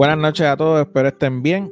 Buenas 0.00 0.16
noches 0.16 0.46
a 0.46 0.56
todos, 0.56 0.80
espero 0.80 1.08
estén 1.08 1.42
bien. 1.42 1.70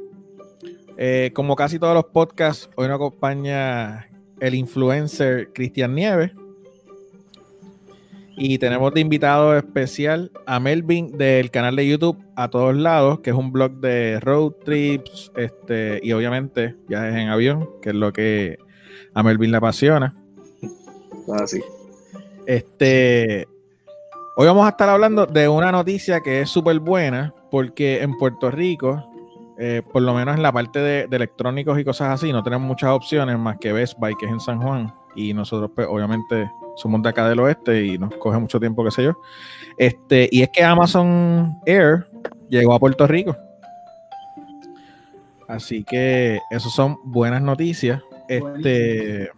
Eh, 0.97 1.31
como 1.33 1.55
casi 1.55 1.79
todos 1.79 1.95
los 1.95 2.05
podcasts, 2.05 2.69
hoy 2.75 2.87
nos 2.87 2.97
acompaña 2.97 4.07
el 4.39 4.53
influencer 4.53 5.51
Cristian 5.51 5.95
Nieves. 5.95 6.31
Y 8.37 8.59
tenemos 8.59 8.93
de 8.93 9.01
invitado 9.01 9.57
especial 9.57 10.31
a 10.45 10.59
Melvin 10.59 11.17
del 11.17 11.49
canal 11.49 11.75
de 11.75 11.87
YouTube 11.87 12.19
A 12.35 12.51
Todos 12.51 12.75
Lados, 12.75 13.21
que 13.21 13.31
es 13.31 13.35
un 13.35 13.51
blog 13.51 13.71
de 13.79 14.19
road 14.19 14.51
trips 14.63 15.31
este, 15.35 15.99
y 16.03 16.11
obviamente 16.11 16.75
viajes 16.87 17.15
en 17.15 17.29
avión, 17.29 17.67
que 17.81 17.89
es 17.89 17.95
lo 17.95 18.13
que 18.13 18.59
a 19.15 19.23
Melvin 19.23 19.49
le 19.49 19.57
apasiona. 19.57 20.15
Así. 21.33 21.63
Este, 22.45 23.47
hoy 24.37 24.45
vamos 24.45 24.67
a 24.67 24.69
estar 24.69 24.87
hablando 24.87 25.25
de 25.25 25.47
una 25.47 25.71
noticia 25.71 26.21
que 26.21 26.41
es 26.41 26.49
súper 26.51 26.79
buena, 26.79 27.33
porque 27.49 28.01
en 28.01 28.17
Puerto 28.17 28.51
Rico, 28.51 29.03
eh, 29.57 29.81
por 29.91 30.01
lo 30.01 30.13
menos 30.13 30.35
en 30.35 30.43
la 30.43 30.51
parte 30.51 30.79
de, 30.79 31.07
electrónicos 31.09 31.79
y 31.79 31.83
cosas 31.83 32.09
así, 32.09 32.31
no 32.31 32.43
tenemos 32.43 32.67
muchas 32.67 32.91
opciones 32.91 33.37
más 33.37 33.57
que 33.57 33.73
Best 33.73 33.97
Buy, 33.97 34.15
que 34.15 34.25
es 34.25 34.31
en 34.31 34.39
San 34.39 34.61
Juan, 34.61 34.93
y 35.15 35.33
nosotros, 35.33 35.71
pues, 35.75 35.87
obviamente, 35.89 36.49
somos 36.75 37.01
de 37.01 37.09
acá 37.09 37.27
del 37.27 37.39
oeste 37.39 37.85
y 37.85 37.97
nos 37.97 38.13
coge 38.15 38.37
mucho 38.39 38.59
tiempo, 38.59 38.83
qué 38.83 38.91
sé 38.91 39.03
yo. 39.03 39.19
Este, 39.77 40.29
y 40.31 40.41
es 40.41 40.49
que 40.49 40.63
Amazon 40.63 41.57
Air 41.65 42.07
llegó 42.49 42.73
a 42.73 42.79
Puerto 42.79 43.05
Rico. 43.07 43.35
Así 45.47 45.83
que 45.83 46.39
eso 46.51 46.69
son 46.69 46.97
buenas 47.03 47.41
noticias. 47.41 48.01
Este. 48.27 49.31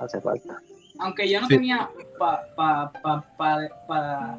Hace 0.00 0.20
falta. 0.22 0.56
Aunque 0.98 1.28
yo 1.28 1.40
no 1.40 1.48
tenía 1.48 1.90
para 2.56 4.38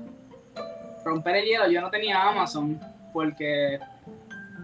romper 1.03 1.37
el 1.37 1.45
hielo, 1.45 1.69
yo 1.69 1.81
no 1.81 1.89
tenía 1.89 2.21
Amazon 2.29 2.79
porque 3.11 3.79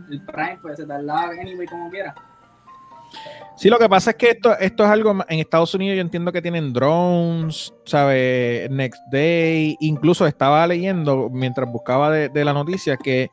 el 0.09 0.21
Prime 0.21 0.59
pues 0.61 0.77
se 0.77 0.85
tarda 0.85 1.29
anyway 1.29 1.67
como 1.67 1.89
quiera. 1.89 2.15
Sí, 3.55 3.69
lo 3.69 3.77
que 3.77 3.89
pasa 3.89 4.11
es 4.11 4.15
que 4.15 4.29
esto, 4.29 4.57
esto 4.57 4.85
es 4.85 4.89
algo 4.89 5.11
en 5.27 5.39
Estados 5.39 5.73
Unidos. 5.73 5.95
Yo 5.95 6.01
entiendo 6.01 6.31
que 6.31 6.41
tienen 6.41 6.71
drones, 6.71 7.73
¿sabes? 7.85 8.69
Next 8.69 9.01
Day. 9.11 9.75
Incluso 9.81 10.25
estaba 10.25 10.65
leyendo 10.65 11.29
mientras 11.29 11.69
buscaba 11.69 12.11
de, 12.11 12.45
la 12.45 12.53
noticia 12.53 12.95
que 12.95 13.29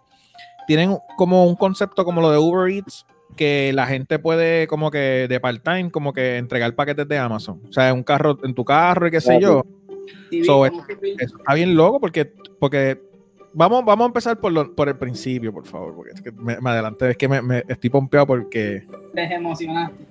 tienen 0.66 0.98
como 1.16 1.44
un 1.46 1.54
concepto 1.54 2.04
como 2.04 2.20
lo 2.20 2.30
de 2.30 2.38
Uber 2.38 2.72
Eats, 2.72 3.06
que 3.36 3.70
la 3.72 3.86
gente 3.86 4.18
puede, 4.18 4.66
como 4.66 4.90
que 4.90 5.26
de 5.28 5.40
part-time, 5.40 5.90
como 5.90 6.12
que 6.12 6.38
entregar 6.38 6.74
paquetes 6.74 7.06
de 7.06 7.18
Amazon. 7.18 7.62
O 7.68 7.72
sea, 7.72 7.94
un 7.94 8.02
carro 8.02 8.36
en 8.42 8.54
tu 8.54 8.64
carro 8.64 9.06
y 9.06 9.12
qué 9.12 9.20
sé 9.20 9.40
yo. 9.40 9.62
Eso 10.30 10.66
está 10.66 11.54
bien 11.54 11.74
loco 11.74 12.00
porque, 12.00 12.32
porque 12.58 13.00
vamos, 13.52 13.84
vamos 13.84 14.04
a 14.04 14.06
empezar 14.08 14.38
por, 14.38 14.74
por 14.74 14.88
el 14.88 14.96
principio, 14.96 15.52
por 15.52 15.66
favor, 15.66 15.94
porque 15.94 16.12
es 16.12 16.20
que 16.20 16.30
me, 16.32 16.54
adelanté, 16.70 17.10
es 17.10 17.16
que 17.16 17.28
me, 17.28 17.64
estoy 17.68 17.90
pompeado 17.90 18.26
porque 18.26 18.84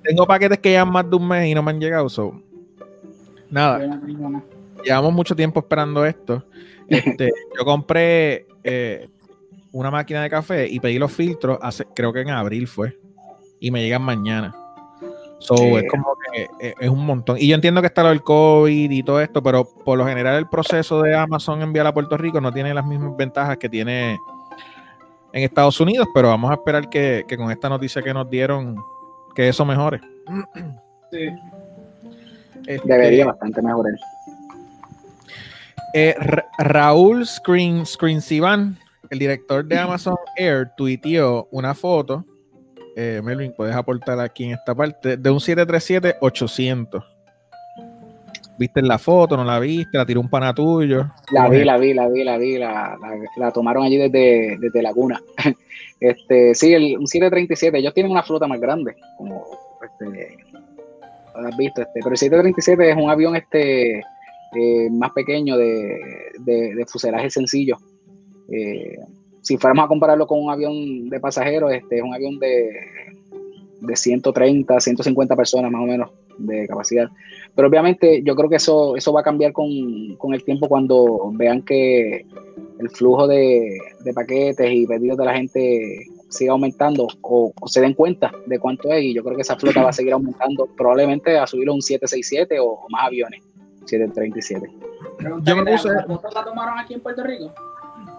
tengo 0.03 0.25
paquetes 0.25 0.59
que 0.59 0.69
llevan 0.69 0.91
más 0.91 1.09
de 1.09 1.15
un 1.15 1.27
mes 1.27 1.47
y 1.47 1.53
no 1.53 1.61
me 1.61 1.71
han 1.71 1.79
llegado, 1.79 2.09
so. 2.09 2.41
nada, 3.49 3.79
llevamos 4.83 5.13
mucho 5.13 5.35
tiempo 5.35 5.59
esperando 5.59 6.05
esto. 6.05 6.43
Este, 6.87 7.31
yo 7.57 7.65
compré 7.65 8.45
eh, 8.63 9.09
una 9.71 9.89
máquina 9.89 10.21
de 10.21 10.29
café 10.29 10.67
y 10.69 10.79
pedí 10.79 10.99
los 10.99 11.11
filtros, 11.11 11.57
hace, 11.59 11.83
creo 11.95 12.13
que 12.13 12.21
en 12.21 12.29
abril 12.29 12.67
fue, 12.67 12.95
y 13.59 13.71
me 13.71 13.81
llegan 13.81 14.03
mañana. 14.03 14.55
So, 15.39 15.77
es 15.77 15.85
como 15.89 16.15
que 16.31 16.47
eh, 16.59 16.73
es 16.79 16.89
un 16.89 17.05
montón. 17.05 17.37
Y 17.39 17.47
yo 17.47 17.55
entiendo 17.55 17.81
que 17.81 17.87
está 17.87 18.03
lo 18.03 18.09
del 18.09 18.23
COVID 18.23 18.89
y 18.89 19.03
todo 19.03 19.21
esto, 19.21 19.43
pero 19.43 19.65
por 19.65 19.97
lo 19.97 20.05
general 20.05 20.37
el 20.37 20.47
proceso 20.47 21.01
de 21.01 21.15
Amazon 21.15 21.61
enviar 21.61 21.85
a 21.87 21.93
Puerto 21.93 22.17
Rico 22.17 22.39
no 22.41 22.51
tiene 22.51 22.73
las 22.73 22.85
mismas 22.85 23.15
ventajas 23.17 23.57
que 23.57 23.69
tiene 23.69 24.17
en 25.33 25.43
Estados 25.43 25.79
Unidos, 25.81 26.07
pero 26.13 26.29
vamos 26.29 26.49
a 26.49 26.55
esperar 26.55 26.89
que, 26.89 27.25
con 27.37 27.51
esta 27.51 27.67
noticia 27.67 28.01
que 28.01 28.13
nos 28.13 28.29
dieron, 28.29 28.77
que 29.35 29.49
eso 29.49 29.65
mejore. 29.65 30.01
Sí. 31.11 31.29
Este, 32.65 32.87
Debería 32.87 33.27
bastante 33.27 33.61
mejorar. 33.61 33.93
Eh, 35.93 36.15
Raúl 36.57 37.25
Screen, 37.25 37.85
Screen 37.85 38.21
Sivan, 38.21 38.77
el 39.11 39.19
director 39.19 39.63
de 39.63 39.77
Amazon 39.79 40.17
Air, 40.35 40.71
tuiteó 40.75 41.47
una 41.51 41.75
foto 41.75 42.25
eh, 42.95 43.21
Melvin, 43.23 43.53
puedes 43.53 43.75
aportar 43.75 44.19
aquí 44.19 44.45
en 44.45 44.51
esta 44.51 44.73
parte, 44.73 45.17
de 45.17 45.29
un 45.29 45.39
737-800. 45.39 47.03
¿Viste 48.57 48.81
la 48.81 48.97
foto? 48.97 49.35
¿No 49.35 49.43
la 49.43 49.59
viste? 49.59 49.97
¿La 49.97 50.05
tiró 50.05 50.21
un 50.21 50.29
pana 50.29 50.53
tuyo? 50.53 51.11
La 51.31 51.49
vi, 51.49 51.65
la 51.65 51.77
vi, 51.77 51.93
la 51.93 52.07
vi, 52.07 52.23
la 52.23 52.37
vi, 52.37 52.57
la, 52.57 52.97
la, 53.35 53.51
tomaron 53.51 53.83
allí 53.83 53.97
desde, 53.97 54.57
desde 54.57 54.81
Laguna. 54.81 55.21
este, 55.99 56.55
sí, 56.55 56.73
el, 56.73 56.97
un 56.97 57.05
737, 57.07 57.77
ellos 57.77 57.93
tienen 57.93 58.13
una 58.13 58.23
flota 58.23 58.47
más 58.47 58.61
grande, 58.61 58.95
como 59.17 59.45
este, 59.83 60.37
has 61.35 61.57
visto, 61.57 61.81
este, 61.81 61.99
pero 61.99 62.11
el 62.11 62.17
737 62.17 62.91
es 62.91 62.95
un 62.95 63.09
avión 63.09 63.35
este 63.35 63.99
eh, 63.99 64.89
más 64.89 65.11
pequeño 65.11 65.57
de, 65.57 65.99
de, 66.39 66.85
fuselaje 66.87 67.29
sencillo. 67.29 67.77
Eh, 68.49 68.97
si 69.45 69.57
fuéramos 69.57 69.85
a 69.85 69.87
compararlo 69.87 70.25
con 70.25 70.43
un 70.43 70.49
avión 70.49 71.07
de 71.07 71.19
pasajeros, 71.19 71.71
este 71.71 71.97
es 71.97 72.01
un 72.01 72.15
avión 72.15 72.39
de, 72.39 72.67
de 73.79 73.95
130, 73.95 74.79
150 74.79 75.35
personas 75.35 75.71
más 75.71 75.83
o 75.83 75.85
menos 75.85 76.09
de 76.39 76.67
capacidad. 76.67 77.07
Pero 77.53 77.67
obviamente 77.67 78.23
yo 78.23 78.35
creo 78.35 78.49
que 78.49 78.55
eso, 78.55 78.95
eso 78.95 79.13
va 79.13 79.21
a 79.21 79.23
cambiar 79.23 79.53
con, 79.53 79.69
el 79.69 80.43
tiempo 80.43 80.67
cuando 80.67 81.29
vean 81.33 81.61
que 81.61 82.25
el 82.79 82.89
flujo 82.89 83.27
de, 83.27 83.77
paquetes 84.15 84.67
y 84.71 84.87
pedidos 84.87 85.15
de 85.15 85.25
la 85.25 85.35
gente 85.35 86.07
siga 86.29 86.53
aumentando 86.53 87.07
o, 87.21 87.53
se 87.67 87.81
den 87.81 87.93
cuenta 87.93 88.31
de 88.47 88.57
cuánto 88.57 88.91
es 88.91 89.03
y 89.03 89.13
yo 89.13 89.23
creo 89.23 89.35
que 89.35 89.43
esa 89.43 89.57
flota 89.57 89.83
va 89.83 89.89
a 89.89 89.93
seguir 89.93 90.13
aumentando, 90.13 90.67
probablemente 90.75 91.37
a 91.37 91.45
subirlo 91.45 91.73
a 91.73 91.75
un 91.75 91.83
767 91.83 92.59
o, 92.59 92.79
más 92.89 93.05
aviones, 93.05 93.43
737. 93.85 94.71
Yo 95.43 95.55
me 95.55 95.71
puse... 95.71 95.89
¿La 95.89 96.43
tomaron 96.43 96.79
aquí 96.79 96.95
en 96.95 97.01
Puerto 97.01 97.23
Rico? 97.23 97.53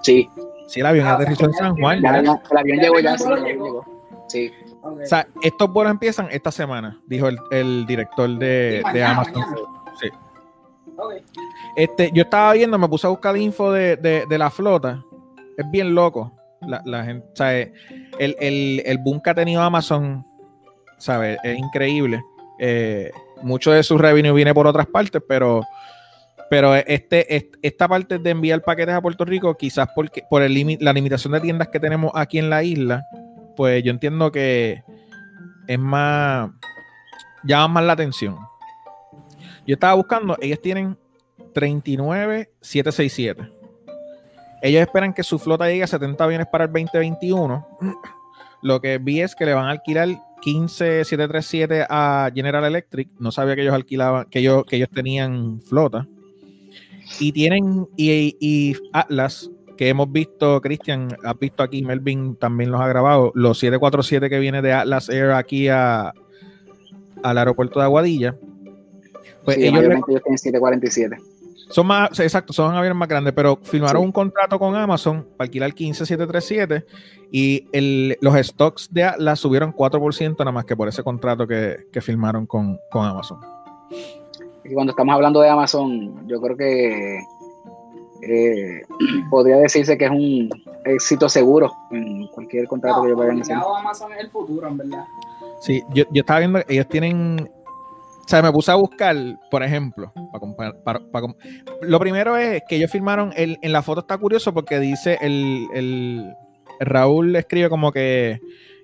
Sí. 0.07 0.31
Sí, 0.69 0.81
el 0.81 0.87
avión 0.87 1.07
aterrizó 1.07 1.47
en 1.47 1.53
San 1.55 1.77
Juan. 1.77 2.01
Ya, 2.01 2.19
el 2.19 2.29
avión 2.57 2.79
llegó 2.79 3.01
ya. 3.01 3.17
Sí. 4.29 4.53
O 4.83 5.05
sea, 5.05 5.27
estos 5.43 5.73
vuelos 5.73 5.91
empiezan 5.93 6.29
esta 6.31 6.53
semana, 6.53 7.01
dijo 7.07 7.29
el, 7.51 7.87
director 7.87 8.29
de, 8.39 8.83
Amazon. 9.05 9.45
Sí. 10.01 10.09
Este, 11.77 12.11
yo 12.13 12.23
estaba 12.23 12.53
viendo, 12.53 12.79
me 12.79 12.89
puse 12.89 13.07
a 13.07 13.11
buscar 13.11 13.37
info 13.37 13.73
de, 13.73 14.27
la 14.31 14.51
flota. 14.51 15.03
Es 15.57 15.69
bien 15.71 15.95
loco. 15.95 16.33
La, 16.85 17.05
gente, 17.05 17.27
o 17.33 17.37
sea, 17.37 17.61
el, 17.61 18.83
el, 18.85 18.99
boom 18.99 19.21
que 19.21 19.31
ha 19.31 19.35
tenido 19.35 19.63
Amazon, 19.63 20.25
¿sabes? 20.99 21.39
Es 21.43 21.59
increíble. 21.59 22.23
Eh, 22.59 23.11
mucho 23.43 23.73
de 23.73 23.83
su 23.83 23.99
revenue 23.99 24.33
viene 24.33 24.55
por 24.55 24.67
otras 24.67 24.87
partes, 24.87 25.23
pero 25.29 25.63
pero 26.49 26.75
este, 26.75 27.51
esta 27.63 27.89
parte 27.89 28.19
de 28.19 28.31
enviar 28.31 28.63
paquetes 28.63 28.95
a 28.95 29.01
Puerto 29.01 29.25
Rico, 29.25 29.57
quizás 29.57 29.89
porque, 29.95 30.25
por 30.29 30.43
el 30.43 30.79
la 30.81 30.93
limitación 30.93 31.33
de 31.33 31.41
tiendas 31.41 31.69
que 31.69 31.81
tenemos 31.81 32.13
aquí 32.15 32.39
en 32.39 32.51
la 32.51 32.63
isla, 32.63 33.05
pues 33.57 33.83
yo 33.83 33.91
entiendo 33.91 34.31
que 34.31 34.83
es 35.67 35.79
más, 35.79 36.51
llama 37.45 37.75
más 37.75 37.85
la 37.85 37.93
atención. 37.95 38.37
Yo 39.67 39.75
estaba 39.75 39.95
buscando, 39.95 40.37
ellos 40.41 40.61
tienen 40.61 40.97
39767. 41.55 43.51
Ellos 44.63 44.81
esperan 44.81 45.13
que 45.13 45.23
su 45.23 45.39
flota 45.39 45.69
llegue 45.69 45.83
a 45.83 45.87
70 45.87 46.23
aviones 46.23 46.47
para 46.47 46.65
el 46.65 46.73
2021. 46.73 47.67
Lo 48.63 48.81
que 48.81 48.99
vi 48.99 49.21
es 49.21 49.35
que 49.35 49.45
le 49.47 49.55
van 49.55 49.67
a 49.67 49.71
alquilar 49.71 50.09
15737 50.43 51.87
a 51.89 52.31
General 52.35 52.65
Electric. 52.65 53.11
No 53.19 53.33
sabía 53.33 53.55
que 53.55 53.63
ellos 53.63 53.75
alquilaban, 53.75 54.27
que 54.31 54.39
ellos, 54.39 54.65
que 54.65 54.77
ellos 54.77 54.89
tenían 54.91 55.61
flota. 55.61 56.07
Y 57.21 57.33
tienen, 57.33 57.87
y, 57.97 58.77
Atlas, 58.93 59.51
que 59.77 59.89
hemos 59.89 60.11
visto, 60.11 60.61
Cristian, 60.61 61.17
has 61.25 61.39
visto 61.39 61.63
aquí, 61.63 61.83
Melvin 61.83 62.37
también 62.37 62.71
los 62.71 62.81
ha 62.81 62.89
grabado, 62.89 63.33
los 63.35 63.59
747 63.59 64.31
que 64.31 64.39
viene 64.39 64.63
de 64.63 64.73
Atlas 64.73 65.09
Air 65.09 65.33
aquí 65.33 65.69
a, 65.69 66.13
al 67.23 67.39
aeropuerto 67.39 67.79
de 67.79 67.85
Aguadilla. 67.85 68.37
Pues 69.45 69.59
ellos, 69.59 69.81
tienen 69.81 70.03
747. 70.03 71.17
Son 71.69 71.87
más, 71.87 72.19
exacto, 72.21 72.53
son 72.53 72.75
aviones 72.75 72.97
más 72.97 73.09
grandes, 73.09 73.33
pero 73.35 73.59
firmaron 73.61 74.03
un 74.05 74.13
contrato 74.13 74.59
con 74.59 74.77
Amazon 74.77 75.27
para 75.37 75.47
alquilar 75.47 75.73
15737 75.73 76.85
y 77.33 77.67
el, 77.73 78.17
los 78.21 78.35
stocks 78.37 78.89
de 78.93 79.03
Atlas 79.03 79.41
subieron 79.41 79.73
4% 79.73 80.39
nada 80.39 80.53
más 80.53 80.65
que 80.65 80.77
por 80.77 80.89
ese 80.89 81.03
contrato 81.03 81.47
que, 81.47 81.87
que 81.91 82.01
firmaron 82.01 82.47
con, 82.47 82.79
con 82.91 83.05
Amazon. 83.05 83.41
Y 84.69 84.75
cuando 84.75 84.91
estamos 84.91 85.15
hablando 85.15 85.41
de 85.41 85.49
Amazon, 85.49 86.27
yo 86.27 86.41
creo 86.41 86.57
que 86.57 87.19
eh, 88.23 88.83
podría 89.31 89.57
decirse 89.57 89.97
que 89.97 90.07
es 90.07 90.11
un 90.11 90.51
éxito 90.85 91.29
seguro 91.29 91.73
en 91.91 92.27
cualquier 92.29 92.67
contrato 92.67 93.03
que 93.03 93.11
yo 93.11 93.17
vaya 93.17 93.33
a 93.33 93.41
hacer. 93.41 93.57
Amazon 93.57 94.13
es 94.13 94.21
el 94.21 94.31
futuro, 94.31 94.69
en 94.69 94.77
verdad. 94.77 95.05
Sí, 95.61 95.83
yo, 95.95 96.05
yo 96.11 96.21
estaba 96.21 96.41
viendo, 96.41 96.61
ellos 96.69 96.87
tienen 96.89 97.51
o 98.27 98.29
sea, 98.29 98.43
me 98.43 98.51
puse 98.51 98.73
a 98.73 98.75
buscar, 98.75 99.15
por 99.53 99.63
ejemplo, 99.63 100.13
para, 100.85 101.05
lo 101.83 102.01
primero 102.01 102.37
es 102.37 102.61
que 102.69 102.75
ellos 102.75 102.91
firmaron, 102.91 103.33
el, 103.37 103.57
en 103.63 103.71
la 103.71 103.83
foto 103.83 104.01
está 104.01 104.19
curioso 104.19 104.53
porque 104.53 104.81
dice, 104.81 105.17
el, 105.21 105.65
el 105.73 106.35
Raúl 106.81 107.37
escribe 107.37 107.69
como 107.69 107.93
que 107.93 108.41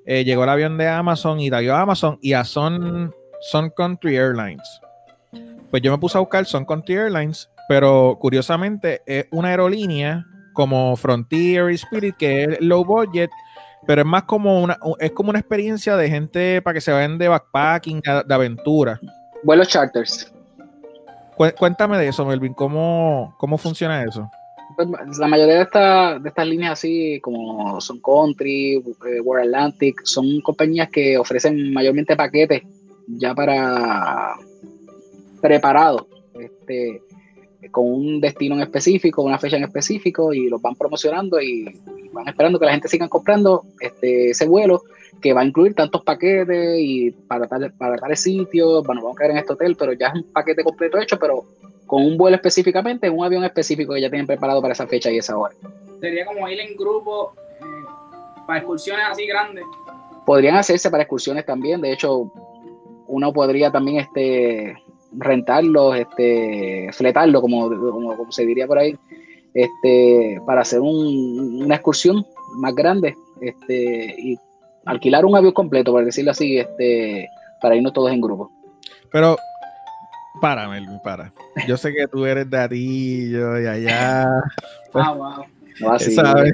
eh, 0.07 0.23
llegó 0.23 0.45
el 0.45 0.49
avión 0.49 0.79
de 0.79 0.87
Amazon 0.87 1.41
y 1.41 1.51
taguió 1.51 1.75
a 1.75 1.81
Amazon 1.81 2.21
y 2.23 2.35
a 2.35 2.45
Sun, 2.45 3.13
Sun 3.41 3.71
Country 3.77 4.15
Airlines. 4.15 4.81
Pues 5.73 5.83
yo 5.83 5.91
me 5.91 5.97
puse 5.97 6.19
a 6.19 6.21
buscar 6.21 6.45
Sun 6.45 6.67
Country 6.67 6.97
Airlines, 6.97 7.51
pero 7.67 8.19
curiosamente 8.21 9.01
es 9.07 9.25
una 9.31 9.49
aerolínea 9.49 10.27
como 10.53 10.95
Frontier 10.97 11.71
y 11.71 11.77
Spirit, 11.77 12.15
que 12.19 12.45
es 12.45 12.61
low 12.61 12.85
budget, 12.85 13.31
pero 13.87 14.03
es 14.03 14.07
más 14.07 14.25
como 14.25 14.63
una, 14.63 14.79
es 14.99 15.13
como 15.13 15.31
una 15.31 15.39
experiencia 15.39 15.97
de 15.97 16.11
gente 16.11 16.61
para 16.61 16.75
que 16.75 16.83
se 16.83 16.93
vayan 16.93 17.17
de 17.17 17.29
backpacking, 17.29 18.03
de 18.03 18.35
aventura. 18.35 19.01
Vuelos 19.45 19.69
charters. 19.69 20.31
Cuéntame 21.59 21.97
de 21.97 22.09
eso, 22.09 22.27
Melvin, 22.27 22.53
¿cómo, 22.53 23.35
cómo 23.39 23.57
funciona 23.57 24.05
eso? 24.05 24.31
Pues, 24.77 24.89
la 25.19 25.27
mayoría 25.27 25.55
de, 25.55 26.21
de 26.21 26.29
estas 26.29 26.47
líneas 26.47 26.73
así, 26.73 27.19
como 27.23 27.81
son 27.81 27.99
Country, 28.03 28.75
eh, 28.75 29.21
World 29.23 29.47
Atlantic, 29.47 30.03
son 30.05 30.43
compañías 30.43 30.91
que 30.91 31.17
ofrecen 31.17 31.73
mayormente 31.73 32.15
paquetes 32.15 32.63
ya 33.09 33.35
para 33.35 34.35
preparados, 35.43 36.07
este, 36.41 37.03
con 37.71 37.85
un 37.85 38.21
destino 38.21 38.55
en 38.55 38.63
específico, 38.63 39.23
una 39.23 39.39
fecha 39.39 39.57
en 39.57 39.65
específico, 39.65 40.33
y 40.33 40.49
los 40.49 40.63
van 40.63 40.77
promocionando 40.77 41.41
y, 41.41 41.65
van 42.13 42.29
esperando 42.29 42.59
que 42.59 42.67
la 42.67 42.73
gente 42.73 42.89
siga 42.89 43.09
comprando 43.09 43.65
este, 43.81 44.31
ese 44.31 44.47
vuelo 44.47 44.83
que 45.21 45.33
va 45.33 45.41
a 45.41 45.45
incluir 45.45 45.75
tantos 45.75 46.03
paquetes 46.03 46.79
y 46.79 47.11
para 47.11 47.47
tal, 47.47 47.73
para 47.73 47.97
tales 47.97 48.21
sitios, 48.21 48.85
bueno, 48.85 49.03
vamos 49.03 49.17
a 49.17 49.21
caer 49.21 49.31
en 49.33 49.39
este 49.39 49.53
hotel, 49.53 49.77
pero 49.79 49.93
ya 49.93 50.09
es 50.09 50.15
un 50.15 50.25
paquete 50.25 50.63
completo 50.63 50.99
hecho, 50.99 51.19
pero 51.19 51.45
con 51.87 52.05
un 52.05 52.17
vuelo 52.19 52.37
específicamente, 52.37 53.09
un 53.09 53.25
avión 53.25 53.45
específico 53.45 53.95
que 53.95 54.01
ya 54.01 54.11
tienen 54.11 54.27
preparado 54.27 54.61
para 54.61 54.73
esa 54.73 54.87
fecha 54.87 55.11
y 55.11 55.19
esa 55.19 55.37
hora. 55.37 55.55
Sería 56.01 56.27
como 56.27 56.49
ir 56.49 56.59
en 56.61 56.77
grupo 56.77 57.33
eh, 57.61 57.65
para 58.47 58.59
excursiones 58.59 59.07
así 59.11 59.27
grandes. 59.27 59.65
Podrían 60.27 60.57
hacerse 60.57 60.91
para 60.91 61.05
excursiones 61.05 61.47
también, 61.47 61.81
de 61.81 61.93
hecho, 61.93 62.31
uno 63.07 63.33
podría 63.33 63.71
también 63.71 63.99
este 63.99 64.77
rentarlos, 65.19 65.97
este, 65.97 66.89
fletarlo, 66.93 67.41
como, 67.41 67.69
como, 67.69 68.33
se 68.33 68.47
diría 68.47 68.67
por 68.67 68.79
ahí, 68.79 68.97
este, 69.55 70.41
para 70.47 70.63
hacer 70.63 70.81
una 70.81 71.75
excursión 71.75 72.27
más 72.57 72.75
grande, 72.75 73.15
este, 73.41 74.15
y 74.19 74.39
alquilar 74.85 75.25
un 75.25 75.37
avión 75.37 75.53
completo, 75.53 75.93
por 75.93 76.05
decirlo 76.05 76.31
así, 76.31 76.59
este, 76.59 77.29
para 77.61 77.77
irnos 77.77 77.93
todos 77.93 78.11
en 78.11 78.21
grupo. 78.21 78.51
Pero, 79.11 79.37
para, 80.41 80.69
Melvin, 80.69 81.01
para. 81.05 81.33
Yo 81.69 81.77
sé 81.77 81.93
que 81.93 82.07
tú 82.09 82.25
eres 82.25 82.49
de 82.49 82.59
Atillo 82.59 83.61
y 83.61 83.67
allá. 83.67 84.29
Ah, 84.95 85.15
wow. 85.15 85.99
¿sabes? 85.99 86.53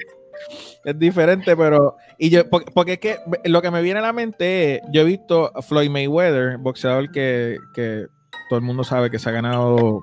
Es 0.85 0.99
diferente, 0.99 1.57
pero. 1.57 1.97
Y 2.19 2.31
yo, 2.31 2.49
porque, 2.49 2.93
es 2.93 2.99
que 3.01 3.17
lo 3.45 3.61
que 3.63 3.73
me 3.73 3.83
viene 3.83 3.99
a 3.99 4.03
la 4.03 4.13
mente 4.13 4.77
es: 4.77 4.83
yo 4.93 5.01
he 5.01 5.05
visto 5.05 5.51
a 5.57 5.61
Floyd 5.61 5.91
Mayweather, 5.91 6.57
boxeador 6.59 7.11
que, 7.11 7.59
que 7.75 8.07
todo 8.49 8.59
el 8.59 8.65
mundo 8.65 8.85
sabe 8.85 9.11
que 9.11 9.19
se 9.19 9.29
ha 9.29 9.33
ganado 9.33 10.03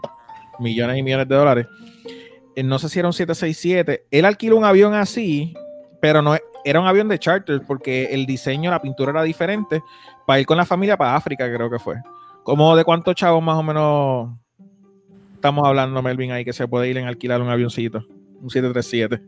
millones 0.59 0.97
y 0.97 1.03
millones 1.03 1.27
de 1.27 1.35
dólares. 1.35 1.67
Eh, 2.55 2.63
no 2.63 2.79
sé 2.79 2.89
si 2.89 2.99
era 2.99 3.07
un 3.07 3.13
767. 3.13 4.05
Él 4.11 4.25
alquiló 4.25 4.57
un 4.57 4.65
avión 4.65 4.93
así, 4.93 5.53
pero 6.01 6.21
no 6.21 6.35
era 6.63 6.79
un 6.79 6.87
avión 6.87 7.07
de 7.07 7.19
charter 7.19 7.61
porque 7.65 8.05
el 8.05 8.25
diseño, 8.25 8.71
la 8.71 8.81
pintura 8.81 9.11
era 9.11 9.23
diferente 9.23 9.81
para 10.25 10.39
ir 10.39 10.45
con 10.45 10.57
la 10.57 10.65
familia 10.65 10.97
para 10.97 11.15
África, 11.15 11.51
creo 11.53 11.69
que 11.69 11.79
fue. 11.79 11.95
¿Cómo 12.43 12.75
de 12.75 12.83
cuántos 12.83 13.15
chavos 13.15 13.43
más 13.43 13.57
o 13.57 13.63
menos 13.63 14.29
estamos 15.35 15.67
hablando, 15.67 16.01
Melvin, 16.01 16.31
ahí 16.31 16.43
que 16.43 16.53
se 16.53 16.67
puede 16.67 16.89
ir 16.89 16.97
en 16.97 17.05
alquilar 17.05 17.41
un 17.41 17.49
avioncito? 17.49 18.05
Un 18.41 18.49
737. 18.49 19.21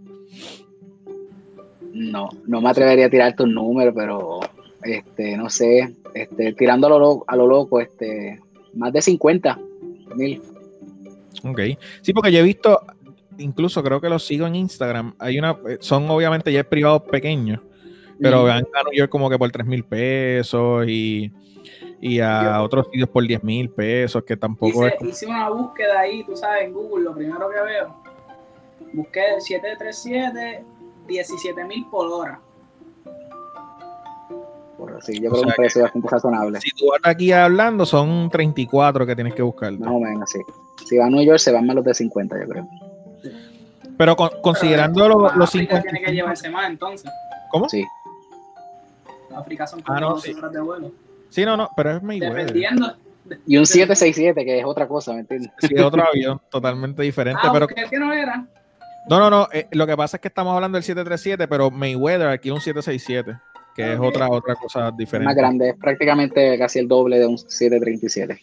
No, 1.94 2.30
no 2.46 2.62
me 2.62 2.70
atrevería 2.70 3.08
a 3.08 3.10
tirar 3.10 3.36
tu 3.36 3.46
número, 3.46 3.94
pero 3.94 4.40
este, 4.84 5.38
no 5.38 5.50
sé, 5.50 5.96
este, 6.14 6.54
tirando 6.54 6.88
a 6.88 6.90
lo, 6.92 7.24
a 7.28 7.36
lo 7.36 7.48
loco, 7.48 7.80
este, 7.80 8.40
más 8.78 8.94
de 8.94 9.02
50 9.02 9.60
mil. 10.16 10.42
Ok. 11.44 11.60
Sí, 12.02 12.14
porque 12.14 12.32
yo 12.32 12.40
he 12.40 12.44
visto, 12.44 12.82
incluso 13.38 13.84
creo 13.84 14.02
que 14.02 14.10
los 14.10 14.26
sigo 14.26 14.48
en 14.48 14.56
Instagram. 14.56 15.16
Hay 15.20 15.38
una, 15.38 15.58
eh, 15.68 15.78
son 15.80 16.10
obviamente 16.10 16.52
ya 16.52 16.64
privados 16.64 17.04
pequeños, 17.04 17.60
pero 18.20 18.44
van 18.44 18.66
a 18.74 18.84
New 18.84 18.94
York 18.94 19.12
como 19.12 19.30
que 19.30 19.38
por 19.38 19.52
3 19.52 19.66
mil 19.66 19.84
pesos 19.84 20.88
y, 20.88 21.32
a 22.22 22.62
otros 22.62 22.88
sitios 22.92 23.10
por 23.10 23.26
10 23.26 23.44
mil 23.44 23.70
pesos, 23.70 24.24
que 24.24 24.38
tampoco 24.38 24.88
hice, 24.88 24.98
es. 25.02 25.08
Hice 25.10 25.28
una 25.28 25.50
búsqueda 25.50 26.00
ahí, 26.00 26.24
tú 26.24 26.36
sabes, 26.36 26.66
en 26.66 26.74
Google, 26.74 27.06
lo 27.06 27.16
primero 27.16 27.50
que 27.50 27.62
veo. 27.62 27.96
Busqué 28.94 29.36
el 29.36 29.42
737, 29.42 30.64
17 31.08 31.66
mil 31.66 31.86
por 31.90 32.08
hora. 32.12 32.40
Por 34.78 34.96
así, 34.96 35.20
yo 35.20 35.32
creo 35.32 35.42
que 35.42 35.48
un 35.48 35.54
precio 35.56 35.82
bastante 35.82 36.08
razonable. 36.08 36.62
Si 36.62 36.70
tú 36.72 36.88
vas 36.92 37.00
aquí 37.04 37.32
hablando, 37.32 37.86
son 37.86 38.30
34 38.30 39.06
que 39.06 39.16
tienes 39.16 39.34
que 39.34 39.42
buscar. 39.42 39.72
Más 39.74 39.90
o 39.90 40.00
menos, 40.00 40.30
sí. 40.30 40.40
Si 40.86 40.98
va 40.98 41.08
a 41.08 41.10
New 41.10 41.24
York, 41.24 41.40
se 41.40 41.52
van 41.52 41.66
más 41.66 41.76
los 41.76 41.86
de 41.86 41.94
50, 41.94 42.40
yo 42.40 42.48
creo. 42.48 42.68
Pero 43.98 44.16
considerando 44.16 45.10
los, 45.10 45.36
los 45.36 45.50
50. 45.50 45.82
tiene 45.82 46.02
que 46.02 46.12
llevarse 46.12 46.50
más 46.50 46.70
entonces. 46.70 47.12
¿Cómo? 47.50 47.68
Sí. 47.68 47.84
África 49.36 49.66
son 49.66 49.82
como 49.82 49.98
ah, 49.98 50.02
no, 50.02 50.18
sí. 50.20 50.34
horas 50.34 50.52
de 50.52 50.62
vuelo. 50.62 50.92
Sí, 51.30 51.44
no, 51.44 51.58
no, 51.58 51.70
pero 51.76 51.98
es 51.98 52.04
muy 52.04 52.20
Dependiendo. 52.20 52.96
Y 53.46 53.58
un 53.58 53.66
767, 53.66 54.46
que 54.46 54.60
es 54.60 54.66
otra 54.66 54.88
cosa, 54.88 55.14
¿me 55.14 55.22
entiendes? 55.22 55.52
Sí, 55.60 55.68
es 55.76 55.82
otro 55.82 56.04
avión 56.04 56.40
totalmente 56.50 57.02
diferente. 57.04 57.42
Ah, 57.44 57.52
pero 57.52 57.68
que 57.68 58.00
no 58.00 58.14
era. 58.14 58.48
No, 59.10 59.20
no, 59.20 59.30
no. 59.30 59.48
Eh, 59.52 59.68
lo 59.72 59.88
que 59.88 59.96
pasa 59.96 60.18
es 60.18 60.22
que 60.22 60.28
estamos 60.28 60.54
hablando 60.54 60.76
del 60.78 60.84
737, 60.84 61.48
pero 61.48 61.72
Mayweather 61.72 62.28
aquí 62.28 62.50
un 62.50 62.60
767, 62.60 63.40
que 63.78 63.94
es 63.94 64.00
otra, 64.00 64.28
otra 64.30 64.56
cosa 64.56 64.92
diferente. 64.92 65.26
Más 65.26 65.36
grande, 65.36 65.70
es 65.70 65.76
prácticamente 65.76 66.58
casi 66.58 66.80
el 66.80 66.88
doble 66.88 67.20
de 67.20 67.28
un 67.28 67.38
737. 67.38 68.42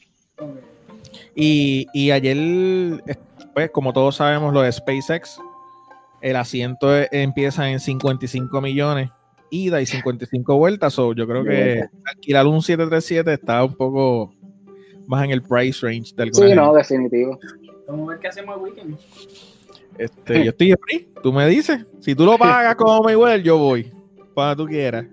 Y, 1.35 1.89
y 1.93 2.11
ayer, 2.13 3.03
pues, 3.53 3.71
como 3.71 3.93
todos 3.93 4.17
sabemos, 4.17 4.55
lo 4.55 4.63
de 4.63 4.71
SpaceX, 4.71 5.41
el 6.23 6.37
asiento 6.37 6.89
empieza 7.11 7.69
en 7.69 7.81
55 7.81 8.61
millones 8.61 9.11
ida 9.51 9.81
y 9.81 9.87
55 9.87 10.57
vueltas. 10.57 10.99
o 10.99 11.13
yo 11.15 11.27
creo 11.27 11.45
que 11.45 11.85
alquilar 12.07 12.47
un 12.47 12.63
737 12.63 13.33
está 13.33 13.65
un 13.65 13.75
poco 13.75 14.33
más 15.07 15.25
en 15.25 15.33
el 15.33 15.43
price 15.43 15.85
range 15.85 16.15
del 16.17 16.33
Sí, 16.33 16.55
no, 16.55 16.73
definitivo. 16.73 17.39
Vamos 17.89 18.09
a 18.09 18.13
ver 18.13 18.21
qué 18.21 18.29
hacemos 18.29 18.57
el 18.57 18.63
weekend. 18.63 18.99
Este, 19.99 20.45
yo 20.45 20.51
estoy 20.51 20.75
free, 20.81 21.09
tú 21.23 21.33
me 21.33 21.47
dices. 21.49 21.85
Si 22.01 22.15
tú 22.15 22.25
lo 22.25 22.39
pagas 22.39 22.75
como 22.77 23.03
Mayweather, 23.03 23.43
yo 23.43 23.59
voy. 23.59 23.93
Cuando 24.35 24.65
tú 24.65 24.69
quieras. 24.69 25.07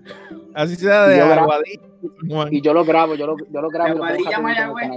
Así 0.54 0.76
sea 0.76 1.06
de 1.06 1.20
Aguadilla. 1.20 1.80
Y 2.50 2.60
yo 2.60 2.74
lo 2.74 2.84
grabo, 2.84 3.14
yo 3.14 3.26
lo, 3.26 3.36
yo 3.38 3.62
lo 3.62 3.68
grabo. 3.68 4.04
La 4.04 4.08
Aguadilla 4.08 4.40
Mayagüez. 4.40 4.90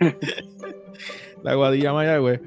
La 1.42 1.52
Aguadilla 1.52 1.92
Mayagüez. 1.92 2.40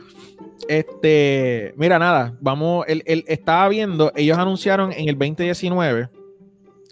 Este, 0.67 1.73
mira, 1.75 1.97
nada, 1.97 2.35
vamos, 2.39 2.85
él, 2.87 3.03
él, 3.05 3.25
estaba 3.27 3.67
viendo, 3.67 4.11
ellos 4.15 4.37
anunciaron 4.37 4.91
en 4.91 5.09
el 5.09 5.17
2019, 5.17 6.09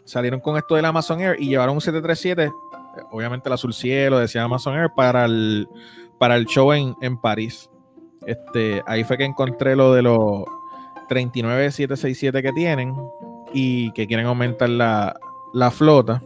salieron 0.06 0.40
con 0.40 0.58
esto 0.58 0.76
del 0.76 0.86
Amazon 0.86 1.22
Air 1.22 1.38
y 1.40 1.50
llevaron 1.50 1.76
un 1.76 1.82
737, 1.82 2.52
obviamente 3.12 3.48
el 3.48 3.54
azul 3.54 3.74
cielo, 3.74 4.18
decía 4.18 4.44
Amazon 4.44 4.76
Air, 4.76 4.90
para 4.96 5.26
el, 5.26 5.68
para 6.18 6.36
el 6.36 6.46
show 6.46 6.74
en, 6.74 6.96
en 7.02 7.20
París. 7.22 7.70
Este, 8.26 8.82
ahí 8.86 9.04
fue 9.04 9.18
que 9.18 9.26
encontré 9.26 9.76
lo 9.76 9.94
de 9.94 10.02
los 10.02 10.44
39767 11.08 12.42
que 12.42 12.52
tienen 12.54 12.96
y 13.54 13.92
que 13.92 14.08
quieren 14.08 14.26
aumentar 14.26 14.70
la, 14.70 15.72
flota. 15.72 16.22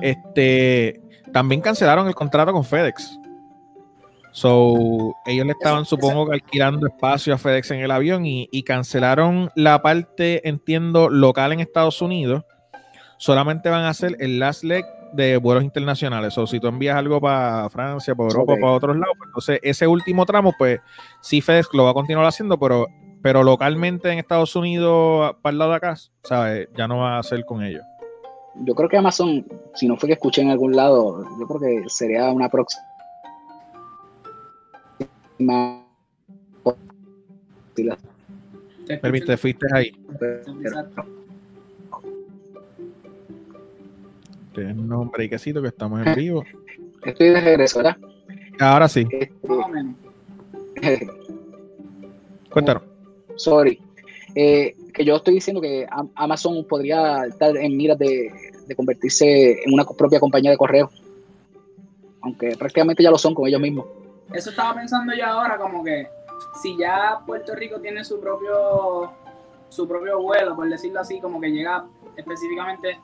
Este, 0.00 1.00
también 1.32 1.60
cancelaron 1.60 2.06
el 2.08 2.14
contrato 2.14 2.52
con 2.52 2.64
FedEx. 2.64 3.18
So, 4.32 5.14
ellos 5.24 5.46
le 5.46 5.52
estaban, 5.52 5.86
supongo, 5.86 6.30
alquilando 6.30 6.86
espacio 6.86 7.32
a 7.32 7.38
FedEx 7.38 7.70
en 7.70 7.80
el 7.80 7.90
avión 7.90 8.26
y, 8.26 8.48
y, 8.52 8.64
cancelaron 8.64 9.50
la 9.54 9.80
parte, 9.80 10.46
entiendo, 10.46 11.08
local 11.08 11.52
en 11.52 11.60
Estados 11.60 12.02
Unidos. 12.02 12.44
Solamente 13.16 13.70
van 13.70 13.84
a 13.84 13.88
hacer 13.88 14.14
el 14.20 14.38
last 14.38 14.62
leg 14.62 14.84
de 15.12 15.36
vuelos 15.38 15.64
internacionales. 15.64 16.36
O 16.38 16.46
si 16.46 16.60
tú 16.60 16.68
envías 16.68 16.96
algo 16.96 17.20
para 17.20 17.68
Francia, 17.70 18.14
para 18.14 18.28
Europa, 18.28 18.54
para 18.60 18.72
otros 18.72 18.96
lados, 18.96 19.14
pues 19.18 19.28
entonces 19.28 19.60
ese 19.62 19.86
último 19.86 20.24
tramo, 20.26 20.52
pues 20.56 20.80
sí 21.20 21.40
FedEx 21.40 21.68
lo 21.72 21.84
va 21.84 21.90
a 21.90 21.94
continuar 21.94 22.26
haciendo, 22.26 22.58
pero, 22.58 22.86
pero 23.22 23.42
localmente 23.42 24.10
en 24.10 24.18
Estados 24.18 24.54
Unidos, 24.56 25.36
para 25.42 25.52
el 25.52 25.58
lado 25.58 25.70
de 25.72 25.76
acá, 25.76 25.96
¿sabes? 26.22 26.68
Ya 26.76 26.86
no 26.86 26.98
va 26.98 27.18
a 27.18 27.22
ser 27.22 27.44
con 27.44 27.62
ellos. 27.62 27.82
Yo 28.64 28.74
creo 28.74 28.88
que 28.88 28.96
Amazon, 28.96 29.46
si 29.74 29.86
no 29.86 29.96
fue 29.96 30.08
que 30.08 30.14
escuché 30.14 30.42
en 30.42 30.50
algún 30.50 30.74
lado, 30.74 31.26
yo 31.38 31.46
creo 31.46 31.60
que 31.60 31.88
sería 31.88 32.30
una 32.30 32.48
próxima. 32.48 32.82
Permite, 39.02 39.36
fuiste 39.36 39.66
ahí. 39.74 39.92
Este 44.56 44.72
nombre 44.74 45.24
y 45.24 45.28
quesito 45.28 45.60
que 45.60 45.68
estamos 45.68 46.06
en 46.06 46.14
vivo. 46.14 46.44
Estoy 47.04 47.28
de 47.28 47.40
regreso, 47.40 47.78
¿verdad? 47.80 47.98
Ahora 48.58 48.88
sí. 48.88 49.06
Este. 50.80 51.10
Cuéntanos. 52.50 52.95
Sorry. 53.36 53.80
Eh, 54.34 54.74
que 54.92 55.04
yo 55.04 55.16
estoy 55.16 55.34
diciendo 55.34 55.60
que 55.60 55.86
Am- 55.90 56.10
Amazon 56.14 56.64
podría 56.68 57.24
estar 57.26 57.56
en 57.56 57.76
miras 57.76 57.98
de, 57.98 58.30
de 58.66 58.76
convertirse 58.76 59.62
en 59.64 59.72
una 59.72 59.84
propia 59.84 60.20
compañía 60.20 60.50
de 60.50 60.56
correo. 60.58 60.90
Aunque 62.22 62.56
prácticamente 62.56 63.02
ya 63.02 63.10
lo 63.10 63.18
son 63.18 63.34
con 63.34 63.46
ellos 63.46 63.60
mismos. 63.60 63.86
Eso 64.32 64.50
estaba 64.50 64.74
pensando 64.74 65.14
yo 65.14 65.24
ahora, 65.24 65.56
como 65.56 65.84
que 65.84 66.08
si 66.60 66.76
ya 66.76 67.20
Puerto 67.24 67.54
Rico 67.54 67.80
tiene 67.80 68.04
su 68.04 68.20
propio 68.20 69.10
su 69.68 69.86
propio 69.86 70.20
vuelo, 70.20 70.54
por 70.54 70.68
decirlo 70.68 71.00
así, 71.00 71.20
como 71.20 71.40
que 71.40 71.50
llega 71.50 71.84
específicamente 72.16 72.98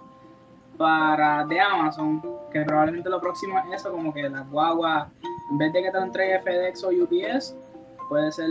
para 0.77 1.45
de 1.45 1.61
Amazon, 1.61 2.23
que 2.53 2.63
probablemente 2.63 3.11
lo 3.11 3.21
próximo 3.21 3.59
es 3.59 3.81
eso, 3.81 3.93
como 3.93 4.13
que 4.13 4.29
las 4.29 4.49
guaguas, 4.51 5.09
en 5.51 5.59
vez 5.59 5.73
de 5.73 5.83
que 5.83 5.91
te 5.91 5.99
lo 5.99 6.05
entregue 6.05 6.41
FedEx 6.41 6.85
o 6.85 6.89
UPS, 6.91 7.57
puede 8.13 8.31
ser 8.31 8.47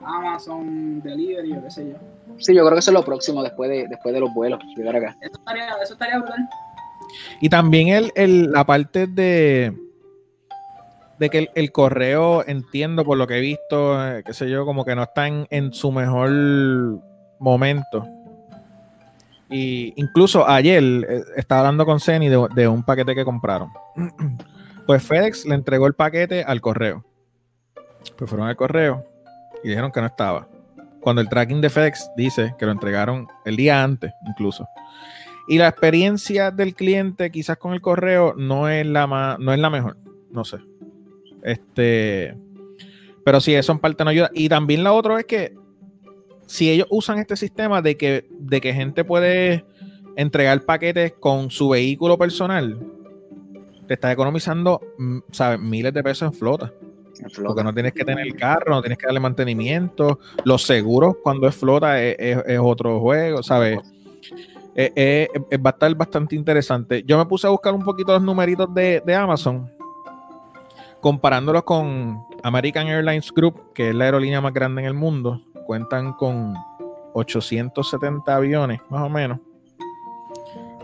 Amazon 0.00 1.00
Delivery 1.00 1.52
o 1.52 1.62
qué 1.62 1.70
sé 1.70 1.88
yo. 1.88 1.96
Sí, 2.38 2.52
yo 2.52 2.62
creo 2.62 2.72
que 2.72 2.80
eso 2.80 2.90
es 2.90 2.94
lo 2.94 3.04
próximo 3.04 3.44
después 3.44 3.70
de, 3.70 3.86
después 3.86 4.12
de 4.12 4.18
los 4.20 4.34
vuelos, 4.34 4.58
llegar 4.76 4.96
acá. 4.96 5.16
Eso 5.20 5.34
estaría, 5.38 5.68
eso 5.80 5.92
estaría 5.92 6.18
brutal. 6.18 6.48
Y 7.40 7.48
también 7.48 7.88
el, 7.88 8.10
el- 8.16 8.50
la 8.50 8.64
parte 8.66 9.06
de, 9.06 9.72
de 11.20 11.30
que 11.30 11.38
el, 11.38 11.50
el 11.54 11.70
correo, 11.70 12.42
entiendo 12.44 13.04
por 13.04 13.16
lo 13.16 13.28
que 13.28 13.36
he 13.38 13.40
visto, 13.40 14.04
eh, 14.04 14.24
qué 14.26 14.32
sé 14.34 14.50
yo, 14.50 14.64
como 14.64 14.84
que 14.84 14.96
no 14.96 15.04
está 15.04 15.28
en, 15.28 15.46
en 15.50 15.72
su 15.72 15.92
mejor 15.92 17.00
momento. 17.38 18.04
Y 19.48 19.92
incluso 19.94 20.48
ayer 20.48 20.82
eh, 21.08 21.22
estaba 21.36 21.60
hablando 21.60 21.86
con 21.86 22.00
Ceni 22.00 22.28
de, 22.28 22.48
de 22.56 22.66
un 22.66 22.82
paquete 22.82 23.14
que 23.14 23.24
compraron. 23.24 23.68
Pues 24.86 25.02
FedEx 25.02 25.46
le 25.46 25.54
entregó 25.54 25.86
el 25.86 25.94
paquete 25.94 26.42
al 26.42 26.60
correo. 26.60 27.04
Pues 28.16 28.28
fueron 28.28 28.48
al 28.48 28.56
correo 28.56 29.04
y 29.62 29.68
dijeron 29.68 29.90
que 29.90 30.00
no 30.00 30.06
estaba. 30.06 30.48
Cuando 31.00 31.20
el 31.20 31.28
tracking 31.28 31.60
de 31.60 31.70
FedEx 31.70 32.10
dice 32.16 32.54
que 32.58 32.66
lo 32.66 32.72
entregaron 32.72 33.26
el 33.44 33.56
día 33.56 33.82
antes, 33.82 34.12
incluso. 34.26 34.66
Y 35.46 35.58
la 35.58 35.68
experiencia 35.68 36.50
del 36.50 36.74
cliente, 36.74 37.30
quizás 37.30 37.58
con 37.58 37.74
el 37.74 37.80
correo, 37.80 38.34
no 38.36 38.68
es 38.68 38.86
la 38.86 39.06
más, 39.06 39.38
no 39.38 39.52
es 39.52 39.58
la 39.58 39.68
mejor. 39.68 39.98
No 40.30 40.44
sé. 40.44 40.58
Este. 41.42 42.36
Pero 43.24 43.40
sí, 43.40 43.54
eso 43.54 43.72
en 43.72 43.78
parte 43.78 44.04
no 44.04 44.10
ayuda. 44.10 44.30
Y 44.32 44.48
también 44.48 44.82
la 44.82 44.92
otra 44.92 45.18
es 45.18 45.26
que 45.26 45.54
si 46.46 46.70
ellos 46.70 46.86
usan 46.90 47.18
este 47.18 47.36
sistema 47.36 47.82
de 47.82 47.96
que, 47.96 48.26
de 48.30 48.60
que 48.60 48.72
gente 48.72 49.04
puede 49.04 49.64
entregar 50.16 50.62
paquetes 50.62 51.12
con 51.18 51.50
su 51.50 51.70
vehículo 51.70 52.16
personal, 52.18 52.78
te 53.86 53.94
estás 53.94 54.12
economizando, 54.12 54.80
mm, 54.98 55.18
¿sabes? 55.30 55.60
Miles 55.60 55.92
de 55.92 56.02
pesos 56.02 56.32
en 56.32 56.38
flota. 56.38 56.72
Porque 57.46 57.64
no 57.64 57.72
tienes 57.72 57.92
que 57.92 58.04
tener 58.04 58.26
el 58.26 58.34
carro, 58.36 58.74
no 58.74 58.80
tienes 58.82 58.98
que 58.98 59.06
darle 59.06 59.20
mantenimiento. 59.20 60.18
Los 60.44 60.62
seguros, 60.64 61.16
cuando 61.22 61.46
es 61.48 61.54
flota, 61.54 62.02
es, 62.02 62.16
es- 62.18 62.44
es 62.46 62.58
otro 62.62 63.00
juego, 63.00 63.42
¿sabes? 63.42 63.78
Eh, 64.76 64.92
eh, 64.96 65.28
eh, 65.50 65.56
va 65.58 65.70
a 65.70 65.72
estar 65.74 65.94
bastante 65.94 66.34
interesante. 66.34 67.04
Yo 67.06 67.16
me 67.16 67.26
puse 67.26 67.46
a 67.46 67.50
buscar 67.50 67.72
un 67.74 67.84
poquito 67.84 68.12
los 68.12 68.22
numeritos 68.22 68.72
de, 68.74 69.00
de 69.06 69.14
Amazon, 69.14 69.70
comparándolos 71.00 71.62
con 71.62 72.22
American 72.42 72.88
Airlines 72.88 73.30
Group, 73.32 73.72
que 73.72 73.90
es 73.90 73.94
la 73.94 74.06
aerolínea 74.06 74.40
más 74.40 74.52
grande 74.52 74.82
en 74.82 74.88
el 74.88 74.94
mundo. 74.94 75.40
Cuentan 75.66 76.12
con 76.14 76.54
870 77.14 78.34
aviones, 78.34 78.80
más 78.90 79.02
o 79.02 79.08
menos. 79.08 79.38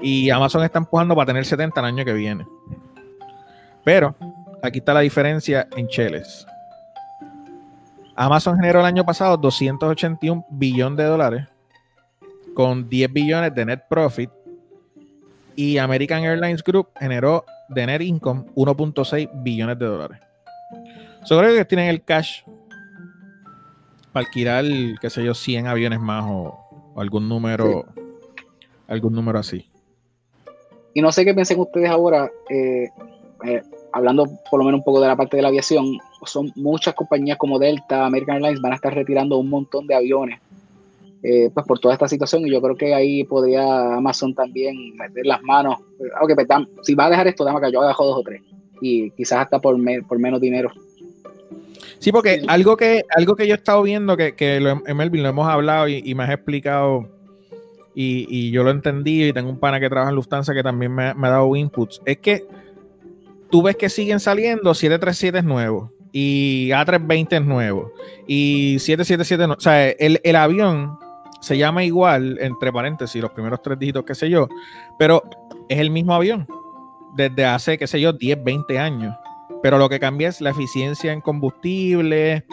Y 0.01 0.31
Amazon 0.31 0.63
está 0.65 0.79
empujando 0.79 1.15
para 1.15 1.27
tener 1.27 1.45
70 1.45 1.81
el 1.81 1.87
año 1.87 2.05
que 2.05 2.13
viene. 2.13 2.47
Pero 3.85 4.15
aquí 4.63 4.79
está 4.79 4.95
la 4.95 5.01
diferencia 5.01 5.69
en 5.77 5.89
cheles. 5.89 6.47
Amazon 8.17 8.57
generó 8.57 8.81
el 8.81 8.87
año 8.87 9.05
pasado 9.05 9.37
281 9.37 10.47
billones 10.51 10.99
de 10.99 11.05
dólares 11.05 11.49
con 12.55 12.89
10 12.89 13.13
billones 13.13 13.55
de 13.55 13.65
net 13.65 13.81
profit 13.89 14.31
y 15.57 15.79
American 15.79 16.25
Airlines 16.25 16.63
Group 16.63 16.89
generó 16.99 17.45
de 17.69 17.87
net 17.87 18.03
income 18.03 18.45
1.6 18.55 19.31
billones 19.43 19.79
de 19.79 19.87
dólares. 19.87 20.19
Yo 21.29 21.39
creo 21.39 21.55
que 21.55 21.65
tienen 21.65 21.89
el 21.89 22.03
cash 22.03 22.43
para 24.13 24.27
alquilar, 24.27 24.65
qué 25.01 25.09
sé 25.09 25.25
yo, 25.25 25.35
100 25.35 25.67
aviones 25.67 26.01
más 26.01 26.25
o, 26.27 26.93
o 26.95 27.01
algún 27.01 27.29
número 27.29 27.87
algún 28.91 29.15
número 29.15 29.39
así. 29.39 29.71
Y 30.93 31.01
no 31.01 31.13
sé 31.13 31.25
qué 31.25 31.33
piensen 31.33 31.61
ustedes 31.61 31.89
ahora, 31.89 32.31
eh, 32.51 32.89
eh, 33.47 33.63
hablando 33.93 34.27
por 34.51 34.59
lo 34.59 34.65
menos 34.65 34.79
un 34.79 34.85
poco 34.85 35.01
de 35.01 35.09
la 35.09 35.17
parte 35.17 35.37
de 35.37 35.43
la 35.43 35.49
aviación, 35.49 35.99
son 36.25 36.53
muchas 36.57 36.95
compañías 36.95 37.39
como 37.39 37.59
Delta, 37.59 38.07
American 38.07 38.37
Airlines 38.37 38.61
van 38.61 38.73
a 38.73 38.77
estar 38.77 38.95
retirando 38.95 39.37
un 39.39 39.49
montón 39.51 39.87
de 39.87 39.95
aviones 39.95 40.39
eh, 41.23 41.51
pues 41.53 41.67
por 41.67 41.79
toda 41.79 41.93
esta 41.95 42.09
situación 42.09 42.47
y 42.47 42.51
yo 42.51 42.63
creo 42.63 42.77
que 42.77 42.95
ahí 42.95 43.25
podría 43.25 43.97
Amazon 43.97 44.35
también 44.35 44.97
meter 44.97 45.27
las 45.27 45.43
manos. 45.43 45.77
Ok, 46.23 46.33
pues 46.35 46.49
dam- 46.49 46.67
si 46.83 46.95
va 46.95 47.07
a 47.07 47.11
dejar 47.11 47.27
esto, 47.29 47.45
dame 47.45 47.59
acá, 47.59 47.69
yo 47.71 47.83
dejo 47.83 48.07
dos 48.07 48.17
o 48.19 48.23
tres 48.23 48.41
y 48.81 49.11
quizás 49.11 49.41
hasta 49.41 49.59
por, 49.61 49.77
me- 49.77 50.03
por 50.03 50.19
menos 50.19 50.41
dinero. 50.41 50.71
Sí, 51.99 52.13
porque 52.13 52.41
Sí. 52.41 52.47
algo 52.49 52.77
que, 52.77 53.03
algo 53.15 53.37
que 53.37 53.47
yo 53.47 53.55
he 53.55 53.59
estado 53.59 53.83
viendo, 53.83 54.17
que, 54.17 54.35
que 54.35 54.59
lo, 54.61 54.81
en 54.87 54.97
Melvin 54.97 55.23
lo 55.23 55.29
hemos 55.29 55.47
hablado 55.47 55.87
y, 55.89 56.01
y 56.03 56.15
me 56.15 56.25
has 56.25 56.31
explicado, 56.31 57.07
y, 57.95 58.27
y 58.31 58.51
yo 58.51 58.63
lo 58.63 58.71
entendí, 58.71 59.25
y 59.25 59.33
tengo 59.35 59.51
un 59.51 59.59
pana 59.59 59.79
que 59.81 59.91
trabaja 59.91 60.09
en 60.11 60.17
Lufthansa 60.17 60.55
que 60.55 60.63
también 60.63 60.95
me, 60.95 61.13
me 61.13 61.27
ha 61.27 61.31
dado 61.31 61.55
inputs, 61.55 62.01
es 62.07 62.17
que 62.19 62.45
tú 63.51 63.63
ves 63.63 63.77
que 63.77 63.89
siguen 63.89 64.21
saliendo 64.21 64.75
737 64.75 65.39
es 65.39 65.45
nuevo, 65.45 65.93
y 66.13 66.71
A320 66.71 67.33
es 67.33 67.45
nuevo, 67.45 67.93
y 68.27 68.79
777 68.79 69.47
no, 69.47 69.55
o 69.55 69.61
sea, 69.61 69.91
el, 69.91 70.21
el 70.23 70.37
avión 70.37 70.99
se 71.41 71.57
llama 71.57 71.85
igual, 71.85 72.39
entre 72.41 72.73
paréntesis, 72.73 73.21
los 73.21 73.31
primeros 73.31 73.63
tres 73.63 73.79
dígitos, 73.79 74.05
qué 74.05 74.15
sé 74.15 74.29
yo, 74.29 74.49
pero 74.99 75.23
es 75.69 75.79
el 75.79 75.91
mismo 75.91 76.15
avión 76.15 76.47
desde 77.15 77.45
hace, 77.45 77.79
qué 77.79 77.87
sé 77.87 78.01
yo, 78.01 78.13
10, 78.13 78.43
20 78.45 78.79
años. 78.79 79.15
Pero 79.63 79.79
lo 79.79 79.89
que 79.89 80.01
cambia 80.01 80.29
es 80.29 80.41
la 80.41 80.51
eficiencia 80.51 81.13
en 81.13 81.21
combustible 81.21 82.45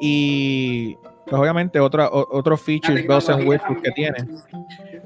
y 0.00 0.96
pues, 1.28 1.40
obviamente 1.40 1.78
otros 1.80 2.60
features, 2.60 3.06
bells 3.06 3.28
and 3.28 3.46
whistles 3.48 3.80
que 3.82 3.90
tiene. 3.92 4.16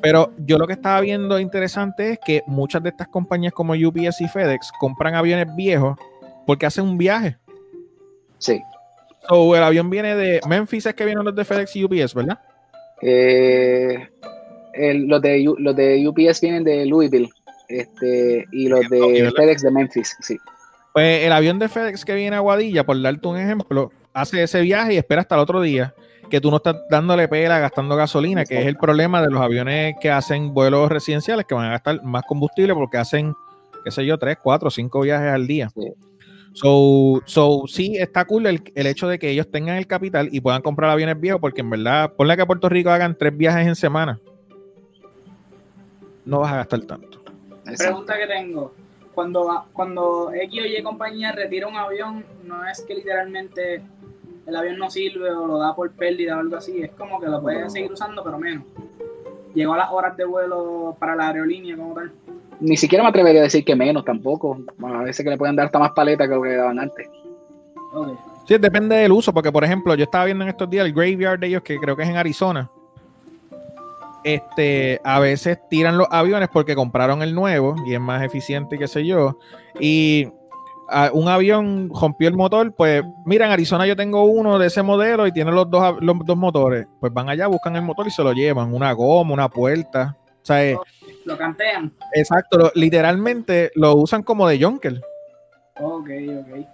Pero 0.00 0.33
yo 0.38 0.59
lo 0.59 0.67
que 0.67 0.73
estaba 0.75 1.00
viendo 1.00 1.38
interesante 1.38 2.12
es 2.12 2.19
que 2.25 2.43
muchas 2.47 2.83
de 2.83 2.88
estas 2.91 3.09
compañías 3.09 3.52
como 3.52 3.73
UPS 3.75 4.21
y 4.21 4.29
FedEx 4.29 4.73
compran 4.79 5.14
aviones 5.14 5.47
viejos 5.57 5.99
porque 6.47 6.67
hacen 6.67 6.85
un 6.85 6.99
viaje. 6.99 7.37
Sí. 8.38 8.61
So, 9.29 9.55
el 9.55 9.62
avión 9.62 9.88
viene 9.91 10.17
de 10.17 10.41
Memphis, 10.49 10.87
es 10.87 10.95
que 10.95 11.05
vienen 11.05 11.25
los 11.25 11.35
de 11.35 11.45
FedEx 11.45 11.76
y 11.76 11.85
UPS, 11.85 12.14
¿verdad? 12.14 12.41
Eh, 13.00 14.09
el- 14.75 15.07
los, 15.07 15.21
de, 15.23 15.45
los 15.59 15.76
de 15.76 16.09
UPS 16.09 16.41
vienen 16.41 16.64
de 16.64 16.87
Louisville 16.87 17.29
este, 17.69 18.45
y 18.52 18.69
los 18.69 18.88
de. 18.88 19.33
FedEx 19.37 19.62
de 19.62 19.71
Memphis, 19.71 20.17
sí. 20.21 20.38
Pues 20.93 21.25
el 21.25 21.33
avión 21.33 21.59
de 21.59 21.69
FedEx 21.69 22.05
que 22.05 22.14
viene 22.14 22.37
a 22.37 22.41
Guadilla, 22.41 22.85
por 22.85 23.00
darte 23.00 23.26
un 23.29 23.38
ejemplo, 23.38 23.91
hace 24.12 24.43
ese 24.43 24.61
viaje 24.61 24.95
y 24.95 24.97
espera 24.99 25.23
hasta 25.23 25.37
el 25.37 25.41
otro 25.41 25.61
día, 25.62 25.95
que 26.33 26.41
tú 26.41 26.51
no 26.51 26.57
estás 26.57 26.77
dándole 26.89 27.29
pela, 27.29 27.59
gastando 27.59 27.95
gasolina, 27.95 28.47
que 28.47 28.59
es 28.59 28.67
el 28.67 28.77
problema 28.79 29.21
de 29.21 29.29
los 29.31 29.39
aviones 29.39 29.97
que 30.01 30.11
hacen 30.11 30.55
vuelos 30.55 30.89
residenciales, 30.91 31.45
que 31.45 31.55
van 31.55 31.67
a 31.67 31.73
gastar 31.73 32.03
más 32.03 32.23
combustible 32.25 32.73
porque 32.73 32.97
hacen, 32.97 33.35
qué 33.85 33.91
sé 33.91 34.07
yo, 34.07 34.17
tres, 34.17 34.39
cuatro, 34.43 34.71
cinco 34.71 35.03
viajes 35.03 35.31
al 35.31 35.47
día. 35.47 35.69
Sí. 35.75 35.93
So, 36.55 37.21
so, 37.27 37.65
sí, 37.67 37.97
está 37.99 38.25
cool 38.25 38.47
el, 38.47 38.62
el 38.75 38.87
hecho 38.87 39.09
de 39.09 39.19
que 39.19 39.29
ellos 39.29 39.51
tengan 39.51 39.77
el 39.77 39.87
capital 39.87 40.31
y 40.33 40.41
puedan 40.41 40.62
comprar 40.62 40.89
aviones 40.89 41.21
viejos, 41.21 41.39
porque 41.39 41.61
en 41.61 41.69
verdad, 41.69 42.15
ponle 42.17 42.35
que 42.35 42.41
a 42.43 42.47
Puerto 42.47 42.71
Rico 42.71 42.89
hagan 42.89 43.15
tres 43.15 43.37
viajes 43.37 43.67
en 43.67 43.77
semana. 43.77 44.19
No 46.25 46.41
vas 46.41 46.53
a 46.53 46.57
gastar 46.57 46.81
tanto. 46.81 47.23
Exacto. 47.67 47.77
Pregunta 47.85 48.15
que 48.17 48.27
tengo. 48.27 48.75
Cuando, 49.15 49.45
va- 49.45 49.67
cuando 49.75 50.33
X 50.33 50.62
o 50.62 50.67
Y 50.67 50.83
compañía 50.83 51.33
retira 51.33 51.67
un 51.67 51.77
avión, 51.77 52.25
no 52.45 52.67
es 52.67 52.81
que 52.81 52.95
literalmente 52.95 53.83
el 54.47 54.57
avión 54.57 54.79
no 54.79 54.91
sirve 54.91 55.31
o 55.31 55.47
lo 55.47 55.59
da 55.59 55.75
por 55.75 55.91
pérdida 55.93 56.37
o 56.37 56.41
algo 56.41 56.57
así. 56.57 56.83
Es 56.83 56.91
como 56.93 57.21
que 57.21 57.27
lo 57.27 57.41
pueden 57.41 57.71
seguir 57.71 57.93
usando, 57.93 58.23
pero 58.25 58.39
menos. 58.39 58.65
Llegó 59.55 59.75
a 59.75 59.79
las 59.79 59.91
horas 59.91 60.17
de 60.17 60.25
vuelo 60.25 60.97
para 60.99 61.15
la 61.15 61.29
aerolínea 61.29 61.77
como 61.77 61.95
tal. 61.95 62.13
Ni 62.61 62.77
siquiera 62.77 63.03
me 63.03 63.11
atrevería 63.11 63.41
a 63.41 63.45
decir 63.45 63.65
que 63.65 63.77
menos 63.77 64.05
tampoco. 64.05 64.59
Bueno, 64.79 65.01
a 65.01 65.03
veces 65.03 65.25
que 65.25 65.31
le 65.31 65.37
pueden 65.37 65.57
dar 65.57 65.67
hasta 65.67 65.79
más 65.79 65.93
paleta 65.93 66.29
que 66.29 66.35
lo 66.35 66.43
que 66.43 66.57
daban 66.57 66.79
antes. 66.79 67.09
Sí, 68.47 68.57
depende 68.59 68.97
del 68.97 69.13
uso, 69.13 69.33
porque 69.33 69.53
por 69.53 69.65
ejemplo, 69.65 69.95
yo 69.95 70.05
estaba 70.05 70.25
viendo 70.25 70.45
en 70.45 70.51
estos 70.51 70.69
días 70.69 70.87
el 70.87 70.93
graveyard 70.93 71.39
de 71.39 71.49
ellos, 71.49 71.63
que 71.63 71.79
creo 71.79 71.97
que 71.97 72.03
es 72.03 72.09
en 72.09 72.17
Arizona. 72.17 72.71
Este, 74.25 75.01
a 75.03 75.19
veces 75.19 75.59
tiran 75.69 75.99
los 75.99 76.07
aviones 76.11 76.49
porque 76.53 76.77
compraron 76.77 77.23
el 77.23 77.35
nuevo 77.35 77.75
y 77.85 77.95
es 77.95 78.01
más 78.01 78.23
eficiente, 78.23 78.79
qué 78.79 78.89
sé 78.89 79.05
yo. 79.05 79.39
Y 79.81 80.29
un 81.12 81.29
avión 81.29 81.91
rompió 81.99 82.29
el 82.29 82.35
motor, 82.37 82.73
pues 82.75 83.03
mira, 83.25 83.47
en 83.47 83.53
Arizona 83.53 83.87
yo 83.87 83.97
tengo 83.97 84.25
uno 84.25 84.59
de 84.59 84.67
ese 84.67 84.83
modelo 84.83 85.27
y 85.27 85.33
tiene 85.33 85.51
los 85.53 85.71
dos, 85.71 85.97
los 86.01 86.17
dos 86.25 86.37
motores. 86.37 86.87
Pues 87.01 87.12
van 87.12 87.29
allá, 87.29 87.47
buscan 87.47 87.77
el 87.77 87.83
motor 87.83 88.07
y 88.07 88.11
se 88.11 88.23
lo 88.23 88.33
llevan, 88.33 88.75
una 88.75 88.93
goma, 88.93 89.33
una 89.33 89.49
puerta. 89.49 90.17
O 90.43 90.45
sea, 90.45 90.65
eh, 90.65 90.77
Lo 91.25 91.39
cantean. 91.39 91.93
exacto, 92.15 92.59
lo- 92.59 92.73
literalmente 92.75 93.71
lo 93.75 93.95
usan 93.95 94.23
como 94.23 94.47
de 94.49 94.61
junker. 94.62 95.01
Ok, 95.81 96.11
ok. 96.41 96.67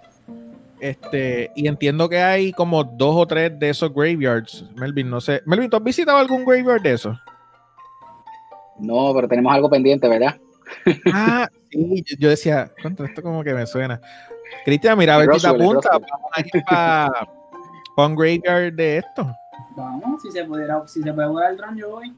Este, 0.80 1.50
y 1.56 1.66
entiendo 1.68 2.08
que 2.08 2.20
hay 2.22 2.52
como 2.52 2.84
dos 2.84 3.14
o 3.16 3.26
tres 3.26 3.58
de 3.58 3.70
esos 3.70 3.92
graveyards. 3.92 4.64
Melvin, 4.76 5.10
no 5.10 5.20
sé. 5.20 5.42
Melvin, 5.44 5.68
¿tú 5.70 5.76
has 5.76 5.82
visitado 5.82 6.18
algún 6.18 6.44
graveyard 6.44 6.82
de 6.82 6.92
esos? 6.92 7.18
No, 8.78 9.12
pero 9.14 9.26
tenemos 9.28 9.52
algo 9.52 9.68
pendiente, 9.68 10.08
¿verdad? 10.08 10.36
Ah, 11.12 11.48
sí, 11.70 12.04
yo- 12.18 12.28
decía, 12.28 12.72
contra 12.82 13.06
esto 13.06 13.22
como 13.22 13.42
que 13.42 13.54
me 13.54 13.66
suena. 13.66 14.00
Cristian, 14.64 14.98
mira, 14.98 15.14
a 15.14 15.18
ver 15.18 15.34
si 15.34 15.42
te 15.42 15.48
Roswell, 15.48 15.62
apunta. 15.62 15.90
Vamos 15.92 16.30
a 16.34 16.40
ir 16.40 16.64
para 16.64 18.08
un 18.08 18.14
graveyard 18.14 18.72
de 18.72 18.98
esto. 18.98 19.30
Vamos, 19.76 20.22
si 20.22 20.30
se 20.30 20.44
pudiera, 20.44 20.86
si 20.86 21.02
se 21.02 21.12
puede 21.12 21.28
volar 21.28 21.50
el 21.52 21.56
dron, 21.56 21.76
yo 21.76 21.90
voy. 21.90 22.14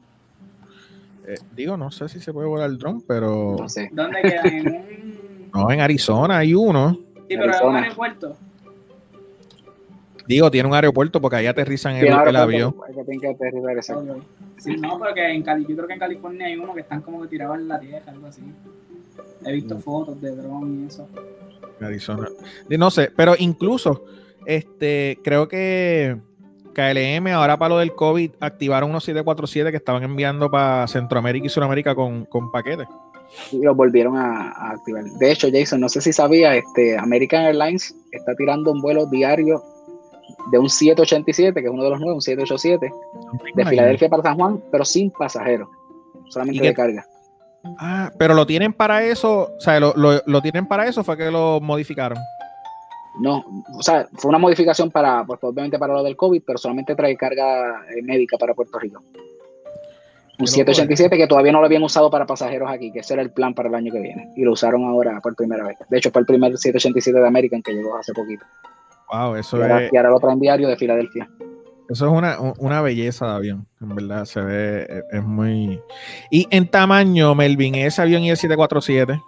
Eh, 1.27 1.35
digo, 1.55 1.77
no 1.77 1.91
sé 1.91 2.09
si 2.09 2.19
se 2.19 2.33
puede 2.33 2.47
volar 2.47 2.69
el 2.69 2.77
dron, 2.77 3.01
pero 3.01 3.55
No 3.59 3.69
sé. 3.69 3.89
¿Dónde 3.91 4.21
quedan? 4.21 4.47
En 4.47 4.67
un. 4.67 5.49
no, 5.53 5.71
en 5.71 5.81
Arizona 5.81 6.37
hay 6.39 6.53
uno. 6.53 6.93
Sí, 7.27 7.37
pero 7.37 7.43
en 7.45 7.67
un 7.67 7.75
aeropuerto. 7.75 8.37
Digo, 10.27 10.49
tiene 10.49 10.69
un 10.69 10.75
aeropuerto 10.75 11.19
porque 11.19 11.37
ahí 11.37 11.47
aterrizan 11.47 11.95
el, 11.95 12.11
avión. 12.13 12.73
que 12.87 13.03
tienen 13.03 13.19
que 13.19 13.27
aterrizar, 13.29 13.71
exacto. 13.75 14.23
Sí, 14.57 14.75
no, 14.77 14.97
porque 14.99 15.27
en 15.27 15.41
Cali, 15.41 15.65
yo 15.67 15.75
creo 15.75 15.87
que 15.87 15.93
en 15.93 15.99
California 15.99 16.45
hay 16.47 16.55
uno 16.55 16.73
que 16.73 16.81
están 16.81 17.01
como 17.01 17.21
que 17.21 17.27
tirados 17.27 17.57
en 17.57 17.67
la 17.67 17.79
tierra, 17.79 18.11
algo 18.11 18.27
así. 18.27 18.41
He 19.45 19.53
visto 19.53 19.75
Mm. 19.75 19.81
fotos 19.81 20.21
de 20.21 20.35
dron 20.35 20.83
y 20.83 20.87
eso. 20.87 21.07
Arizona. 21.81 22.27
No 22.77 22.91
sé, 22.91 23.11
pero 23.15 23.33
incluso, 23.39 24.05
este, 24.45 25.17
creo 25.23 25.47
que 25.47 26.15
KLM 26.73 27.27
ahora 27.33 27.57
para 27.57 27.69
lo 27.73 27.79
del 27.79 27.95
COVID 27.95 28.31
activaron 28.39 28.91
unos 28.91 29.03
747 29.03 29.71
que 29.71 29.77
estaban 29.77 30.03
enviando 30.03 30.49
para 30.49 30.87
Centroamérica 30.87 31.47
y 31.47 31.49
Sudamérica 31.49 31.95
con, 31.95 32.25
con 32.25 32.51
paquetes. 32.51 32.87
Y 33.51 33.61
los 33.63 33.75
volvieron 33.75 34.15
a, 34.17 34.51
a 34.51 34.71
activar. 34.71 35.03
De 35.05 35.31
hecho, 35.31 35.47
Jason, 35.51 35.79
no 35.79 35.89
sé 35.89 36.01
si 36.01 36.13
sabía, 36.13 36.55
este, 36.55 36.97
American 36.97 37.45
Airlines 37.45 37.95
está 38.11 38.35
tirando 38.35 38.71
un 38.71 38.81
vuelo 38.81 39.05
diario 39.07 39.63
de 40.51 40.59
un 40.59 40.69
787, 40.69 41.59
que 41.61 41.67
es 41.67 41.73
uno 41.73 41.83
de 41.83 41.89
los 41.89 41.99
nuevos, 41.99 42.15
un 42.17 42.21
787, 42.21 42.91
de 43.55 43.65
Filadelfia 43.65 44.09
para 44.09 44.23
San 44.23 44.35
Juan, 44.35 44.61
pero 44.71 44.85
sin 44.85 45.09
pasajeros, 45.11 45.67
solamente 46.29 46.57
¿Y 46.57 46.61
qué- 46.61 46.67
de 46.67 46.73
carga. 46.73 47.05
Ah, 47.79 48.11
pero 48.17 48.33
lo 48.33 48.45
tienen 48.45 48.73
para 48.73 49.03
eso, 49.03 49.51
o 49.55 49.59
sea, 49.59 49.79
lo, 49.79 49.93
lo- 49.95 50.21
lo 50.25 50.41
tienen 50.41 50.67
para 50.67 50.87
eso, 50.87 51.03
fue 51.03 51.15
que 51.17 51.29
lo 51.31 51.59
modificaron. 51.61 52.17
No, 53.19 53.43
o 53.77 53.83
sea, 53.83 54.07
fue 54.13 54.29
una 54.29 54.37
modificación 54.37 54.89
para, 54.89 55.23
pues 55.25 55.39
obviamente 55.43 55.77
para 55.77 55.93
lo 55.93 56.01
del 56.03 56.15
COVID, 56.15 56.41
pero 56.45 56.57
solamente 56.57 56.95
trae 56.95 57.15
carga 57.17 57.81
eh, 57.95 58.01
médica 58.01 58.37
para 58.37 58.53
Puerto 58.53 58.79
Rico. 58.79 59.01
Un 60.39 60.45
Qué 60.47 60.51
787 60.53 61.17
que 61.17 61.27
todavía 61.27 61.51
no 61.51 61.59
lo 61.59 61.65
habían 61.65 61.83
usado 61.83 62.09
para 62.09 62.25
pasajeros 62.25 62.71
aquí, 62.71 62.91
que 62.91 62.99
ese 62.99 63.13
era 63.13 63.21
el 63.21 63.31
plan 63.31 63.53
para 63.53 63.69
el 63.69 63.75
año 63.75 63.91
que 63.91 63.99
viene. 63.99 64.31
Y 64.35 64.43
lo 64.43 64.53
usaron 64.53 64.85
ahora 64.85 65.19
por 65.21 65.35
primera 65.35 65.63
vez. 65.65 65.77
De 65.89 65.97
hecho, 65.97 66.09
fue 66.09 66.21
el 66.21 66.25
primer 66.25 66.51
787 66.57 67.19
de 67.19 67.27
American 67.27 67.61
que 67.61 67.73
llegó 67.73 67.95
hace 67.97 68.13
poquito. 68.13 68.43
Wow, 69.11 69.35
eso 69.35 69.57
Y 69.57 69.61
ahora, 69.61 69.83
es, 69.83 69.93
y 69.93 69.97
ahora 69.97 70.09
lo 70.09 70.19
traen 70.19 70.39
diario 70.39 70.67
de 70.69 70.77
Filadelfia. 70.77 71.29
Eso 71.91 72.05
es 72.07 72.11
una, 72.11 72.37
una 72.57 72.81
belleza 72.81 73.27
de 73.27 73.31
avión, 73.33 73.67
en 73.81 73.95
verdad, 73.95 74.25
se 74.25 74.41
ve, 74.41 74.83
es, 74.89 75.03
es 75.11 75.23
muy... 75.23 75.79
Y 76.29 76.47
en 76.49 76.67
tamaño, 76.67 77.35
Melvin, 77.35 77.75
ese 77.75 78.01
avión 78.01 78.23
y 78.23 78.29
el 78.29 78.37
747, 78.37 79.21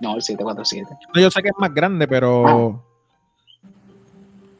No, 0.00 0.16
el 0.16 0.22
747. 0.22 0.90
no, 1.14 1.20
yo 1.20 1.30
sé 1.30 1.42
que 1.42 1.48
es 1.48 1.54
más 1.58 1.72
grande, 1.74 2.06
pero... 2.08 2.82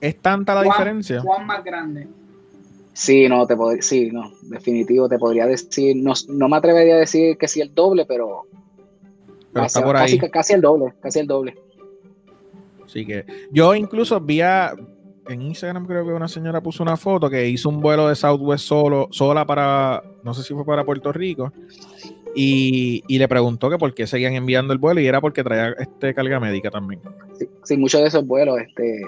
¿Es 0.00 0.18
tanta 0.20 0.54
la 0.54 0.62
¿Cuán- 0.64 0.76
diferencia? 0.78 1.22
¿Cuán 1.22 1.46
más 1.46 1.62
grande? 1.62 2.08
Sí, 2.92 3.28
no, 3.28 3.46
te 3.46 3.56
pod- 3.56 3.80
sí, 3.80 4.10
no, 4.10 4.32
definitivo, 4.42 5.08
te 5.08 5.18
podría 5.18 5.46
decir, 5.46 5.96
no, 5.96 6.12
no 6.28 6.48
me 6.48 6.56
atrevería 6.56 6.94
a 6.96 6.98
decir 6.98 7.36
que 7.38 7.48
sí 7.48 7.60
el 7.60 7.74
doble, 7.74 8.04
pero, 8.06 8.42
Pero 9.52 9.64
casi, 9.64 9.66
está 9.66 9.84
por 9.84 9.96
ahí. 9.96 10.18
casi, 10.18 10.30
casi 10.30 10.52
el 10.54 10.60
doble, 10.60 10.94
casi 11.00 11.18
el 11.20 11.26
doble. 11.26 11.54
Así 12.84 13.06
que 13.06 13.24
yo 13.52 13.74
incluso 13.74 14.20
vi 14.20 14.40
a- 14.40 14.74
en 15.32 15.42
Instagram 15.42 15.86
creo 15.86 16.04
que 16.04 16.12
una 16.12 16.28
señora 16.28 16.60
puso 16.60 16.82
una 16.82 16.96
foto 16.96 17.30
que 17.30 17.48
hizo 17.48 17.68
un 17.68 17.80
vuelo 17.80 18.08
de 18.08 18.14
Southwest 18.14 18.64
solo, 18.64 19.08
sola 19.10 19.46
para, 19.46 20.02
no 20.22 20.34
sé 20.34 20.42
si 20.42 20.54
fue 20.54 20.64
para 20.64 20.84
Puerto 20.84 21.12
Rico, 21.12 21.52
y, 22.34 23.02
le 23.08 23.28
preguntó 23.28 23.68
que 23.70 23.78
por 23.78 23.92
qué 23.92 24.06
seguían 24.06 24.34
enviando 24.34 24.72
el 24.72 24.78
vuelo 24.78 25.00
y 25.00 25.06
era 25.06 25.20
porque 25.20 25.42
traía 25.42 25.74
este 25.78 26.14
carga 26.14 26.38
médica 26.38 26.70
también. 26.70 27.00
Sí, 27.38 27.48
sí, 27.64 27.76
muchos 27.76 28.00
de 28.00 28.06
esos 28.06 28.26
vuelos, 28.26 28.58
este, 28.60 29.02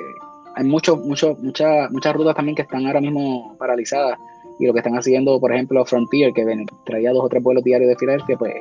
hay 0.57 0.65
muchos, 0.65 1.05
muchos, 1.05 1.39
muchas, 1.39 1.91
muchas 1.91 2.15
rutas 2.15 2.35
también 2.35 2.57
que 2.57 2.63
están 2.63 2.87
ahora 2.87 3.01
mismo 3.01 3.57
paralizadas 3.59 4.19
y 4.59 4.67
lo 4.67 4.73
que 4.73 4.81
están 4.81 4.97
haciendo, 4.97 5.41
por 5.41 5.53
ejemplo, 5.53 5.85
Frontier, 5.85 6.33
que 6.33 6.67
traía 6.85 7.13
dos 7.13 7.25
o 7.25 7.29
tres 7.29 7.43
vuelos 7.43 7.65
diarios 7.65 7.89
de 7.89 7.97
Filadelfia, 7.97 8.37
pues 8.37 8.55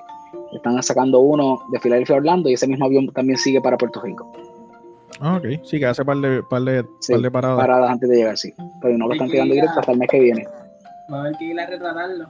están 0.53 0.81
sacando 0.83 1.19
uno 1.19 1.59
de 1.71 1.79
Filadelfia 1.79 2.15
a 2.15 2.19
Orlando 2.19 2.49
y 2.49 2.53
ese 2.53 2.67
mismo 2.67 2.85
avión 2.85 3.07
también 3.13 3.37
sigue 3.37 3.61
para 3.61 3.77
Puerto 3.77 4.01
Rico, 4.01 4.31
Ah, 5.21 5.37
ok. 5.37 5.63
Sí, 5.63 5.79
que 5.79 5.85
hace 5.85 6.03
par 6.03 6.17
de, 6.17 6.41
par 6.43 6.61
de, 6.63 6.83
Sí, 6.99 7.13
par 7.13 7.21
de 7.21 7.31
paradas. 7.31 7.57
paradas 7.57 7.91
antes 7.91 8.09
de 8.09 8.15
llegar, 8.17 8.37
sí, 8.37 8.53
pero 8.81 8.97
no 8.97 9.07
lo 9.07 9.13
están 9.13 9.29
tirando 9.29 9.53
directo 9.53 9.79
hasta 9.79 9.91
el 9.91 9.99
mes 9.99 10.09
que 10.09 10.19
viene. 10.19 10.47
Va 11.11 11.17
a 11.17 11.21
haber 11.21 11.37
que 11.37 11.45
ir 11.45 11.59
a 11.59 11.65
retratarlo. 11.67 12.27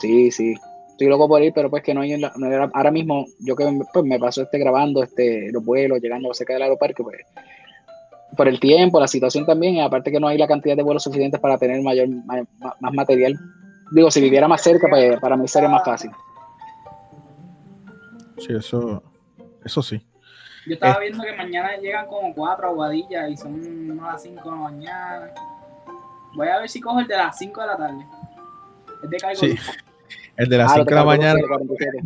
Sí, 0.00 0.30
sí. 0.30 0.54
Estoy 0.90 1.08
loco 1.08 1.26
por 1.26 1.42
ir, 1.42 1.52
pero 1.54 1.70
pues 1.70 1.82
que 1.82 1.94
no 1.94 2.02
hay 2.02 2.12
en 2.12 2.20
la- 2.20 2.32
no 2.36 2.46
era- 2.46 2.70
ahora 2.72 2.90
mismo 2.90 3.24
yo 3.40 3.56
que 3.56 3.64
pues, 3.92 4.04
me 4.04 4.18
paso 4.18 4.42
este 4.42 4.58
grabando 4.58 5.02
este 5.02 5.50
los 5.50 5.64
vuelos, 5.64 5.98
llegando 6.00 6.32
cerca 6.34 6.52
del 6.52 6.62
aeropuerto, 6.62 7.02
pues 7.02 7.16
por 8.36 8.48
el 8.48 8.58
tiempo, 8.60 8.98
la 9.00 9.06
situación 9.08 9.46
también, 9.46 9.74
y 9.76 9.80
aparte 9.80 10.10
que 10.10 10.18
no 10.20 10.26
hay 10.28 10.36
la 10.36 10.46
cantidad 10.48 10.76
de 10.76 10.82
vuelos 10.82 11.04
suficientes 11.04 11.40
para 11.40 11.56
tener 11.56 11.80
mayor 11.82 12.08
ma- 12.08 12.42
ma- 12.58 12.76
más, 12.80 12.92
material. 12.92 13.38
Digo, 13.92 14.10
si 14.10 14.20
viviera 14.20 14.46
más 14.48 14.60
cerca, 14.60 14.88
pues 14.90 15.18
para 15.20 15.36
mí 15.36 15.46
sería 15.48 15.68
más 15.68 15.84
fácil. 15.84 16.10
Sí, 18.38 18.52
eso, 18.58 19.02
eso 19.64 19.82
sí. 19.82 20.04
Yo 20.66 20.74
estaba 20.74 20.98
viendo 21.00 21.22
que 21.22 21.32
mañana 21.36 21.76
llegan 21.76 22.06
como 22.06 22.34
cuatro 22.34 22.68
aguadillas 22.68 23.30
y 23.30 23.36
son 23.36 24.00
a 24.02 24.12
las 24.12 24.22
5 24.22 24.42
de 24.42 24.50
la 24.56 24.62
mañana. 24.62 25.30
Voy 26.34 26.48
a 26.48 26.58
ver 26.60 26.68
si 26.68 26.80
cojo 26.80 27.00
el 27.00 27.06
de 27.06 27.16
las 27.16 27.36
5 27.38 27.60
de 27.60 27.66
la 27.66 27.76
tarde. 27.76 28.06
Es 29.02 29.10
de 29.10 29.16
Caigo. 29.18 29.40
Sí. 29.40 29.54
El 30.36 30.48
de 30.48 30.58
las 30.58 30.72
Ah, 30.72 30.74
5 30.76 30.84
de 30.90 30.94
la 30.96 31.04
mañana. 31.04 31.40
47. 31.46 31.98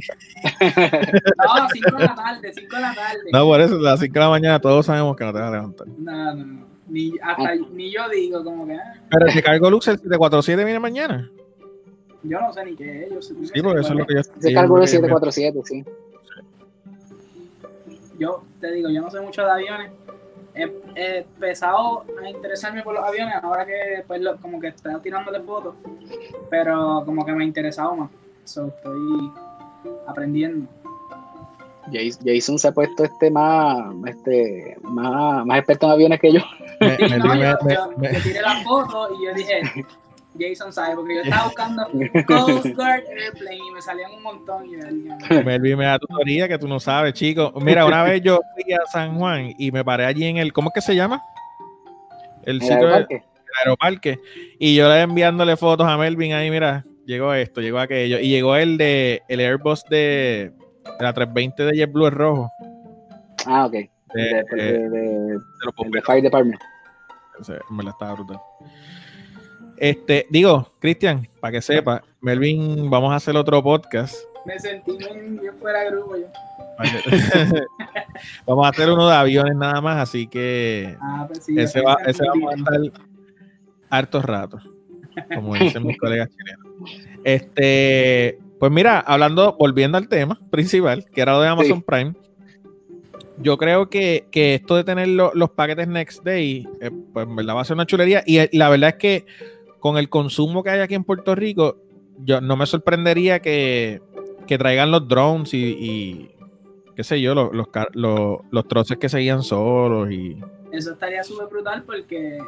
No, 1.39 1.69
5 1.73 1.97
de 1.97 2.05
la 2.05 2.15
tarde, 2.15 2.53
5 2.53 2.77
de 2.77 2.83
la 2.83 2.95
tarde. 2.95 3.19
No, 3.33 3.45
por 3.45 3.61
eso, 3.61 3.77
de 3.77 3.83
las 3.83 4.01
5 4.01 4.13
de 4.13 4.21
la 4.21 4.29
mañana 4.31 4.61
todos 4.61 4.85
sabemos 4.87 5.17
que 5.17 5.25
no 5.25 5.33
te 5.33 5.39
vas 5.39 5.49
a 5.49 5.53
levantar. 5.53 5.87
No, 5.97 6.35
no, 6.35 6.45
no. 6.45 6.67
Ni, 6.89 7.13
hasta, 7.23 7.55
ni 7.73 7.93
yo 7.93 8.09
digo 8.09 8.43
como 8.43 8.67
que, 8.67 8.75
ah, 8.75 8.95
Pero 9.11 9.27
el 9.27 9.35
de 9.35 9.43
cargo 9.43 9.71
Lux, 9.71 9.89
el 9.89 9.97
747 9.99 10.65
viene 10.65 10.81
mañana. 10.81 11.31
yo 12.23 12.41
no 12.41 12.53
sé 12.53 12.65
ni 12.65 12.75
qué 12.77 13.05
es. 13.05 13.11
Yo, 13.13 13.21
sé- 13.23 13.35
Sí, 13.53 13.63
porque 13.63 13.81
eso 13.81 13.93
es 13.93 13.99
lo 13.99 14.07
que 14.07 14.15
yo 14.15 14.23
creo 14.23 14.35
de 14.41 14.81
que- 14.81 14.87
747, 14.89 15.61
sí. 15.65 15.85
Yo 18.19 18.43
te 18.61 18.73
digo, 18.73 18.89
yo 18.91 19.01
no 19.01 19.11
sé 19.11 19.21
mucho 19.21 19.43
de 19.45 19.51
aviones. 19.51 19.91
He, 20.55 20.65
he 20.97 21.19
empezado 21.19 22.05
a 22.23 22.29
interesarme 22.29 22.83
por 22.83 22.95
los 22.95 23.05
aviones 23.05 23.35
ahora 23.43 23.65
que 23.65 24.03
pues 24.07 24.21
lo- 24.21 24.37
como 24.39 24.59
que 24.61 24.69
estoy 24.69 24.93
tirándole 25.01 25.41
fotos, 25.41 25.75
pero 26.51 27.03
como 27.05 27.25
que 27.25 27.33
me 27.33 27.45
ha 27.45 27.47
interesado 27.47 27.95
más. 27.95 28.11
So, 28.45 28.67
estoy 28.67 29.31
aprendiendo. 30.07 30.67
Jas- 31.93 32.19
Jason 32.25 32.59
se 32.59 32.69
ha 32.69 32.73
puesto 32.73 33.05
este 33.05 33.31
más, 33.31 33.95
este, 34.07 34.77
más, 34.83 35.45
más 35.47 35.59
experto 35.59 35.87
en 35.87 35.93
aviones 35.93 36.21
que 36.21 36.33
yo. 36.33 36.41
Me- 36.81 36.97
Sí, 36.99 37.03
me- 37.09 37.19
no, 37.19 37.35
me- 37.35 37.41
yo, 37.41 37.57
me- 37.65 37.75
yo- 37.75 37.91
me- 37.97 38.13
yo 38.15 38.23
tiré 38.23 38.43
la 38.43 38.57
foto 38.63 39.09
y 39.15 39.25
yo 39.27 39.35
dije, 39.35 39.63
Jason 40.39 40.73
sabe, 40.73 40.95
porque 40.95 41.17
yo 41.17 41.21
estaba 41.23 41.45
buscando 41.45 41.85
Coast 42.27 42.67
Guard 42.75 43.03
Airplane 43.09 43.57
y 43.57 43.71
me 43.75 43.83
salían 43.83 44.13
un 44.13 44.23
montón 44.23 44.67
y 44.67 44.77
Melvin 45.45 45.79
me 45.79 45.85
da 45.87 45.99
tutoría 45.99 46.49
que 46.49 46.59
tú 46.59 46.69
no 46.69 46.79
sabes, 46.81 47.15
chico. 47.15 47.53
Mira, 47.61 47.85
una 47.87 48.03
vez 48.03 48.23
yo 48.23 48.41
fui 48.55 48.73
a 48.73 48.81
San 48.91 49.17
Juan 49.19 49.53
y 49.59 49.71
me 49.73 49.85
paré 49.85 50.05
allí 50.07 50.25
en 50.27 50.37
el, 50.39 50.53
¿cómo 50.53 50.69
es 50.71 50.75
que 50.75 50.81
se 50.81 50.95
llama? 50.97 51.23
El 52.45 52.61
sitio 52.61 52.77
del 52.79 52.87
aeroparque. 52.87 53.25
aeroparque. 53.65 54.19
Y 54.59 54.75
yo 54.75 54.89
le 54.89 55.01
enviándole 55.03 55.57
fotos 55.57 55.87
a 55.87 55.97
Melvin 55.97 56.33
ahí, 56.33 56.51
mira, 56.51 56.85
llegó 57.05 57.35
esto, 57.35 57.61
llegó 57.61 57.79
aquello. 57.79 58.19
Y 58.21 58.29
llegó 58.29 58.57
el 58.57 58.79
de 58.79 59.23
el 59.29 59.41
Airbus 59.41 59.85
de, 59.91 60.53
de 60.99 61.05
la 61.05 61.13
320 61.13 61.65
de 61.65 61.77
JetBlue 61.77 62.07
el 62.07 62.13
rojo. 62.13 62.51
Ah, 63.47 63.67
ok. 63.67 63.73
De, 63.73 63.91
De, 64.15 64.25
de, 64.25 64.41
eh, 64.41 64.45
de- 64.57 64.89
de- 64.89 64.99
de 65.29 65.35
los 65.35 65.93
de. 65.93 66.03
Fire 66.03 66.23
Department. 66.23 66.61
Ese, 67.41 67.53
en 67.71 67.77
verdad 67.77 67.93
estaba 67.93 68.15
brutal. 68.15 68.41
Este, 69.81 70.27
digo, 70.31 70.71
Cristian, 70.81 71.27
para 71.41 71.53
que 71.53 71.63
sepa, 71.63 72.03
Melvin, 72.21 72.91
vamos 72.91 73.13
a 73.13 73.17
hacer 73.17 73.37
otro 73.37 73.63
podcast. 73.63 74.17
me 74.45 74.59
sentí 74.59 74.97
bien, 74.97 75.39
bien 75.41 75.55
fuera 75.59 75.81
de 75.85 75.91
grupo 75.91 76.17
yo. 76.17 76.27
vamos 78.47 78.67
a 78.67 78.69
hacer 78.71 78.91
uno 78.91 79.09
de 79.09 79.15
aviones 79.17 79.57
nada 79.57 79.81
más, 79.81 79.97
así 80.09 80.27
que 80.29 80.97
Ah, 81.01 81.25
pues 81.27 81.45
sí, 81.45 81.59
ese, 81.59 81.81
va, 81.81 81.95
es 82.07 82.09
ese 82.21 82.25
vamos 82.29 82.53
a 82.53 82.57
estar 82.57 83.03
hartos 83.91 84.25
ratos, 84.25 84.63
como 85.35 85.55
dicen 85.55 85.87
mis 85.87 85.99
colegas 85.99 86.29
chilenos. 86.31 86.67
Este, 87.25 88.39
pues 88.59 88.71
mira, 88.73 89.01
hablando, 89.01 89.57
volviendo 89.59 89.99
al 89.99 90.09
tema 90.09 90.39
principal, 90.51 91.05
que 91.13 91.21
era 91.21 91.33
lo 91.33 91.41
de 91.41 91.49
Amazon 91.49 91.79
Sí. 91.79 91.85
Prime, 91.87 92.15
yo 93.39 93.57
creo 93.59 93.89
que, 93.89 94.27
que 94.31 94.55
esto 94.55 94.77
de 94.77 94.85
tener 94.85 95.09
lo- 95.09 95.33
los 95.35 95.51
paquetes 95.51 95.87
Next 95.89 96.25
Day, 96.25 96.67
eh, 96.81 96.91
pues 97.13 97.27
en 97.27 97.37
verdad 97.37 97.55
va 97.57 97.61
a 97.63 97.65
ser 97.65 97.75
una 97.75 97.87
chulería. 97.87 98.23
Y 98.27 98.39
eh, 98.39 98.51
la 98.53 98.69
verdad 98.69 98.91
es 98.91 98.97
que 98.97 99.27
con 99.81 99.99
el 99.99 100.09
consumo 100.09 100.63
que 100.63 100.71
hay 100.71 100.81
aquí 100.81 100.95
en 100.95 101.05
Puerto 101.05 101.35
Rico, 101.35 101.77
yo 102.25 102.41
no 102.41 102.57
me 102.57 102.67
sorprendería 102.67 103.41
que, 103.41 104.03
que 104.47 104.59
traigan 104.59 104.91
los 104.91 105.07
drones 105.07 105.55
y, 105.55 105.59
y 105.59 106.31
qué 106.97 107.05
sé 107.05 107.21
yo, 107.21 107.35
los, 107.35 107.53
los, 107.53 107.69
los, 107.93 108.39
los 108.51 108.69
troces 108.69 108.99
que 108.99 109.09
seguían 109.09 109.43
solos 109.43 110.11
y... 110.11 110.37
Eso 110.73 110.93
estaría 110.93 111.23
súper 111.25 111.47
brutal 111.49 111.83
porque. 111.85 112.39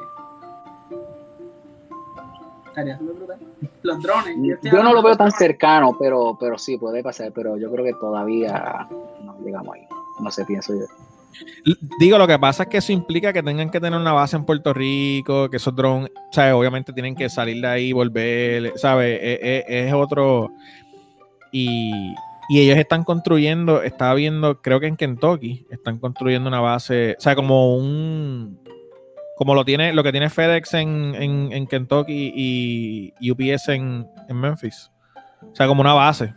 Estaría 2.67 2.99
súper 2.99 3.15
brutal. 3.15 3.39
Los 3.83 4.03
drones. 4.03 4.37
estoy 4.55 4.71
Yo 4.71 4.83
no 4.83 4.93
lo 4.93 5.03
veo 5.03 5.17
tan 5.17 5.31
cercano, 5.31 5.97
pero, 5.99 6.37
pero 6.39 6.59
sí 6.59 6.77
puede 6.77 7.03
pasar, 7.03 7.33
pero 7.33 7.57
yo 7.57 7.71
creo 7.71 7.85
que 7.85 7.95
todavía 7.95 8.89
no 9.25 9.37
llegamos 9.43 9.75
ahí. 9.75 9.87
No 10.21 10.31
sé, 10.31 10.45
pienso 10.45 10.75
yo. 10.75 10.87
Digo, 11.99 12.19
lo 12.19 12.27
que 12.27 12.39
pasa 12.39 12.65
es 12.65 12.69
que 12.69 12.79
eso 12.79 12.93
implica 12.93 13.33
que 13.33 13.43
tengan 13.43 13.71
que 13.71 13.81
tener 13.81 13.99
una 13.99 14.13
base 14.13 14.37
en 14.37 14.45
Puerto 14.45 14.73
Rico, 14.75 15.49
que 15.51 15.57
esos 15.59 15.75
drones, 15.75 16.11
¿sabes? 16.33 16.55
Obviamente 16.55 16.93
tienen 16.93 17.15
que 17.15 17.29
salir 17.29 17.61
de 17.61 17.67
ahí, 17.69 17.93
volver, 17.93 18.73
¿sabes? 18.77 19.19
Es, 19.23 19.39
es- 19.43 19.65
es 19.87 19.93
otro... 19.93 20.51
Y, 21.53 22.15
y 22.49 22.61
ellos 22.61 22.79
están 22.79 23.03
construyendo, 23.05 23.83
estaba 23.83 24.15
viendo, 24.15 24.61
creo 24.63 24.79
que 24.81 24.87
en 24.87 24.97
Kentucky, 24.97 25.67
están 25.71 25.99
construyendo 25.99 26.49
una 26.49 26.61
base, 26.61 27.17
o 27.19 27.21
sea, 27.21 27.35
como 27.35 27.77
un... 27.77 28.59
Como 29.37 29.55
lo 29.55 29.65
tiene, 29.65 29.93
lo 29.95 30.03
que 30.03 30.13
tiene 30.13 30.29
FedEx 30.29 30.75
en, 30.75 31.15
en, 31.15 31.49
en 31.53 31.67
Kentucky 31.67 32.33
y 33.21 33.31
UPS 33.31 33.69
en, 33.71 34.07
en 34.29 34.37
Memphis. 34.37 34.91
O 35.51 35.55
sea, 35.57 35.67
como 35.67 35.81
una 35.81 35.95
base. 35.95 36.35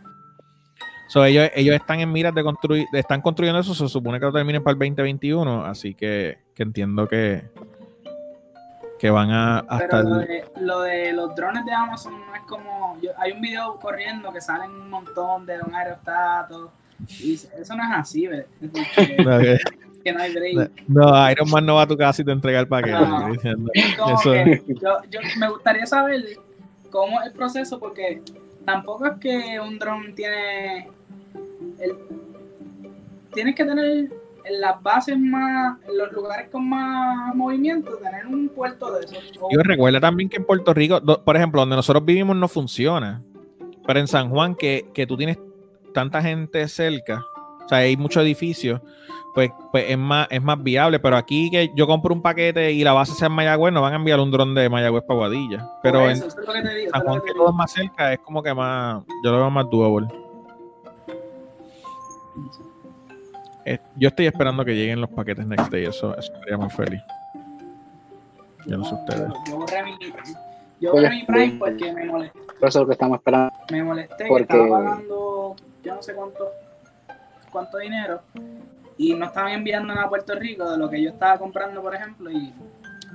So, 1.14 1.24
ellos, 1.24 1.48
ellos 1.54 1.76
están 1.76 2.00
en 2.00 2.10
miras 2.10 2.34
de 2.34 2.42
construir, 2.42 2.86
están 2.92 3.20
construyendo 3.20 3.60
eso, 3.60 3.72
se 3.72 3.86
supone 3.88 4.18
que 4.18 4.26
lo 4.26 4.32
terminen 4.32 4.64
para 4.64 4.72
el 4.72 4.78
2021, 4.80 5.64
así 5.64 5.94
que, 5.94 6.38
que 6.56 6.64
entiendo 6.64 7.06
que, 7.06 7.44
que 8.98 9.10
van 9.10 9.30
a 9.30 9.58
hasta 9.60 9.78
Pero 9.78 10.02
lo 10.02 10.20
el, 10.22 10.26
de, 10.26 10.44
lo 10.60 10.80
de 10.80 11.12
los 11.12 11.36
drones 11.36 11.64
de 11.66 11.72
Amazon 11.72 12.14
no 12.26 12.34
es 12.34 12.42
como. 12.48 12.98
yo- 13.00 13.12
hay 13.16 13.30
un 13.30 13.40
video 13.40 13.78
corriendo 13.78 14.32
que 14.32 14.40
salen 14.40 14.72
un 14.72 14.90
montón 14.90 15.46
de 15.46 15.60
un 15.64 15.72
aerostato. 15.72 16.72
Y 17.20 17.34
eso 17.34 17.76
no 17.76 17.84
es 17.84 17.90
así, 17.92 18.26
¿ves? 18.26 18.46
Es 18.60 19.62
que 20.02 20.12
no 20.12 20.20
hay 20.20 20.34
break. 20.34 20.72
No, 20.88 21.30
Iron 21.30 21.48
Man 21.48 21.64
no 21.64 21.76
va 21.76 21.82
a 21.82 21.86
tu 21.86 21.96
casa 21.96 22.22
y 22.22 22.24
te 22.24 22.32
entrega 22.32 22.58
el 22.58 22.66
paquete. 22.66 22.90
No. 22.92 23.30
diciendo, 23.30 23.70
Como 23.96 24.14
Eso- 24.18 24.32
que 24.32 24.62
yo, 24.82 24.98
yo 25.12 25.20
me 25.38 25.48
gustaría 25.48 25.86
saber 25.86 26.24
cómo 26.90 27.20
es 27.20 27.28
el 27.28 27.32
proceso, 27.34 27.78
porque 27.78 28.20
tampoco 28.64 29.06
es 29.06 29.12
que 29.20 29.60
un 29.60 29.78
dron 29.78 30.12
tiene. 30.16 30.88
El, 31.78 31.96
tienes 33.32 33.54
que 33.54 33.64
tener 33.64 34.10
en 34.46 34.60
las 34.60 34.82
bases 34.82 35.18
más, 35.18 35.78
en 35.88 35.96
los 35.98 36.12
lugares 36.12 36.48
con 36.50 36.68
más 36.68 37.34
movimiento, 37.34 37.96
tener 37.96 38.26
un 38.26 38.48
puerto 38.48 38.92
de 38.92 39.04
esos. 39.06 39.32
Yo 39.50 39.62
recuerda 39.62 40.00
también 40.00 40.28
que 40.28 40.36
en 40.36 40.44
Puerto 40.44 40.74
Rico, 40.74 41.00
do- 41.00 41.22
por 41.24 41.36
ejemplo, 41.36 41.60
donde 41.62 41.76
nosotros 41.76 42.04
vivimos 42.04 42.36
no 42.36 42.46
funciona. 42.48 43.22
Pero 43.86 44.00
en 44.00 44.06
San 44.08 44.30
Juan, 44.30 44.54
que, 44.54 44.86
que 44.94 45.06
tú 45.06 45.16
tienes 45.16 45.38
tanta 45.92 46.20
gente 46.22 46.66
cerca, 46.68 47.24
o 47.64 47.68
sea, 47.68 47.78
hay 47.78 47.96
muchos 47.96 48.22
edificios, 48.22 48.80
pues, 49.34 49.50
pues 49.72 49.86
es, 49.88 49.98
más, 49.98 50.26
es 50.30 50.42
más 50.42 50.62
viable. 50.62 50.98
Pero 51.00 51.16
aquí 51.16 51.50
que 51.50 51.70
yo 51.74 51.86
compro 51.86 52.14
un 52.14 52.22
paquete 52.22 52.72
y 52.72 52.84
la 52.84 52.92
base 52.92 53.12
sea 53.14 53.26
en 53.26 53.32
Mayagüez, 53.32 53.72
no 53.72 53.80
van 53.82 53.92
a 53.94 53.96
enviar 53.96 54.20
un 54.20 54.30
dron 54.30 54.54
de 54.54 54.68
Mayagüez 54.68 55.04
para 55.04 55.18
Guadilla. 55.18 55.70
Pero 55.82 56.02
en 56.04 56.10
eso, 56.12 56.26
eso 56.28 56.40
es 56.40 56.46
lo 56.46 56.52
que 56.52 56.62
te 56.62 56.74
digo, 56.74 56.90
San 56.92 57.02
Juan, 57.02 57.20
que 57.20 57.26
que 57.26 57.32
todo 57.34 57.48
es 57.48 57.54
más 57.54 57.72
cerca, 57.72 58.12
es 58.12 58.18
como 58.20 58.42
que 58.42 58.54
más, 58.54 59.02
yo 59.24 59.30
lo 59.32 59.38
veo 59.38 59.50
más 59.50 59.66
doable. 59.70 60.08
Eh, 63.66 63.78
yo 63.96 64.08
estoy 64.08 64.26
esperando 64.26 64.64
que 64.64 64.74
lleguen 64.74 65.00
los 65.00 65.10
paquetes 65.10 65.46
Next 65.46 65.70
Day, 65.70 65.84
eso, 65.86 66.16
eso 66.18 66.32
estaría 66.34 66.56
muy 66.58 66.68
feliz. 66.70 67.00
Yo 68.66 68.76
no 68.78 68.84
sé 68.84 68.94
ustedes. 68.94 69.32
Yo, 69.48 69.56
borré 69.58 69.82
mi, 69.84 69.92
yo 70.80 70.92
Oye, 70.92 71.02
borré 71.02 71.10
mi 71.10 71.24
Prime 71.24 71.56
porque 71.58 71.92
me 71.92 72.04
molesté, 72.06 72.38
Por 72.60 72.68
eso 72.68 72.78
es 72.78 72.82
lo 72.82 72.86
que 72.86 72.92
estamos 72.92 73.18
esperando. 73.18 73.52
me 73.70 73.82
molesté 73.82 74.26
Porque- 74.28 74.46
que 74.46 74.52
estaba 74.62 74.68
pagando 74.84 75.56
yo 75.82 75.94
no 75.94 76.02
sé 76.02 76.14
cuánto, 76.14 76.48
cuánto 77.52 77.76
dinero 77.78 78.20
y 78.96 79.12
no 79.14 79.26
estaban 79.26 79.52
enviando 79.52 79.92
nada 79.92 80.06
a 80.06 80.08
Puerto 80.08 80.34
Rico 80.34 80.70
de 80.70 80.78
lo 80.78 80.88
que 80.88 81.02
yo 81.02 81.10
estaba 81.10 81.36
comprando, 81.38 81.82
por 81.82 81.94
ejemplo, 81.94 82.30
y 82.30 82.54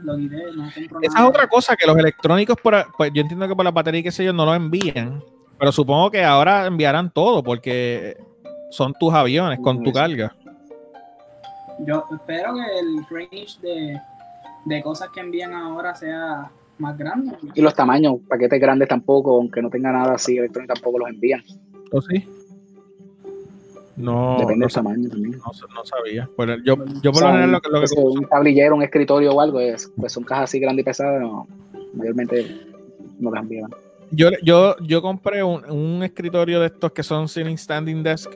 lo 0.04 0.18
quité, 0.18 0.44
no 0.56 0.70
compro 0.74 1.00
Esa 1.02 1.14
nada. 1.16 1.26
es 1.26 1.30
otra 1.30 1.48
cosa 1.48 1.76
que 1.76 1.88
los 1.88 1.98
electrónicos, 1.98 2.58
por, 2.62 2.76
pues 2.98 3.12
yo 3.14 3.22
entiendo 3.22 3.48
que 3.48 3.56
por 3.56 3.66
la 3.66 3.72
batería 3.72 4.02
y 4.02 4.04
qué 4.04 4.12
sé 4.12 4.24
yo, 4.24 4.34
no 4.34 4.46
lo 4.46 4.54
envían, 4.54 5.24
pero 5.58 5.72
supongo 5.72 6.12
que 6.12 6.24
ahora 6.24 6.66
enviarán 6.68 7.10
todo 7.12 7.42
porque 7.44 8.18
son 8.70 8.94
tus 9.00 9.14
aviones 9.14 9.60
con 9.60 9.84
tu 9.84 9.92
carga. 9.92 10.34
Yo 11.86 12.04
espero 12.14 12.54
que 12.56 12.80
el 12.80 13.06
range 13.10 13.60
de, 13.62 14.00
de 14.66 14.84
cosas 14.84 15.10
que 15.14 15.22
envían 15.22 15.54
ahora 15.54 15.96
sea 15.96 16.52
más 16.78 16.98
grande. 16.98 17.36
Y 17.56 17.62
los 17.62 17.74
tamaños, 17.74 18.16
paquetes 18.28 18.60
grandes 18.60 18.88
tampoco, 18.88 19.36
aunque 19.36 19.62
no 19.62 19.70
tenga 19.70 19.92
nada 19.92 20.14
así 20.16 20.38
electrónico, 20.38 20.74
tampoco 20.74 21.00
los 21.00 21.10
envían. 21.10 21.42
¿O 21.92 22.02
sí? 22.02 22.28
No, 23.96 24.38
Depende 24.40 24.60
no, 24.60 24.66
del 24.68 24.74
tamaño 24.74 25.10
también. 25.10 25.32
no- 25.38 25.68
no 25.76 25.86
sabía. 25.86 26.30
Pero 26.38 26.56
yo, 26.64 26.76
yo 27.02 27.10
O 27.10 27.14
por 27.14 27.16
sea, 27.16 27.28
lo 27.28 27.34
general 27.34 27.52
lo 27.52 27.62
que, 27.62 27.70
lo 27.70 27.82
que 27.82 27.88
pues, 27.88 27.92
un 27.98 28.26
tablillero, 28.28 28.76
un 28.76 28.84
escritorio 28.84 29.32
o 29.34 29.42
algo, 29.42 29.60
es, 29.60 29.92
pues 29.98 30.14
son 30.14 30.24
cajas 30.24 30.46
así 30.46 30.60
grandes 30.60 30.84
y 30.84 30.86
pesadas, 30.86 31.22
no, 31.22 31.48
mayormente 31.94 32.46
no 33.20 33.32
las 33.32 33.44
envían. 33.44 33.70
Yo, 34.12 34.30
yo, 34.42 34.76
yo 34.80 35.02
compré 35.02 35.44
un, 35.44 35.70
un 35.70 36.02
escritorio 36.04 36.62
de 36.62 36.68
estos 36.68 36.92
que 36.94 37.04
son 37.04 37.28
sitting 37.28 37.58
standing 37.58 38.02
desk. 38.02 38.32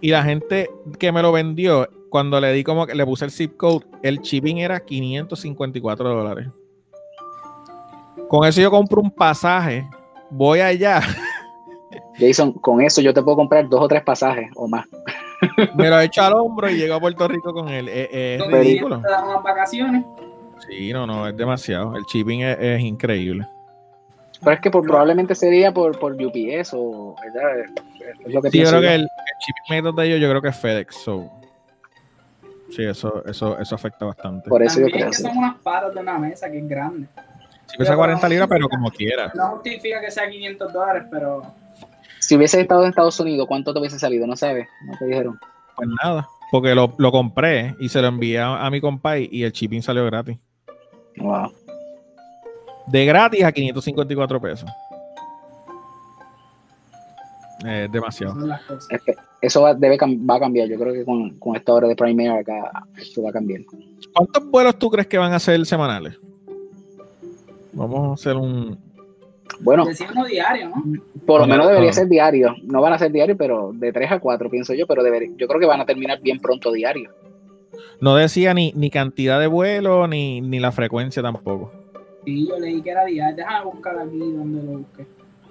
Y 0.00 0.10
la 0.10 0.22
gente 0.22 0.70
que 0.98 1.12
me 1.12 1.22
lo 1.22 1.32
vendió, 1.32 1.88
cuando 2.08 2.40
le 2.40 2.52
di 2.52 2.64
como 2.64 2.86
que 2.86 2.94
le 2.94 3.04
puse 3.04 3.24
el 3.24 3.30
zip 3.30 3.56
code, 3.56 3.84
el 4.02 4.18
shipping 4.18 4.58
era 4.58 4.80
554 4.80 6.08
dólares. 6.08 6.48
Con 8.28 8.46
eso 8.46 8.60
yo 8.60 8.70
compro 8.70 9.00
un 9.00 9.10
pasaje, 9.10 9.88
voy 10.30 10.60
allá, 10.60 11.00
Jason, 12.18 12.52
con 12.52 12.80
eso 12.80 13.00
yo 13.00 13.14
te 13.14 13.22
puedo 13.22 13.36
comprar 13.36 13.68
dos 13.68 13.80
o 13.80 13.88
tres 13.88 14.02
pasajes 14.02 14.50
o 14.56 14.68
más. 14.68 14.86
me 15.74 15.88
lo 15.88 16.00
echo 16.00 16.22
al 16.22 16.34
hombro 16.34 16.68
y 16.68 16.76
llego 16.76 16.94
a 16.94 17.00
Puerto 17.00 17.28
Rico 17.28 17.52
con 17.52 17.68
él. 17.68 17.88
Es, 17.88 18.08
es 18.12 18.46
ridículo. 18.46 19.00
te 19.00 19.08
dan 19.08 19.24
unas 19.24 19.42
vacaciones. 19.42 20.04
Sí, 20.68 20.92
no, 20.92 21.06
no, 21.06 21.28
es 21.28 21.36
demasiado. 21.36 21.96
El 21.96 22.04
shipping 22.04 22.40
es, 22.40 22.58
es 22.60 22.80
increíble. 22.80 23.46
Pero 24.40 24.52
es 24.52 24.60
que 24.60 24.70
por, 24.70 24.82
probablemente 24.86 25.34
sería 25.34 25.72
por, 25.72 25.98
por 25.98 26.12
UPS 26.12 26.70
o 26.74 27.16
¿verdad? 27.22 27.60
Es 28.26 28.32
lo 28.34 28.40
que 28.42 28.50
Sí, 28.50 28.58
yo 28.60 28.68
creo 28.68 28.80
que 28.80 28.86
yo. 28.86 28.92
el, 28.92 29.00
el 29.02 29.08
shipping 29.40 29.76
method 29.84 29.94
de 30.00 30.06
ellos, 30.06 30.20
yo 30.20 30.28
creo 30.30 30.42
que 30.42 30.48
es 30.48 30.56
FedEx. 30.56 30.94
So. 30.96 31.30
Sí, 32.70 32.84
eso, 32.84 33.24
eso, 33.26 33.58
eso 33.58 33.74
afecta 33.74 34.04
bastante. 34.04 34.48
Por 34.48 34.62
eso 34.62 34.80
yo 34.80 34.86
También 34.86 34.98
creo. 35.00 35.10
que 35.10 35.16
sí. 35.16 35.22
son 35.22 35.36
unas 35.38 35.56
patas 35.58 35.94
de 35.94 36.00
una 36.00 36.18
mesa 36.18 36.50
que 36.50 36.58
es 36.58 36.68
grande. 36.68 37.06
Si 37.66 37.76
pesa 37.76 37.96
40 37.96 38.28
libras, 38.28 38.48
pero 38.48 38.68
como 38.68 38.90
quiera. 38.90 39.30
No 39.34 39.48
justifica 39.50 40.00
que 40.00 40.10
sea 40.10 40.28
500 40.28 40.72
dólares, 40.72 41.04
pero 41.10 41.42
Si 42.18 42.36
hubieses 42.36 42.60
estado 42.60 42.82
en 42.84 42.90
Estados 42.90 43.18
Unidos, 43.20 43.46
¿cuánto 43.48 43.72
te 43.72 43.80
hubiese 43.80 43.98
salido? 43.98 44.26
No 44.26 44.36
sabes, 44.36 44.66
no 44.86 44.96
te 44.98 45.04
dijeron. 45.06 45.38
Pues 45.76 45.88
nada, 46.02 46.26
porque 46.50 46.74
lo, 46.74 46.94
lo 46.98 47.10
compré 47.12 47.74
y 47.80 47.88
se 47.88 48.00
lo 48.02 48.08
envié 48.08 48.38
a, 48.40 48.64
a 48.64 48.70
mi 48.70 48.80
compay 48.80 49.28
y 49.30 49.44
el 49.44 49.52
shipping 49.52 49.82
salió 49.82 50.04
gratis. 50.06 50.36
Wow. 51.18 51.52
De 52.90 53.04
gratis 53.04 53.44
a 53.44 53.52
554 53.52 54.40
pesos. 54.40 54.70
Es 57.66 57.90
demasiado. 57.90 58.36
eso 59.40 59.62
va, 59.62 59.74
debe, 59.74 59.98
va 59.98 60.36
a 60.36 60.40
cambiar. 60.40 60.68
Yo 60.68 60.78
creo 60.78 60.92
que 60.92 61.04
con, 61.04 61.30
con 61.38 61.56
esta 61.56 61.72
hora 61.72 61.88
de 61.88 61.96
Prime 61.96 62.24
Air 62.24 62.38
acá, 62.38 62.84
esto 62.96 63.22
va 63.22 63.30
a 63.30 63.32
cambiar. 63.32 63.62
¿Cuántos 64.14 64.48
vuelos 64.50 64.78
tú 64.78 64.90
crees 64.90 65.08
que 65.08 65.18
van 65.18 65.32
a 65.32 65.38
ser 65.38 65.64
semanales? 65.66 66.18
Vamos 67.72 68.10
a 68.10 68.14
hacer 68.14 68.36
un. 68.36 68.78
Bueno, 69.60 69.86
Decía 69.86 70.08
uno 70.12 70.24
diario, 70.24 70.68
¿no? 70.68 70.84
por 71.26 71.40
lo 71.40 71.46
menos 71.46 71.66
debería 71.66 71.88
no. 71.88 71.94
ser 71.94 72.08
diario. 72.08 72.54
No 72.64 72.80
van 72.80 72.92
a 72.92 72.98
ser 72.98 73.10
diario, 73.10 73.36
pero 73.36 73.72
de 73.74 73.92
3 73.92 74.12
a 74.12 74.20
4, 74.20 74.50
pienso 74.50 74.74
yo. 74.74 74.86
Pero 74.86 75.02
debería, 75.02 75.30
yo 75.36 75.48
creo 75.48 75.58
que 75.58 75.66
van 75.66 75.80
a 75.80 75.86
terminar 75.86 76.20
bien 76.20 76.38
pronto 76.38 76.70
diario. 76.70 77.10
No 78.00 78.14
decía 78.14 78.54
ni, 78.54 78.72
ni 78.76 78.90
cantidad 78.90 79.40
de 79.40 79.48
vuelos 79.48 80.08
ni, 80.08 80.40
ni 80.40 80.60
la 80.60 80.70
frecuencia 80.70 81.22
tampoco. 81.22 81.72
Sí, 82.28 82.46
yo 82.46 82.58
leí 82.58 82.82
que 82.82 82.90
era 82.90 83.06
diario. 83.06 83.36
Déjame 83.36 83.64
buscar 83.64 83.98
aquí 83.98 84.18
donde 84.18 84.62
lo 84.62 84.78
busqué. 84.80 85.06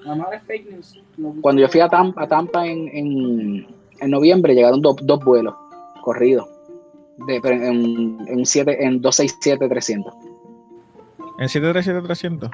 A 0.05 0.09
lo 0.09 0.15
mejor 0.17 0.35
es 0.35 0.43
fake 0.43 0.69
news. 0.69 1.01
Cuando 1.41 1.59
yo 1.59 1.67
fui 1.69 1.81
a 1.81 1.89
Tampa, 1.89 2.21
a 2.21 2.27
Tampa 2.27 2.67
en, 2.67 2.87
en, 2.89 3.67
en 3.99 4.11
noviembre, 4.11 4.53
llegaron 4.53 4.79
dos, 4.79 4.95
dos 5.01 5.23
vuelos 5.25 5.55
corridos. 6.03 6.47
De, 7.25 7.37
en, 7.37 8.19
en, 8.27 8.45
siete, 8.45 8.85
en 8.85 9.01
267-300. 9.01 10.13
En 11.39 11.47
737-300. 11.47 12.51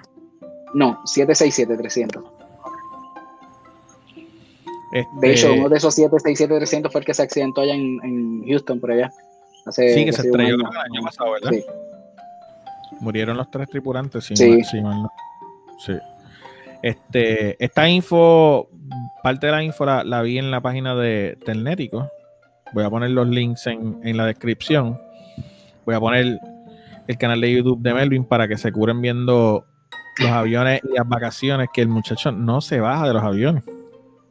No, 0.73 1.03
767-300. 1.03 2.23
Este, 4.93 5.09
De 5.19 5.31
hecho, 5.33 5.53
uno 5.53 5.67
de 5.67 5.77
esos 5.79 5.97
767-300 5.97 6.89
fue 6.89 7.01
el 7.01 7.05
que 7.05 7.13
se 7.13 7.23
accidentó 7.23 7.59
allá 7.59 7.73
en, 7.73 7.99
en 8.03 8.47
Houston, 8.47 8.79
por 8.79 8.91
allá. 8.91 9.11
Hace, 9.65 9.93
sí, 9.93 10.05
que 10.05 10.13
se 10.13 10.21
estrelló 10.21 10.55
el 10.55 10.65
año 10.65 11.01
pasado, 11.03 11.33
¿verdad? 11.33 11.51
Sí. 11.51 11.65
Murieron 13.03 13.37
los 13.37 13.51
tres 13.51 13.69
tripulantes. 13.69 14.23
Sí. 14.25 14.33
mal- 14.49 14.63
si 14.63 14.81
mal 14.81 15.03
no- 15.03 15.11
sí. 15.77 15.93
Este, 16.81 17.63
esta 17.63 17.87
info, 17.87 18.69
parte 19.21 19.45
de 19.45 19.51
la 19.51 19.63
info 19.63 19.85
la, 19.85 20.03
la 20.03 20.21
vi 20.21 20.37
en 20.37 20.51
la 20.51 20.61
página 20.61 20.95
de 20.95 21.37
Telnético. 21.45 22.09
Voy 22.73 22.83
a 22.83 22.89
poner 22.89 23.11
los 23.11 23.27
links 23.27 23.67
en, 23.67 23.99
en 24.03 24.17
la 24.17 24.25
descripción. 24.25 24.99
Voy 25.85 25.95
a 25.95 25.99
poner 25.99 26.39
el 27.07 27.17
canal 27.17 27.39
de 27.41 27.53
YouTube 27.53 27.81
de 27.81 27.93
Melvin 27.93 28.25
para 28.25 28.47
que 28.47 28.57
se 28.57 28.71
curen 28.71 29.01
viendo 29.01 29.65
los 30.19 30.29
aviones 30.31 30.81
y 30.83 30.95
las 30.97 31.07
vacaciones, 31.07 31.67
que 31.73 31.81
el 31.81 31.87
muchacho 31.89 32.31
no 32.31 32.61
se 32.61 32.79
baja 32.79 33.07
de 33.07 33.13
los 33.13 33.23
aviones. 33.23 33.63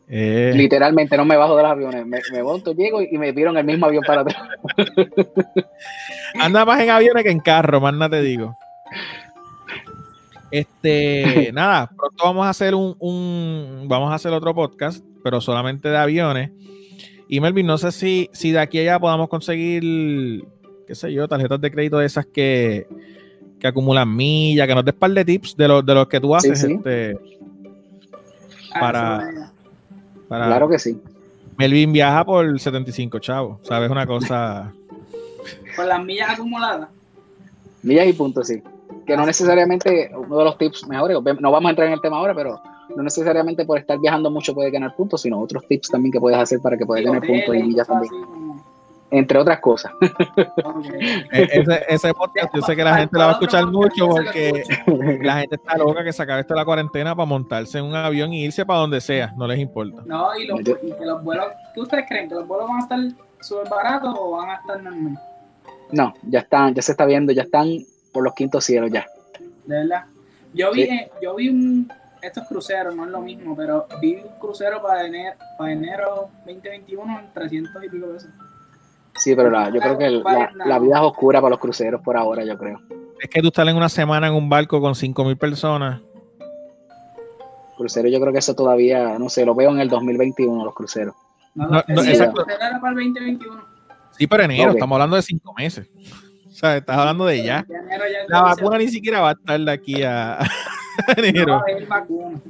Eh, 0.08 0.52
Literalmente 0.54 1.16
no 1.16 1.24
me 1.24 1.36
bajo 1.36 1.56
de 1.56 1.62
los 1.62 1.72
aviones. 1.72 2.04
Me, 2.06 2.20
me 2.32 2.42
monto, 2.42 2.72
llego 2.74 3.00
y 3.00 3.16
me 3.16 3.32
vieron 3.32 3.56
el 3.56 3.64
mismo 3.64 3.86
avión 3.86 4.04
para 4.06 4.20
atrás. 4.22 4.42
anda 6.40 6.64
más 6.64 6.80
en 6.80 6.90
aviones 6.90 7.22
que 7.24 7.30
en 7.30 7.40
carro, 7.40 7.80
más 7.80 7.94
nada 7.94 8.10
te 8.10 8.22
digo. 8.22 8.54
Este, 10.50 11.50
nada, 11.54 11.90
pronto 11.96 12.24
vamos 12.24 12.46
a 12.46 12.50
hacer 12.50 12.74
un, 12.74 12.94
un- 12.98 13.86
vamos 13.88 14.12
a 14.12 14.16
hacer 14.16 14.32
otro 14.32 14.54
podcast, 14.54 15.04
pero 15.22 15.40
solamente 15.40 15.88
de 15.88 15.96
aviones. 15.96 16.50
Y 17.28 17.40
Melvin, 17.40 17.66
no 17.66 17.78
sé 17.78 17.92
si, 17.92 18.28
si 18.32 18.50
de 18.52 18.58
aquí 18.58 18.78
a 18.78 18.82
allá 18.82 18.98
podamos 19.00 19.28
conseguir, 19.28 20.44
qué 20.86 20.94
sé 20.94 21.12
yo, 21.12 21.26
tarjetas 21.28 21.60
de 21.60 21.70
crédito 21.70 21.98
de 21.98 22.06
esas 22.06 22.26
que, 22.26 22.86
que 23.58 23.66
acumulan 23.66 24.14
millas, 24.14 24.66
que 24.66 24.74
nos 24.74 24.84
des 24.84 24.94
par 24.94 25.10
de 25.12 25.24
tips 25.24 25.56
de 25.56 25.68
los 25.68 25.86
de 25.86 25.94
los 25.94 26.06
que 26.08 26.20
tú 26.20 26.34
haces, 26.36 26.60
sí. 26.60 26.72
este, 26.74 27.18
Ah, 28.74 28.80
Para- 28.80 30.46
Claro 30.46 30.68
que 30.68 30.78
sí. 30.78 30.98
Melvin 31.58 31.92
viaja 31.92 32.24
por 32.24 32.58
75 32.58 33.18
chavos, 33.18 33.58
¿sabes? 33.62 33.90
Una 33.90 34.06
cosa. 34.06 34.72
Con 35.76 35.88
las 35.88 36.02
millas 36.02 36.30
acumuladas. 36.30 36.88
Millas 37.82 38.06
y 38.06 38.12
puntos, 38.14 38.46
sí. 38.48 38.62
Que 39.06 39.16
no 39.16 39.26
necesariamente 39.26 40.10
uno 40.16 40.38
de 40.38 40.44
los 40.44 40.58
tips 40.58 40.86
mejores, 40.88 41.16
no 41.40 41.50
vamos 41.50 41.66
a 41.68 41.70
entrar 41.70 41.88
en 41.88 41.94
el 41.94 42.00
tema 42.00 42.18
ahora, 42.18 42.34
pero 42.34 42.60
no 42.94 43.02
necesariamente 43.02 43.64
por 43.64 43.78
estar 43.78 43.98
viajando 43.98 44.30
mucho 44.30 44.54
puedes 44.54 44.72
ganar 44.72 44.94
puntos, 44.94 45.22
sino 45.22 45.40
otros 45.40 45.66
tips 45.66 45.88
también 45.88 46.12
que 46.12 46.20
puedes 46.20 46.38
hacer 46.38 46.60
para 46.60 46.76
que 46.76 46.86
puedas 46.86 47.04
ganar 47.04 47.20
puntos 47.26 47.54
y 47.54 47.62
millas 47.62 47.86
también. 47.86 48.12
Entre 49.10 49.38
otras 49.38 49.60
cosas. 49.60 49.92
ok. 50.00 50.84
E- 51.32 51.48
ese, 51.52 51.84
ese 51.88 52.14
podcast, 52.14 52.54
yo 52.54 52.62
sé 52.62 52.74
que 52.74 52.82
la 52.82 52.96
gente 52.96 53.18
la 53.18 53.24
va 53.26 53.30
a 53.32 53.34
escuchar 53.34 53.66
mucho 53.66 54.08
porque 54.08 54.62
la 55.20 55.40
gente 55.40 55.56
está 55.56 55.76
loca 55.76 56.02
que 56.02 56.12
se 56.14 56.22
acabe 56.22 56.40
esto 56.40 56.54
de 56.54 56.60
la 56.60 56.64
cuarentena 56.64 57.14
para 57.14 57.26
montarse 57.26 57.76
en 57.78 57.84
un 57.84 57.94
avión 57.94 58.32
y 58.32 58.44
irse 58.44 58.64
para 58.64 58.78
donde 58.80 59.02
sea, 59.02 59.32
no 59.36 59.46
les 59.46 59.58
importa. 59.58 60.02
No, 60.06 60.34
y, 60.38 60.46
los, 60.46 60.60
Yo- 60.64 60.76
y 60.82 60.92
que 60.92 61.04
los 61.04 61.22
vuelos, 61.22 61.46
¿qué 61.74 61.80
ustedes 61.82 62.06
creen? 62.08 62.28
¿Que 62.30 62.36
los 62.36 62.46
vuelos 62.46 62.68
van 62.68 62.76
a 62.78 62.80
estar 62.84 62.98
súper 63.40 63.68
baratos 63.68 64.14
o 64.18 64.30
van 64.30 64.48
a 64.48 64.54
estar 64.54 64.82
normal? 64.82 65.18
No, 65.90 66.14
ya 66.22 66.38
están, 66.38 66.74
ya 66.74 66.80
se 66.80 66.92
está 66.92 67.04
viendo, 67.04 67.32
ya 67.32 67.42
están 67.42 67.68
por 68.12 68.22
los 68.24 68.34
quintos 68.34 68.64
cielos 68.64 68.90
ya. 68.90 69.06
De 69.66 69.76
verdad. 69.76 70.04
Yo 70.54 70.70
vi, 70.72 70.84
Sí. 70.84 70.90
eh, 70.90 71.10
yo 71.22 71.34
vi 71.34 71.48
un, 71.48 71.90
estos 72.20 72.46
cruceros, 72.46 72.94
no 72.94 73.04
es 73.06 73.10
lo 73.10 73.20
mismo, 73.20 73.56
pero 73.56 73.86
vi 74.00 74.16
un 74.16 74.38
crucero 74.38 74.82
para 74.82 75.06
enero, 75.06 75.36
para 75.58 75.72
enero 75.72 76.28
2021 76.46 77.20
en 77.20 77.32
300 77.32 77.84
y 77.84 77.88
pico 77.88 78.06
pesos. 78.12 78.30
Sí, 79.16 79.34
pero 79.34 79.50
la- 79.50 79.68
yo 79.70 79.80
creo 79.80 79.98
que 79.98 80.06
el- 80.06 80.22
la, 80.22 80.50
la 80.64 80.78
vida 80.78 80.96
es 80.96 81.02
oscura 81.02 81.40
para 81.40 81.50
los 81.50 81.58
cruceros 81.58 82.00
por 82.02 82.16
ahora, 82.16 82.44
yo 82.44 82.56
creo. 82.58 82.80
Es 83.20 83.28
que 83.30 83.40
tú 83.40 83.48
estás 83.48 83.66
en 83.68 83.76
una 83.76 83.88
semana 83.88 84.26
en 84.28 84.34
un 84.34 84.48
barco 84.48 84.80
con 84.80 84.94
5.000 84.94 85.36
personas. 85.36 86.00
Cruceros, 87.76 88.12
yo 88.12 88.20
creo 88.20 88.32
que 88.32 88.38
eso 88.38 88.54
todavía, 88.54 89.18
no 89.18 89.28
sé, 89.28 89.44
lo 89.46 89.54
veo 89.54 89.70
en 89.70 89.80
el 89.80 89.88
2021, 89.88 90.64
los 90.64 90.74
cruceros. 90.74 91.14
No, 91.54 91.66
No, 91.68 91.80
sí, 92.02 92.10
exacto. 92.10 92.40
el 92.40 92.46
crucero 92.46 92.66
era 92.66 92.80
para 92.80 92.90
el 92.90 92.96
2021. 93.12 93.62
Sí, 94.18 94.26
pero 94.26 94.42
enero, 94.44 94.70
estamos 94.72 94.96
hablando 94.96 95.16
de 95.16 95.22
cinco 95.22 95.54
meses. 95.54 95.88
Sea, 96.62 96.76
estás 96.76 96.96
hablando 96.96 97.26
de 97.26 97.42
ya. 97.42 97.64
De 97.68 97.74
enero 97.74 98.04
ya 98.10 98.18
La 98.28 98.42
vacuna 98.42 98.78
ni 98.78 98.88
siquiera 98.88 99.20
va 99.20 99.30
a 99.30 99.32
estar 99.32 99.60
de 99.60 99.70
aquí 99.72 100.02
a 100.02 100.34
a 100.38 100.44
no 101.16 101.22
va 101.22 101.28
enero. 101.28 101.54
a 101.54 101.58
haber 101.60 101.86
vacuna. 101.86 102.40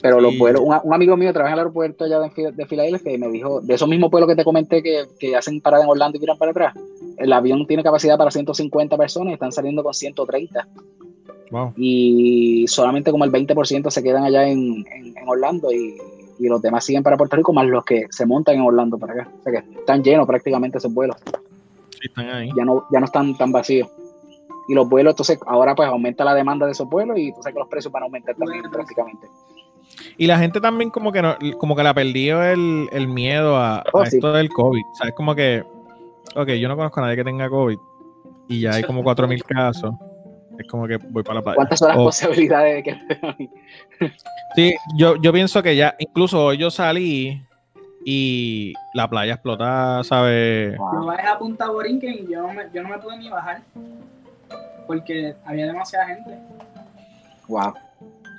Pero 0.00 0.20
los 0.20 0.32
Sí. 0.32 0.38
vuelos, 0.38 0.62
un, 0.64 0.74
un 0.84 0.94
amigo 0.94 1.16
mío 1.16 1.32
trabaja 1.32 1.52
en 1.52 1.54
el 1.54 1.58
aeropuerto 1.60 2.04
allá 2.04 2.20
de, 2.20 2.52
de 2.52 2.66
Filadelfia 2.66 3.12
y 3.12 3.18
me 3.18 3.28
dijo, 3.28 3.60
de 3.60 3.74
esos 3.74 3.88
mismos 3.88 4.10
vuelos 4.10 4.28
que 4.28 4.36
te 4.36 4.44
comenté 4.44 4.80
que, 4.82 5.04
que 5.18 5.34
hacen 5.36 5.60
parada 5.60 5.82
en 5.84 5.90
Orlando 5.90 6.16
y 6.16 6.20
miran 6.20 6.38
para 6.38 6.52
atrás, 6.52 6.74
el 7.18 7.32
avión 7.32 7.66
tiene 7.66 7.82
capacidad 7.82 8.16
para 8.16 8.30
150 8.30 8.96
personas 8.96 9.32
y 9.32 9.34
están 9.34 9.52
saliendo 9.52 9.82
con 9.82 9.92
130 9.92 10.66
Wow. 11.50 11.72
y 11.76 12.66
solamente 12.68 13.10
como 13.10 13.24
el 13.24 13.32
20% 13.32 13.90
se 13.90 14.02
quedan 14.02 14.22
allá 14.22 14.46
en, 14.46 14.84
en- 14.94 15.16
en 15.18 15.26
Orlando 15.28 15.72
y, 15.72 15.96
y 16.38 16.46
los 16.46 16.60
demás 16.62 16.84
siguen 16.84 17.02
para 17.02 17.16
Puerto 17.16 17.36
Rico, 17.36 17.52
más 17.54 17.66
los 17.66 17.84
que 17.84 18.06
se 18.10 18.24
montan 18.26 18.54
en 18.56 18.60
Orlando 18.60 18.98
para 18.98 19.14
acá. 19.14 19.28
O 19.40 19.42
sea 19.42 19.52
que 19.52 19.78
están 19.80 20.02
llenos 20.04 20.26
prácticamente 20.26 20.76
esos 20.78 20.92
vuelos, 20.94 21.16
Sí, 22.00 22.08
están 22.08 22.28
ahí. 22.30 22.50
ya 22.56 22.64
no, 22.64 22.84
ya 22.90 23.00
no 23.00 23.06
están 23.06 23.36
tan 23.36 23.52
vacíos. 23.52 23.88
Y 24.68 24.74
los 24.74 24.88
vuelos, 24.88 25.12
entonces 25.12 25.38
ahora 25.46 25.74
pues 25.74 25.88
aumenta 25.88 26.24
la 26.24 26.34
demanda 26.34 26.66
de 26.66 26.72
esos 26.72 26.88
vuelos 26.88 27.18
y 27.18 27.32
tú 27.32 27.42
sabes 27.42 27.54
que 27.54 27.60
los 27.60 27.68
precios 27.68 27.90
van 27.92 28.02
a 28.02 28.06
aumentar 28.06 28.34
también 28.36 28.60
Bueno, 28.62 28.74
prácticamente. 28.74 29.26
Y 30.18 30.26
la 30.26 30.38
gente 30.38 30.60
también 30.60 30.90
como 30.90 31.10
que 31.10 31.22
no, 31.22 31.36
como 31.58 31.74
que 31.74 31.82
le 31.82 31.88
ha 31.88 31.94
perdido 31.94 32.42
el, 32.44 32.88
el 32.92 33.08
miedo 33.08 33.56
a, 33.56 33.78
a 33.78 33.84
Oh, 33.92 34.04
sí. 34.04 34.16
esto 34.16 34.32
del 34.32 34.48
COVID. 34.50 34.82
O 34.92 34.94
sea, 34.94 35.08
es 35.08 35.14
como 35.14 35.34
que, 35.34 35.64
ok, 36.36 36.48
yo 36.50 36.68
no 36.68 36.76
conozco 36.76 37.00
a 37.00 37.04
nadie 37.04 37.16
que 37.16 37.24
tenga 37.24 37.48
COVID 37.48 37.78
y 38.48 38.60
ya 38.60 38.72
hay 38.72 38.82
como 38.84 39.02
4.000 39.02 39.42
casos. 39.44 39.94
Es 40.58 40.66
como 40.68 40.86
que 40.86 40.96
voy 40.98 41.22
para 41.22 41.36
la 41.36 41.42
playa. 41.42 41.54
¿Cuántas 41.56 41.78
son 41.78 41.88
las 41.88 41.98
O- 41.98 42.04
posibilidades 42.04 42.74
de 42.76 42.82
que 42.82 43.48
Sí, 44.54 44.74
yo, 44.96 45.16
yo 45.16 45.32
pienso 45.32 45.62
que 45.62 45.76
ya, 45.76 45.94
incluso 45.98 46.44
hoy 46.44 46.58
yo 46.58 46.70
salí 46.70 47.42
y 48.04 48.72
la 48.94 49.08
playa 49.08 49.34
explota, 49.34 50.02
¿sabes? 50.04 50.76
Yo 50.76 51.04
bajé 51.06 51.26
a 51.26 51.38
Punta 51.38 51.68
Borinquen 51.70 52.14
y 52.14 52.32
yo 52.32 52.42
no, 52.42 52.52
me, 52.52 52.64
yo 52.72 52.82
no 52.82 52.88
me 52.90 52.98
pude 52.98 53.18
ni 53.18 53.28
bajar 53.28 53.62
porque 54.86 55.34
había 55.44 55.66
demasiada 55.66 56.06
gente. 56.06 56.38
Wow. 57.48 57.74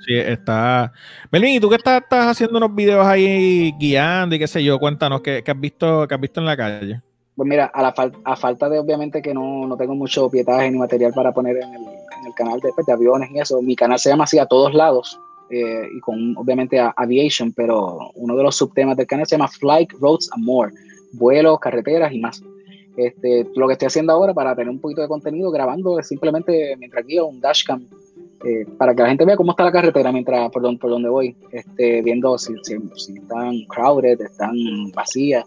Sí, 0.06 0.14
está. 0.16 0.92
Melvin, 1.30 1.56
¿y 1.56 1.60
tú 1.60 1.68
qué 1.68 1.76
estás, 1.76 2.00
estás 2.02 2.26
haciendo 2.28 2.56
unos 2.56 2.74
videos 2.74 3.06
ahí 3.06 3.72
guiando 3.78 4.34
y 4.34 4.38
qué 4.38 4.46
sé 4.48 4.64
yo? 4.64 4.78
Cuéntanos, 4.78 5.20
¿qué, 5.20 5.42
qué 5.44 5.50
has, 5.50 5.60
visto, 5.60 6.08
qué 6.08 6.14
has 6.14 6.20
visto 6.20 6.40
en 6.40 6.46
la 6.46 6.56
calle? 6.56 7.00
Pues 7.36 7.48
mira, 7.48 7.66
a, 7.66 7.82
la 7.82 7.94
fal- 7.94 8.18
a 8.24 8.34
falta 8.36 8.68
de 8.68 8.78
obviamente 8.78 9.22
que 9.22 9.32
no, 9.34 9.66
no 9.66 9.76
tengo 9.76 9.94
mucho 9.94 10.28
pietaje 10.30 10.70
ni 10.70 10.78
material 10.78 11.12
para 11.14 11.32
poner 11.32 11.56
en 11.58 11.74
el, 11.74 11.82
en 11.82 12.26
el 12.26 12.34
canal 12.34 12.60
de, 12.60 12.70
pues, 12.74 12.86
de 12.86 12.92
aviones 12.92 13.30
y 13.30 13.38
eso, 13.40 13.60
mi 13.62 13.76
canal 13.76 13.98
se 13.98 14.08
llama 14.08 14.24
así 14.24 14.38
a 14.38 14.46
todos 14.46 14.74
lados 14.74 15.20
eh, 15.50 15.88
y 15.96 16.00
con 16.00 16.36
obviamente 16.36 16.78
aviation, 16.78 17.52
pero 17.52 18.10
uno 18.14 18.36
de 18.36 18.42
los 18.42 18.56
subtemas 18.56 18.96
del 18.96 19.06
canal 19.06 19.26
se 19.26 19.36
llama 19.36 19.48
Flight, 19.48 19.92
Roads 20.00 20.30
and 20.32 20.44
More, 20.44 20.72
vuelos, 21.12 21.58
carreteras 21.58 22.12
y 22.12 22.18
más. 22.18 22.42
Este, 22.96 23.46
lo 23.54 23.66
que 23.66 23.74
estoy 23.74 23.86
haciendo 23.86 24.12
ahora 24.12 24.34
para 24.34 24.54
tener 24.54 24.70
un 24.70 24.80
poquito 24.80 25.00
de 25.00 25.08
contenido 25.08 25.50
grabando 25.50 25.98
es 25.98 26.08
simplemente 26.08 26.76
mientras 26.76 27.06
guío 27.06 27.26
un 27.26 27.40
dashcam 27.40 27.86
eh, 28.44 28.66
para 28.78 28.94
que 28.94 29.02
la 29.02 29.08
gente 29.08 29.24
vea 29.24 29.36
cómo 29.36 29.52
está 29.52 29.64
la 29.64 29.72
carretera 29.72 30.10
mientras 30.12 30.50
por 30.50 30.78
por 30.78 30.90
donde 30.90 31.08
voy, 31.08 31.36
este, 31.52 32.00
viendo 32.02 32.38
si, 32.38 32.54
si, 32.62 32.76
si 32.96 33.14
están 33.14 33.64
crowded, 33.68 34.20
están 34.20 34.54
vacías. 34.94 35.44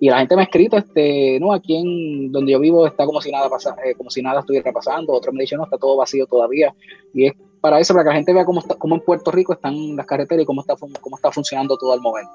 Y 0.00 0.08
la 0.08 0.18
gente 0.20 0.36
me 0.36 0.42
ha 0.42 0.44
escrito, 0.44 0.76
este, 0.76 1.40
no, 1.40 1.52
aquí 1.52 1.76
en 1.76 2.30
donde 2.30 2.52
yo 2.52 2.60
vivo 2.60 2.86
está 2.86 3.04
como 3.04 3.20
si 3.20 3.32
nada 3.32 3.48
pasa, 3.48 3.74
eh, 3.84 3.94
como 3.96 4.10
si 4.10 4.22
nada 4.22 4.40
estuviera 4.40 4.70
pasando. 4.70 5.12
Otro 5.12 5.32
me 5.32 5.42
dice, 5.42 5.56
no, 5.56 5.64
está 5.64 5.76
todo 5.76 5.96
vacío 5.96 6.26
todavía. 6.26 6.72
Y 7.12 7.26
es 7.26 7.32
para 7.60 7.78
eso, 7.80 7.94
para 7.94 8.04
que 8.04 8.10
la 8.10 8.16
gente 8.16 8.32
vea 8.32 8.44
cómo, 8.44 8.60
está, 8.60 8.74
cómo 8.76 8.94
en 8.94 9.00
Puerto 9.02 9.30
Rico 9.30 9.52
están 9.52 9.96
las 9.96 10.06
carreteras 10.06 10.42
y 10.42 10.46
cómo 10.46 10.60
está, 10.60 10.74
cómo 10.76 11.16
está 11.16 11.30
funcionando 11.30 11.76
todo 11.76 11.94
el 11.94 12.00
momento. 12.00 12.32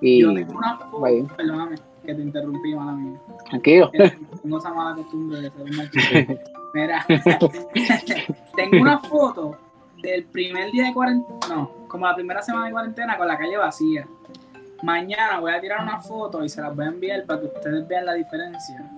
Y 0.00 0.22
Yo 0.22 0.32
tengo 0.32 0.58
una 0.58 0.76
foto, 0.78 1.36
perdóname, 1.36 1.76
que 2.04 2.14
te 2.14 2.22
interrumpí, 2.22 2.74
mala 2.74 2.92
mía. 2.92 3.20
tranquilo, 3.48 3.90
Tengo 4.42 4.58
esa 4.58 4.72
mala 4.72 4.96
costumbre 4.96 5.40
de 5.40 5.50
ser 5.50 5.62
un 5.62 5.76
mal 5.76 5.90
chico. 5.90 6.40
Mira, 6.74 7.06
tengo 8.56 8.80
una 8.80 8.98
foto 8.98 9.56
del 10.02 10.24
primer 10.26 10.70
día 10.70 10.86
de 10.86 10.94
cuarentena, 10.94 11.38
no, 11.48 11.70
como 11.88 12.06
la 12.06 12.14
primera 12.14 12.42
semana 12.42 12.66
de 12.66 12.72
cuarentena 12.72 13.16
con 13.16 13.26
la 13.26 13.36
calle 13.36 13.56
vacía. 13.56 14.06
Mañana 14.82 15.40
voy 15.40 15.52
a 15.52 15.60
tirar 15.60 15.82
una 15.82 16.00
foto 16.00 16.44
y 16.44 16.48
se 16.48 16.60
las 16.60 16.74
voy 16.74 16.84
a 16.84 16.88
enviar 16.88 17.24
para 17.26 17.40
que 17.40 17.46
ustedes 17.46 17.88
vean 17.88 18.06
la 18.06 18.14
diferencia. 18.14 18.88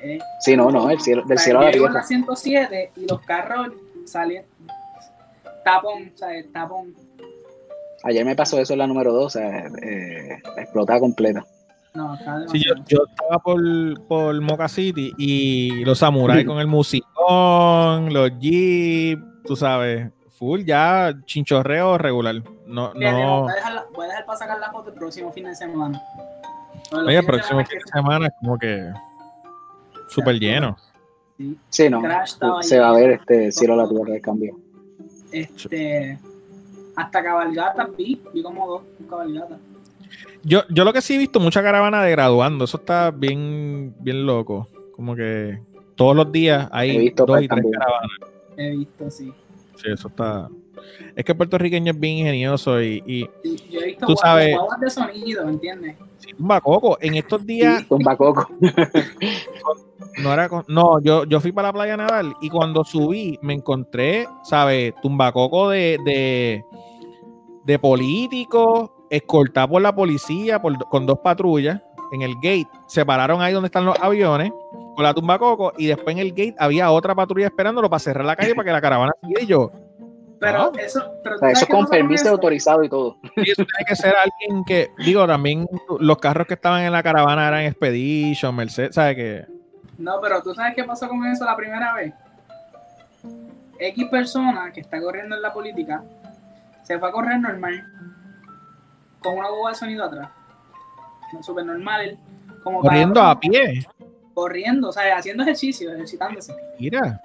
Eh, 0.00 0.18
sí, 0.40 0.56
no, 0.56 0.70
no, 0.70 0.90
el 0.90 1.00
cielo, 1.00 1.22
del 1.26 1.38
cielo 1.38 1.60
a 1.60 1.64
la 1.64 1.70
tierra. 1.70 1.92
la 1.92 2.02
107 2.02 2.92
y 2.96 3.06
los 3.06 3.20
carros 3.22 3.68
salían 4.10 4.44
tapón, 5.68 6.12
o 6.14 6.16
sea, 6.16 6.28
tapón. 6.52 6.94
Ayer 8.04 8.24
me 8.24 8.36
pasó 8.36 8.58
eso 8.58 8.72
en 8.72 8.78
la 8.78 8.86
número 8.86 9.12
2, 9.12 9.24
o 9.24 9.30
sea, 9.30 9.66
eh, 9.82 10.40
explotada 10.56 11.00
completa. 11.00 11.44
No, 11.94 12.16
Sí, 12.52 12.62
yo, 12.64 12.74
yo 12.86 12.98
estaba 13.10 13.38
por, 13.40 13.60
por 14.06 14.40
Moca 14.40 14.68
City 14.68 15.12
y 15.18 15.84
los 15.84 15.98
samuráis 15.98 16.46
con 16.46 16.58
el 16.58 16.68
musicón, 16.68 18.12
los 18.12 18.30
jeeps, 18.38 19.22
tú 19.44 19.56
sabes, 19.56 20.10
full 20.30 20.62
ya 20.64 21.12
chinchorreo 21.24 21.98
regular. 21.98 22.36
No, 22.66 22.94
no. 22.94 23.42
voy, 23.42 23.50
a 23.50 23.54
dejar 23.54 23.86
voy 23.92 24.04
a 24.04 24.08
dejar 24.08 24.26
para 24.26 24.38
sacar 24.38 24.60
la 24.60 24.70
foto 24.70 24.90
el 24.90 24.94
próximo 24.94 25.32
fin 25.32 25.44
de 25.44 25.56
semana. 25.56 26.00
Oye, 26.92 27.18
el 27.18 27.26
próximo 27.26 27.64
fin 27.64 27.78
de 27.78 27.90
semana 27.92 28.26
es 28.26 28.32
como 28.38 28.58
que 28.58 28.92
súper 30.08 30.38
lleno. 30.38 30.76
Sí. 31.38 31.56
Sí, 31.68 31.88
no, 31.90 32.02
Crash 32.02 32.32
estaba 32.32 32.62
se 32.62 32.74
ahí. 32.74 32.80
va 32.80 32.88
a 32.90 32.92
ver 32.92 33.10
este 33.12 33.50
cielo 33.52 33.74
a 33.74 33.76
la 33.78 33.88
tierra 33.88 34.14
el 34.16 34.20
cambio. 34.20 34.58
Este, 35.32 36.18
hasta 36.96 37.22
cabalgatas 37.22 37.88
vi, 37.96 38.20
vi 38.32 38.42
como 38.42 38.66
dos 38.66 38.82
cabalgatas. 39.08 39.58
Yo, 40.42 40.62
yo 40.70 40.84
lo 40.84 40.92
que 40.92 41.00
sí 41.02 41.14
he 41.14 41.18
visto, 41.18 41.40
mucha 41.40 41.62
caravana 41.62 42.02
de 42.02 42.10
graduando, 42.12 42.64
eso 42.64 42.78
está 42.78 43.10
bien, 43.10 43.94
bien 44.00 44.24
loco. 44.26 44.68
Como 44.92 45.14
que 45.14 45.58
todos 45.96 46.16
los 46.16 46.30
días 46.32 46.66
He 46.72 46.76
hay 46.76 46.98
visto 46.98 47.26
dos 47.26 47.42
y 47.42 47.48
tres 47.48 47.60
también. 47.62 47.72
caravanas. 47.72 48.10
He 48.56 48.70
visto, 48.70 49.10
sí. 49.10 49.32
Sí, 49.76 49.90
eso 49.92 50.08
está. 50.08 50.48
Es 51.14 51.24
que 51.24 51.32
el 51.32 51.36
puertorriqueño 51.38 51.92
es 51.92 52.00
bien 52.00 52.18
ingenioso 52.18 52.80
y, 52.82 53.02
y 53.06 53.28
Sí, 53.42 53.56
Yo 53.70 53.80
he 53.80 53.86
visto 53.86 54.06
Tú 54.06 54.14
guaguas- 54.14 54.20
sabes- 54.22 54.54
guaguas 54.56 54.80
de 54.80 54.90
sonido, 54.90 55.44
¿me 55.44 55.52
entiendes? 55.52 55.96
Sí, 56.18 56.32
tumba 56.34 56.60
coco. 56.60 56.98
En 57.00 57.14
estos 57.14 57.44
días 57.46 57.86
Tumba 57.88 58.16
coco. 58.16 58.46
no 60.22 60.32
era 60.32 60.48
con- 60.48 60.64
no, 60.68 61.00
yo, 61.00 61.24
yo 61.24 61.40
fui 61.40 61.52
para 61.52 61.68
la 61.68 61.72
playa 61.72 61.94
a 61.94 61.96
nadar 61.98 62.24
y 62.40 62.48
cuando 62.48 62.84
subí 62.84 63.38
me 63.42 63.54
encontré, 63.54 64.26
¿sabes? 64.44 64.94
Tumbacoco 65.02 65.70
de, 65.70 65.98
de, 66.04 66.64
de 67.64 67.78
políticos 67.78 68.90
escoltada 69.10 69.66
por 69.68 69.80
la 69.82 69.94
policía 69.94 70.60
por- 70.60 70.78
con 70.88 71.06
dos 71.06 71.18
patrullas 71.20 71.80
en 72.12 72.22
el 72.22 72.34
gate. 72.36 72.68
Se 72.86 73.04
pararon 73.04 73.40
ahí 73.42 73.52
donde 73.52 73.66
están 73.66 73.84
los 73.84 73.98
aviones 74.00 74.50
con 74.94 75.04
la 75.04 75.14
tumba 75.14 75.38
coco 75.38 75.72
y 75.78 75.86
después 75.86 76.14
en 76.16 76.18
el 76.20 76.30
gate 76.30 76.54
había 76.58 76.90
otra 76.90 77.14
patrulla 77.14 77.46
esperándolo 77.46 77.88
para 77.88 78.00
cerrar 78.00 78.24
la 78.24 78.34
calle 78.36 78.54
para 78.54 78.66
que 78.66 78.72
la 78.72 78.80
caravana 78.80 79.12
siguiera. 79.20 79.42
Y 79.42 79.46
yo, 79.46 79.70
Pero 80.40 80.62
Ah. 80.64 80.72
eso, 80.78 81.12
pero 81.24 81.36
O 81.36 81.38
¿tú 81.38 81.44
sea, 81.46 81.50
eso 81.52 81.66
con 81.66 81.86
permiso 81.86 82.24
eso? 82.24 82.32
autorizado 82.32 82.82
y 82.84 82.88
todo. 82.88 83.16
Y 83.36 83.50
eso 83.50 83.64
tiene 83.64 83.84
que 83.88 83.96
ser 83.96 84.14
alguien 84.14 84.64
que, 84.64 84.90
digo, 84.98 85.26
también 85.26 85.68
los 85.98 86.18
carros 86.18 86.46
que 86.46 86.54
estaban 86.54 86.82
en 86.82 86.92
la 86.92 87.02
caravana 87.02 87.48
eran 87.48 87.62
Expedition, 87.64 88.54
Mercedes, 88.54 88.94
¿sabes 88.94 89.16
qué? 89.16 89.46
No, 89.98 90.20
pero 90.20 90.40
tú 90.42 90.54
sabes 90.54 90.74
qué 90.76 90.84
pasó 90.84 91.08
con 91.08 91.24
eso 91.26 91.44
la 91.44 91.56
primera 91.56 91.92
vez. 91.94 92.14
X 93.80 94.06
persona 94.10 94.72
que 94.72 94.80
está 94.80 95.00
corriendo 95.00 95.36
en 95.36 95.42
la 95.42 95.52
política 95.52 96.02
se 96.82 96.98
fue 96.98 97.08
a 97.08 97.12
correr 97.12 97.38
normal 97.40 97.84
con 99.20 99.36
una 99.36 99.50
boba 99.50 99.70
de 99.70 99.76
sonido 99.76 100.04
atrás. 100.04 100.28
Súper 101.42 101.64
normal. 101.64 102.16
Como 102.62 102.80
para- 102.80 102.90
Corriendo 102.94 103.20
a 103.22 103.38
pie. 103.38 103.86
Corriendo, 104.34 104.88
o 104.88 104.92
sea, 104.92 105.16
haciendo 105.16 105.42
ejercicio, 105.42 105.92
ejercitándose. 105.92 106.54
Mira, 106.78 107.20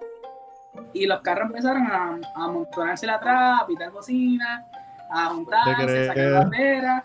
Y 0.93 1.05
los 1.05 1.21
carros 1.21 1.47
empezaron 1.47 1.83
a, 1.87 2.19
a 2.35 2.43
amontonársele 2.45 3.11
atrás, 3.11 3.61
a 3.61 3.67
pitar 3.67 3.91
bocina, 3.91 4.65
a 5.11 5.25
juntarse, 5.29 5.85
creo. 5.85 6.07
sacar 6.07 6.31
banderas. 6.33 7.03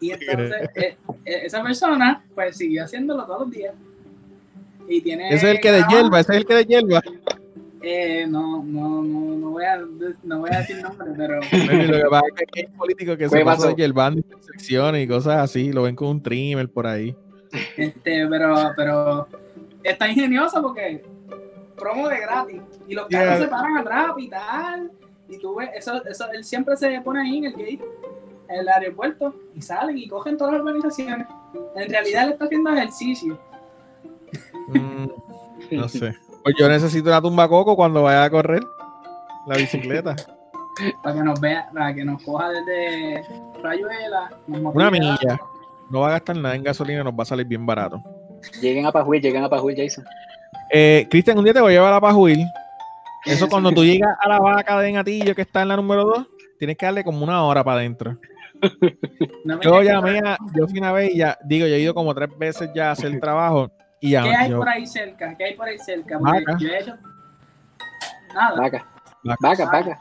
Y 0.00 0.12
entonces 0.12 0.70
eh, 0.76 0.96
eh, 1.26 1.40
esa 1.44 1.62
persona 1.62 2.22
pues 2.34 2.56
siguió 2.56 2.84
haciendo 2.84 3.22
todos 3.26 3.40
los 3.40 3.50
días. 3.50 3.74
Y 4.88 5.00
tiene 5.02 5.28
ese 5.28 5.36
es 5.36 5.54
el 5.54 5.60
que 5.60 5.70
de 5.72 5.78
grabado- 5.80 6.02
hierba, 6.02 6.20
ese 6.20 6.32
es 6.32 6.38
el 6.38 6.44
que 6.46 6.54
de 6.54 6.64
hierba. 6.64 7.02
Eh, 7.82 8.26
no, 8.28 8.62
no, 8.62 9.02
no, 9.02 9.36
no 9.36 9.50
voy 9.50 9.64
a, 9.64 9.78
no 10.24 10.38
voy 10.40 10.50
a 10.52 10.58
decir 10.58 10.82
nombre, 10.82 11.08
pero 11.16 11.36
Lo 11.40 11.96
que 11.96 12.04
pasa 12.10 12.26
es 12.38 12.46
que 12.52 12.60
hay 12.60 12.66
políticos 12.66 13.16
que 13.16 13.28
se 13.28 13.38
¿Qué 13.38 13.44
pasan 13.44 13.64
pasó? 13.70 13.76
hierbando 13.76 14.18
intersecciones 14.20 15.04
y 15.04 15.08
cosas 15.08 15.36
así, 15.38 15.72
lo 15.72 15.82
ven 15.84 15.96
con 15.96 16.08
un 16.08 16.22
trimmer 16.22 16.68
por 16.68 16.86
ahí. 16.86 17.14
este, 17.76 18.26
pero, 18.26 18.72
pero 18.76 19.28
está 19.82 20.08
ingenioso 20.08 20.60
porque 20.60 21.02
promo 21.80 22.08
de 22.08 22.20
gratis 22.20 22.60
y 22.86 22.94
los 22.94 23.08
carros 23.08 23.38
Yeah. 23.38 23.44
se 23.44 23.48
paran 23.48 23.78
atrás 23.78 24.10
a 24.10 24.14
pitar 24.14 24.80
y 25.28 25.38
tú 25.38 25.54
ves, 25.56 25.70
eso, 25.74 26.04
eso, 26.04 26.30
él 26.32 26.44
siempre 26.44 26.76
se 26.76 27.00
pone 27.00 27.20
ahí 27.22 27.38
en 27.38 27.44
el 27.44 27.52
gate, 27.52 27.80
en 28.48 28.60
el 28.60 28.68
aeropuerto 28.68 29.34
y 29.54 29.62
salen 29.62 29.96
y 29.96 30.08
cogen 30.08 30.36
todas 30.36 30.54
las 30.54 30.62
organizaciones. 30.62 31.26
En 31.76 31.88
realidad 31.88 32.24
él 32.24 32.32
está 32.32 32.44
haciendo 32.44 32.70
ejercicio. 32.70 33.38
Mm, 34.68 35.06
no 35.72 35.88
sé. 35.88 36.16
Pues 36.42 36.54
yo 36.58 36.68
necesito 36.68 37.08
una 37.10 37.20
tumba 37.20 37.48
coco 37.48 37.76
cuando 37.76 38.02
vaya 38.02 38.24
a 38.24 38.30
correr 38.30 38.62
la 39.46 39.56
bicicleta. 39.56 40.16
Para 41.02 41.14
que 41.14 41.22
nos 41.22 41.40
vea, 41.40 41.68
para 41.74 41.92
que 41.92 42.04
nos 42.04 42.22
coja 42.22 42.48
desde 42.48 43.22
Rayuela. 43.62 44.30
Una 44.46 44.90
milla. 44.90 45.38
No 45.90 46.00
va 46.00 46.08
a 46.08 46.10
gastar 46.12 46.36
nada 46.36 46.54
en 46.54 46.62
gasolina, 46.62 47.04
nos 47.04 47.12
va 47.12 47.22
a 47.22 47.26
salir 47.26 47.44
bien 47.44 47.66
barato. 47.66 48.02
Lleguen 48.62 48.86
a 48.86 48.92
Pajuil, 48.92 49.20
lleguen 49.20 49.44
a 49.44 49.48
Pajuil, 49.50 49.76
Jason. 49.76 50.04
Eh, 50.72 51.06
Cristian, 51.10 51.38
un 51.38 51.44
día 51.44 51.52
te 51.54 51.60
voy 51.60 51.72
a 51.72 51.76
llevar 51.76 51.92
a 51.92 52.00
Pajuil. 52.00 52.46
Eso 53.24 53.48
cuando 53.48 53.70
tú 53.72 53.84
llegas 53.84 54.16
a 54.20 54.28
la 54.28 54.38
vaca 54.38 54.80
de 54.80 54.92
Natillo 54.92 55.34
que 55.34 55.42
está 55.42 55.62
en 55.62 55.68
la 55.68 55.76
número 55.76 56.04
2, 56.04 56.26
tienes 56.58 56.76
que 56.76 56.86
darle 56.86 57.04
como 57.04 57.22
una 57.24 57.42
hora 57.44 57.62
para 57.64 57.78
adentro. 57.78 58.16
No 59.44 59.58
Yo 59.62 59.82
llamé 59.82 60.18
a, 60.18 60.36
yo 60.54 60.68
fui 60.68 60.78
una 60.78 60.92
vez 60.92 61.14
y 61.14 61.18
ya, 61.18 61.38
digo, 61.44 61.66
yo 61.66 61.74
he 61.74 61.80
ido 61.80 61.94
como 61.94 62.14
tres 62.14 62.28
veces 62.38 62.70
ya 62.74 62.88
a 62.88 62.92
hacer 62.92 63.10
el 63.10 63.18
trabajo 63.20 63.70
y 64.00 64.10
ya. 64.10 64.22
¿Qué 64.22 64.34
hay 64.34 64.50
yo- 64.50 64.58
por 64.58 64.68
ahí 64.68 64.86
cerca? 64.86 65.34
¿Qué 65.36 65.44
hay 65.44 65.54
por 65.54 65.66
ahí 65.66 65.78
cerca? 65.78 66.18
Porque 66.18 66.44
Vaca. 66.44 66.58
yo 66.60 66.68
he 66.68 66.78
hecho 66.78 66.94
nada. 68.34 68.60
Vaca, 68.60 68.86
vaca. 69.24 69.36
vaca, 69.40 69.64
vaca. 69.64 70.00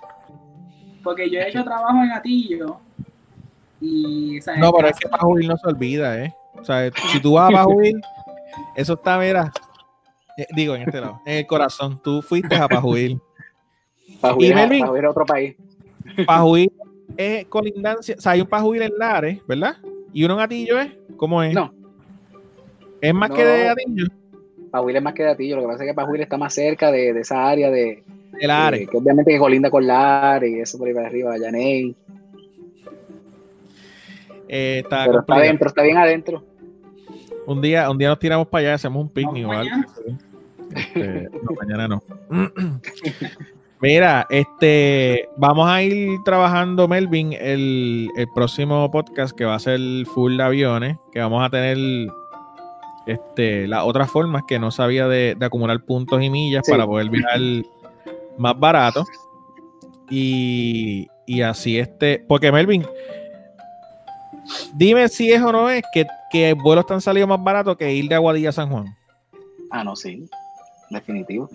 Porque 1.04 1.30
yo 1.30 1.40
he 1.40 1.48
hecho 1.50 1.64
trabajo 1.64 2.04
en 2.04 2.12
Atillo 2.12 2.80
y. 3.80 4.40
No, 4.58 4.74
pero 4.74 4.90
es 4.90 4.98
que 5.00 5.08
Pajuil 5.08 5.48
no 5.48 5.56
se 5.58 5.68
olvida, 5.68 6.18
¿eh? 6.22 6.34
O 6.56 6.64
sea, 6.66 6.92
si 7.12 7.20
tú 7.22 7.34
vas 7.34 7.50
a 7.50 7.54
Pajuil, 7.64 8.02
eso 8.76 8.94
está, 8.94 9.18
mira, 9.18 9.52
eh, 10.42 10.48
digo, 10.56 10.76
en 10.76 10.84
este 10.84 11.00
lado, 11.02 11.22
en 11.26 11.38
el 11.40 11.48
corazón, 11.48 12.00
tú 12.04 12.22
fuiste 12.22 12.56
a 12.56 12.68
Pajuil. 12.68 13.20
Pajuil, 14.22 14.52
Y 14.52 14.54
Melvin. 14.54 14.82
Pajuil 14.82 15.04
es 15.04 15.10
otro 15.10 15.26
país. 15.26 15.56
Pajuil 16.26 16.72
es 17.18 17.46
colindancia, 17.46 18.16
o 18.18 18.22
sea, 18.22 18.32
hay 18.34 18.42
un 18.42 18.48
Pajuil 18.48 18.82
en 18.84 18.92
Lares, 18.98 19.40
¿verdad? 19.48 19.78
Y 20.14 20.24
uno 20.24 20.36
en 20.36 20.40
Atillo 20.42 20.80
es, 20.80 20.92
¿cómo 21.18 21.42
es? 21.44 21.54
No. 21.54 21.74
Es 23.02 23.14
más 23.14 23.30
No. 23.30 23.36
que 23.36 23.46
de 23.46 23.70
Atillo, 23.70 24.06
Pajuil 24.72 24.96
es 24.96 25.02
más 25.04 25.14
que 25.14 25.24
de 25.24 25.30
Atillo, 25.30 25.56
lo 25.56 25.62
que 25.64 25.68
pasa 25.68 25.84
es 25.84 25.90
que 25.90 25.94
Pajuil 25.96 26.22
está 26.22 26.38
más 26.38 26.54
cerca 26.54 26.92
de, 26.92 27.14
de 27.14 27.22
esa 27.22 27.48
área 27.48 27.70
de, 27.72 28.04
de 28.40 28.48
Lares. 28.48 28.82
eh, 28.82 28.88
que 28.88 28.98
obviamente 28.98 29.32
que 29.32 29.40
colinda 29.40 29.70
con 29.72 29.86
Lares 29.88 30.52
y 30.52 30.60
eso 30.60 30.78
por 30.78 30.88
ahí 30.88 30.94
para 30.94 31.08
arriba, 31.08 31.38
Yaney. 31.38 31.96
Eh, 34.48 34.82
está 34.84 35.06
Pero 35.06 35.20
está 35.20 35.36
adentro, 35.36 35.68
está 35.70 35.84
bien 35.84 35.98
adentro. 35.98 36.44
Un 37.46 37.62
día, 37.62 37.90
un 37.90 37.98
día 37.98 38.10
nos 38.10 38.20
tiramos 38.20 38.48
para 38.48 38.62
allá, 38.62 38.74
hacemos 38.76 39.02
un 39.04 39.10
picnic 39.10 39.48
o 39.48 39.52
algo. 39.52 39.76
Este, 40.76 41.30
no, 41.44 41.52
mañana 41.60 41.88
no. 41.88 42.04
Mira, 43.82 44.28
este, 44.30 45.30
vamos 45.38 45.70
a 45.70 45.82
ir 45.82 46.20
trabajando, 46.26 46.88
Melvin, 46.90 47.32
el, 47.34 48.10
el 48.18 48.28
próximo 48.36 48.92
podcast 48.92 49.34
que 49.38 49.46
va 49.46 49.56
a 49.56 49.60
ser 49.60 49.80
full 50.14 50.36
de 50.36 50.44
aviones, 50.44 50.98
que 51.14 51.20
vamos 51.22 51.42
a 51.46 51.50
tener 51.50 51.78
este, 53.08 53.68
las 53.70 53.84
otras 53.86 54.12
formas 54.12 54.44
que 54.48 54.60
no 54.60 54.70
sabía 54.72 55.08
de, 55.08 55.34
de 55.40 55.46
acumular 55.46 55.80
puntos 55.86 56.22
y 56.22 56.30
millas 56.30 56.66
Sí. 56.66 56.72
para 56.74 56.86
poder 56.86 57.10
viajar 57.10 57.40
más 58.38 58.60
barato. 58.60 59.06
Y, 60.10 61.08
y 61.26 61.42
así 61.42 61.80
este, 61.80 62.26
porque 62.28 62.52
Melvin, 62.52 62.86
dime 64.74 65.08
si 65.08 65.32
es 65.32 65.42
o 65.42 65.52
no 65.54 65.70
es 65.70 65.84
que, 65.94 66.06
que 66.32 66.52
vuelos 66.54 66.84
están 66.84 67.00
saliendo 67.00 67.28
más 67.38 67.44
baratos 67.44 67.78
que 67.78 67.94
ir 67.94 68.10
de 68.10 68.16
Aguadilla 68.16 68.50
a 68.50 68.54
San 68.54 68.70
Juan. 68.70 68.88
Ah, 69.72 69.84
no, 69.86 69.96
sí. 69.96 70.26
Definitivo. 70.90 71.50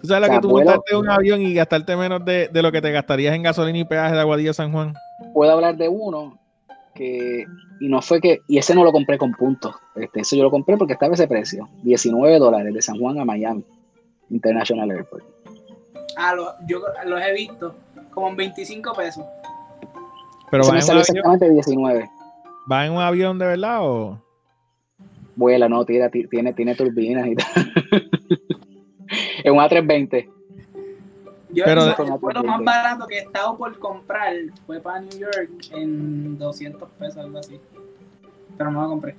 ¿Tú 0.00 0.08
sabes 0.08 0.28
lo 0.28 0.34
que 0.34 0.40
tú 0.40 0.48
montarte 0.50 0.94
un 0.96 1.08
avión 1.08 1.40
y 1.42 1.54
gastarte 1.54 1.96
menos 1.96 2.24
de, 2.24 2.48
de 2.48 2.62
lo 2.62 2.70
que 2.70 2.80
te 2.82 2.92
gastarías 2.92 3.34
en 3.34 3.42
gasolina 3.42 3.78
y 3.78 3.84
peaje 3.84 4.14
de 4.14 4.20
Aguadilla 4.20 4.52
San 4.52 4.70
Juan? 4.72 4.94
Puedo 5.32 5.52
hablar 5.52 5.76
de 5.76 5.88
uno 5.88 6.38
que, 6.94 7.44
y 7.80 7.88
no 7.88 8.02
fue 8.02 8.20
que, 8.20 8.40
y 8.46 8.58
ese 8.58 8.74
no 8.74 8.84
lo 8.84 8.92
compré 8.92 9.16
con 9.18 9.32
puntos. 9.32 9.74
Este, 9.94 10.20
eso 10.20 10.36
yo 10.36 10.42
lo 10.42 10.50
compré 10.50 10.76
porque 10.76 10.92
estaba 10.92 11.14
ese 11.14 11.26
precio. 11.26 11.68
19 11.82 12.38
dólares 12.38 12.72
de 12.74 12.82
San 12.82 12.98
Juan 12.98 13.18
a 13.18 13.24
Miami 13.24 13.64
International 14.30 14.90
Airport. 14.90 15.24
Ah, 16.16 16.34
lo- 16.34 16.52
yo 16.66 16.80
los 17.06 17.20
he 17.20 17.32
visto 17.32 17.74
como 18.12 18.28
en 18.28 18.36
25 18.36 18.92
pesos. 18.94 19.24
Pero 20.50 20.62
Eso 20.62 20.70
va 20.70 20.74
me 20.74 20.80
en, 20.80 20.84
un 20.84 20.86
salió 20.86 21.02
avión, 21.02 21.16
exactamente 21.16 21.50
19. 21.50 22.10
¿va 22.70 22.86
en 22.86 22.92
un 22.92 23.00
avión 23.00 23.38
de 23.38 23.46
verdad 23.46 23.78
o...? 23.82 24.22
Vuela, 25.34 25.68
no, 25.68 25.84
tira, 25.84 26.08
ti- 26.08 26.26
tiene, 26.28 26.52
tiene 26.54 26.74
turbinas 26.74 27.26
y 27.26 27.34
tal. 27.34 27.46
es 29.44 29.50
un 29.50 29.58
A320. 29.58 30.30
Yo 31.50 31.64
Pero 31.64 32.18
vuelo 32.18 32.42
más 32.42 32.62
barato 32.62 33.06
que 33.06 33.18
he 33.18 33.20
estado 33.20 33.56
por 33.56 33.78
comprar 33.78 34.34
fue 34.66 34.80
para 34.80 35.00
New 35.00 35.18
York 35.18 35.50
en 35.72 36.38
200 36.38 36.88
pesos, 36.98 37.16
algo 37.18 37.38
así. 37.38 37.60
Pero 38.58 38.70
no 38.70 38.82
lo 38.82 38.88
compré. 38.88 39.16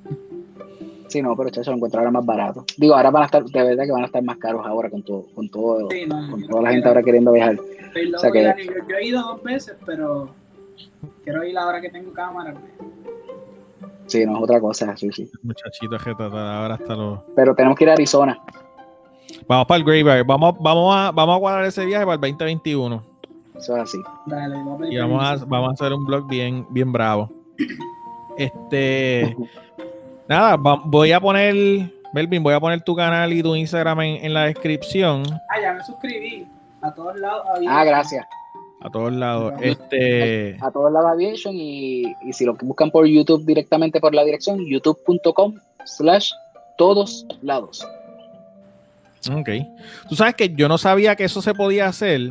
Sí, 1.07 1.21
no, 1.21 1.35
pero 1.37 1.49
chacho, 1.49 1.71
lo 1.71 1.77
encontré 1.77 1.99
ahora 1.99 2.11
más 2.11 2.25
barato. 2.25 2.65
Digo, 2.77 2.95
ahora 2.95 3.11
van 3.11 3.23
a 3.23 3.25
estar, 3.27 3.43
de 3.43 3.63
verdad 3.63 3.85
que 3.85 3.91
van 3.91 4.03
a 4.03 4.07
estar 4.07 4.21
más 4.21 4.37
caros 4.37 4.65
ahora 4.65 4.89
con 4.89 5.03
todo, 5.03 5.25
con 5.33 5.49
todo, 5.49 5.89
Sí, 5.89 6.05
no, 6.05 6.29
con 6.29 6.47
toda 6.47 6.61
la 6.63 6.71
gente 6.71 6.87
ahora 6.87 7.01
queriendo 7.01 7.31
viajar. 7.31 7.57
O 7.59 8.19
sea 8.19 8.31
que-. 8.31 8.67
Yo 8.89 8.97
he 8.97 9.05
ido 9.05 9.21
dos 9.21 9.41
veces, 9.43 9.75
pero 9.85 10.29
quiero 11.23 11.43
ir 11.43 11.57
ahora 11.57 11.79
que 11.79 11.89
tengo 11.89 12.11
cámara. 12.11 12.53
Sí, 14.07 14.25
no 14.25 14.37
es 14.37 14.43
otra 14.43 14.59
cosa, 14.59 14.95
sí, 14.95 15.11
sí. 15.11 15.29
Muchachito, 15.43 15.97
que 15.97 16.09
ahora 16.11 16.75
hasta 16.75 16.95
los... 16.95 17.19
Pero 17.35 17.55
tenemos 17.55 17.77
que 17.77 17.83
ir 17.83 17.89
a 17.89 17.93
Arizona. 17.93 18.39
Vamos 19.47 19.65
para 19.67 19.77
el 19.79 19.83
Graveyard. 19.83 20.25
Vamos, 20.25 20.55
vamos, 20.59 20.95
a, 20.95 21.11
vamos 21.11 21.35
a 21.35 21.39
guardar 21.39 21.65
ese 21.65 21.85
viaje 21.85 22.05
para 22.05 22.15
el 22.15 22.21
2021. 22.21 23.03
Eso 23.57 23.75
es 23.75 23.83
así. 23.83 23.97
Dale, 24.27 24.55
a 24.55 24.77
pedir 24.77 24.93
Y 24.93 24.97
vamos 24.97 25.23
a, 25.23 25.45
vamos 25.45 25.69
a 25.69 25.73
hacer 25.73 25.93
un 25.93 26.05
blog 26.05 26.27
bien, 26.27 26.65
bien 26.69 26.91
bravo. 26.91 27.29
Este... 28.37 29.35
Nada, 30.27 30.57
va- 30.57 30.81
voy 30.85 31.11
a 31.11 31.19
poner... 31.19 31.55
Melvin, 32.13 32.41
voy 32.43 32.53
a 32.53 32.59
poner 32.59 32.81
tu 32.81 32.95
canal 32.95 33.33
y 33.33 33.43
tu 33.43 33.55
Instagram 33.55 33.99
en, 34.01 34.25
en 34.25 34.33
la 34.33 34.43
descripción. 34.45 35.23
Ah, 35.49 35.59
ya 35.61 35.73
me 35.73 35.83
suscribí. 35.83 36.47
A 36.81 36.93
todos 36.93 37.17
lados. 37.19 37.45
Ah, 37.67 37.83
gracias. 37.83 38.25
A 38.81 38.89
todos 38.89 39.11
lados. 39.11 39.53
Este... 39.59 40.57
A 40.61 40.71
todos 40.71 40.91
lados 40.91 41.11
Aviation 41.11 41.55
y, 41.55 42.03
y 42.23 42.33
si 42.33 42.45
lo 42.45 42.55
buscan 42.61 42.91
por 42.91 43.05
YouTube 43.07 43.43
directamente 43.45 43.99
por 43.99 44.13
la 44.13 44.23
dirección, 44.23 44.63
youtube.com 44.65 45.55
slash 45.85 46.31
todos 46.77 47.25
lados. 47.41 47.87
Ok. 49.31 49.49
Tú 50.09 50.15
sabes 50.15 50.35
que 50.35 50.53
yo 50.55 50.67
no 50.67 50.77
sabía 50.77 51.15
que 51.15 51.23
eso 51.23 51.41
se 51.41 51.53
podía 51.53 51.87
hacer 51.87 52.29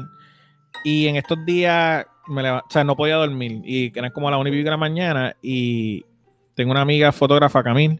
y 0.85 1.07
en 1.07 1.17
estos 1.17 1.45
días 1.45 2.07
me 2.29 2.51
o 2.51 2.63
sea, 2.69 2.85
no 2.85 2.97
podía 2.97 3.17
dormir 3.17 3.63
y 3.65 3.91
que 3.91 3.99
eran 3.99 4.11
como 4.13 4.29
a 4.29 4.31
las 4.33 4.41
1 4.41 4.49
y 4.51 4.63
de 4.63 4.71
la 4.71 4.77
mañana 4.77 5.37
y 5.43 6.05
tengo 6.55 6.71
una 6.71 6.81
amiga 6.81 7.13
fotógrafa, 7.13 7.63
Camil, 7.63 7.99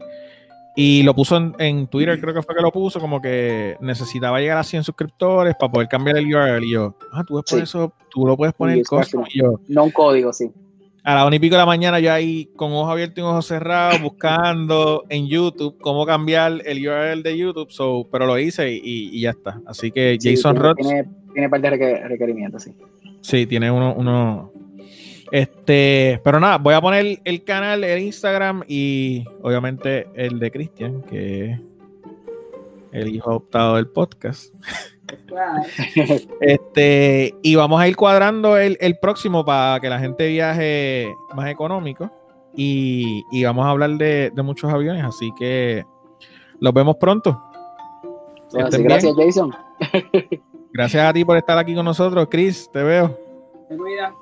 y 0.75 1.03
lo 1.03 1.13
puso 1.15 1.37
en, 1.37 1.55
en 1.59 1.87
Twitter, 1.87 2.19
creo 2.19 2.33
que 2.33 2.41
fue 2.41 2.55
que 2.55 2.61
lo 2.61 2.71
puso, 2.71 2.99
como 2.99 3.21
que 3.21 3.77
necesitaba 3.79 4.39
llegar 4.39 4.57
a 4.57 4.63
100 4.63 4.83
suscriptores 4.83 5.55
para 5.59 5.71
poder 5.71 5.87
cambiar 5.87 6.17
el 6.17 6.33
URL 6.33 6.63
y 6.63 6.71
yo, 6.71 6.95
ah, 7.13 7.23
tú, 7.25 7.33
puedes 7.33 7.49
Sí. 7.49 7.59
eso, 7.59 7.93
tú 8.09 8.25
lo 8.25 8.35
puedes 8.35 8.53
poner 8.53 8.77
Y 8.77 9.39
yo, 9.39 9.59
No 9.67 9.85
un 9.85 9.91
código, 9.91 10.33
sí. 10.33 10.51
A 11.07 11.15
la 11.15 11.25
una 11.25 11.37
y 11.37 11.39
pico 11.39 11.55
de 11.55 11.59
la 11.59 11.65
mañana 11.65 12.01
yo 12.01 12.11
ahí 12.11 12.49
con 12.57 12.73
ojo 12.73 12.91
abierto 12.91 13.21
y 13.21 13.23
ojo 13.23 13.41
cerrado 13.41 13.97
buscando 14.03 15.05
en 15.07 15.25
YouTube 15.27 15.77
cómo 15.79 16.05
cambiar 16.05 16.61
el 16.65 16.85
URL 16.85 17.23
de 17.23 17.37
YouTube, 17.37 17.71
so, 17.71 18.05
pero 18.11 18.25
lo 18.25 18.37
hice 18.37 18.73
y, 18.73 18.81
y 19.15 19.21
ya 19.21 19.29
está. 19.29 19.61
Así 19.65 19.89
que 19.89 20.17
Sí, 20.19 20.31
Jason 20.35 20.55
tiene, 20.55 20.67
Roth, 20.67 20.77
tiene, 20.77 21.05
tiene 21.31 21.49
parte 21.49 21.69
de 21.69 21.77
requer- 21.77 22.07
requerimientos, 22.09 22.63
sí. 22.63 22.73
sí, 23.21 23.45
tiene 23.45 23.71
uno, 23.71 23.93
uno, 23.97 24.51
este, 25.31 26.19
pero 26.25 26.41
nada, 26.41 26.57
voy 26.57 26.73
a 26.73 26.81
poner 26.81 27.19
el 27.23 27.43
canal, 27.45 27.85
el 27.85 28.01
Instagram 28.01 28.63
y 28.67 29.23
obviamente 29.43 30.07
el 30.13 30.39
de 30.39 30.51
Cristian, 30.51 31.03
que 31.03 31.51
es 31.51 31.59
el 32.91 33.15
hijo 33.15 33.29
adoptado 33.29 33.77
del 33.77 33.87
podcast. 33.87 34.53
Claro. 35.25 35.63
Este, 36.41 37.33
y 37.41 37.55
vamos 37.55 37.79
a 37.81 37.87
ir 37.87 37.95
cuadrando 37.95 38.57
el, 38.57 38.77
el 38.81 38.97
próximo 38.99 39.45
para 39.45 39.79
que 39.79 39.89
la 39.89 39.99
gente 39.99 40.27
viaje 40.27 41.07
más 41.35 41.49
económico. 41.49 42.11
Y, 42.55 43.23
y 43.31 43.43
vamos 43.43 43.65
a 43.65 43.69
hablar 43.69 43.91
de, 43.91 44.31
de 44.33 44.41
muchos 44.41 44.71
aviones, 44.73 45.03
así 45.03 45.31
que 45.37 45.85
los 46.59 46.73
vemos 46.73 46.95
pronto. 46.97 47.39
Gracias, 48.51 49.13
Jason. 49.15 49.53
Gracias 50.73 51.09
a 51.09 51.13
ti 51.13 51.25
por 51.25 51.37
estar 51.37 51.57
aquí 51.57 51.75
con 51.75 51.85
nosotros, 51.85 52.27
Chris. 52.29 52.69
Te 52.71 52.83
veo. 52.83 53.17
Te 53.69 53.77
cuida. 53.77 54.13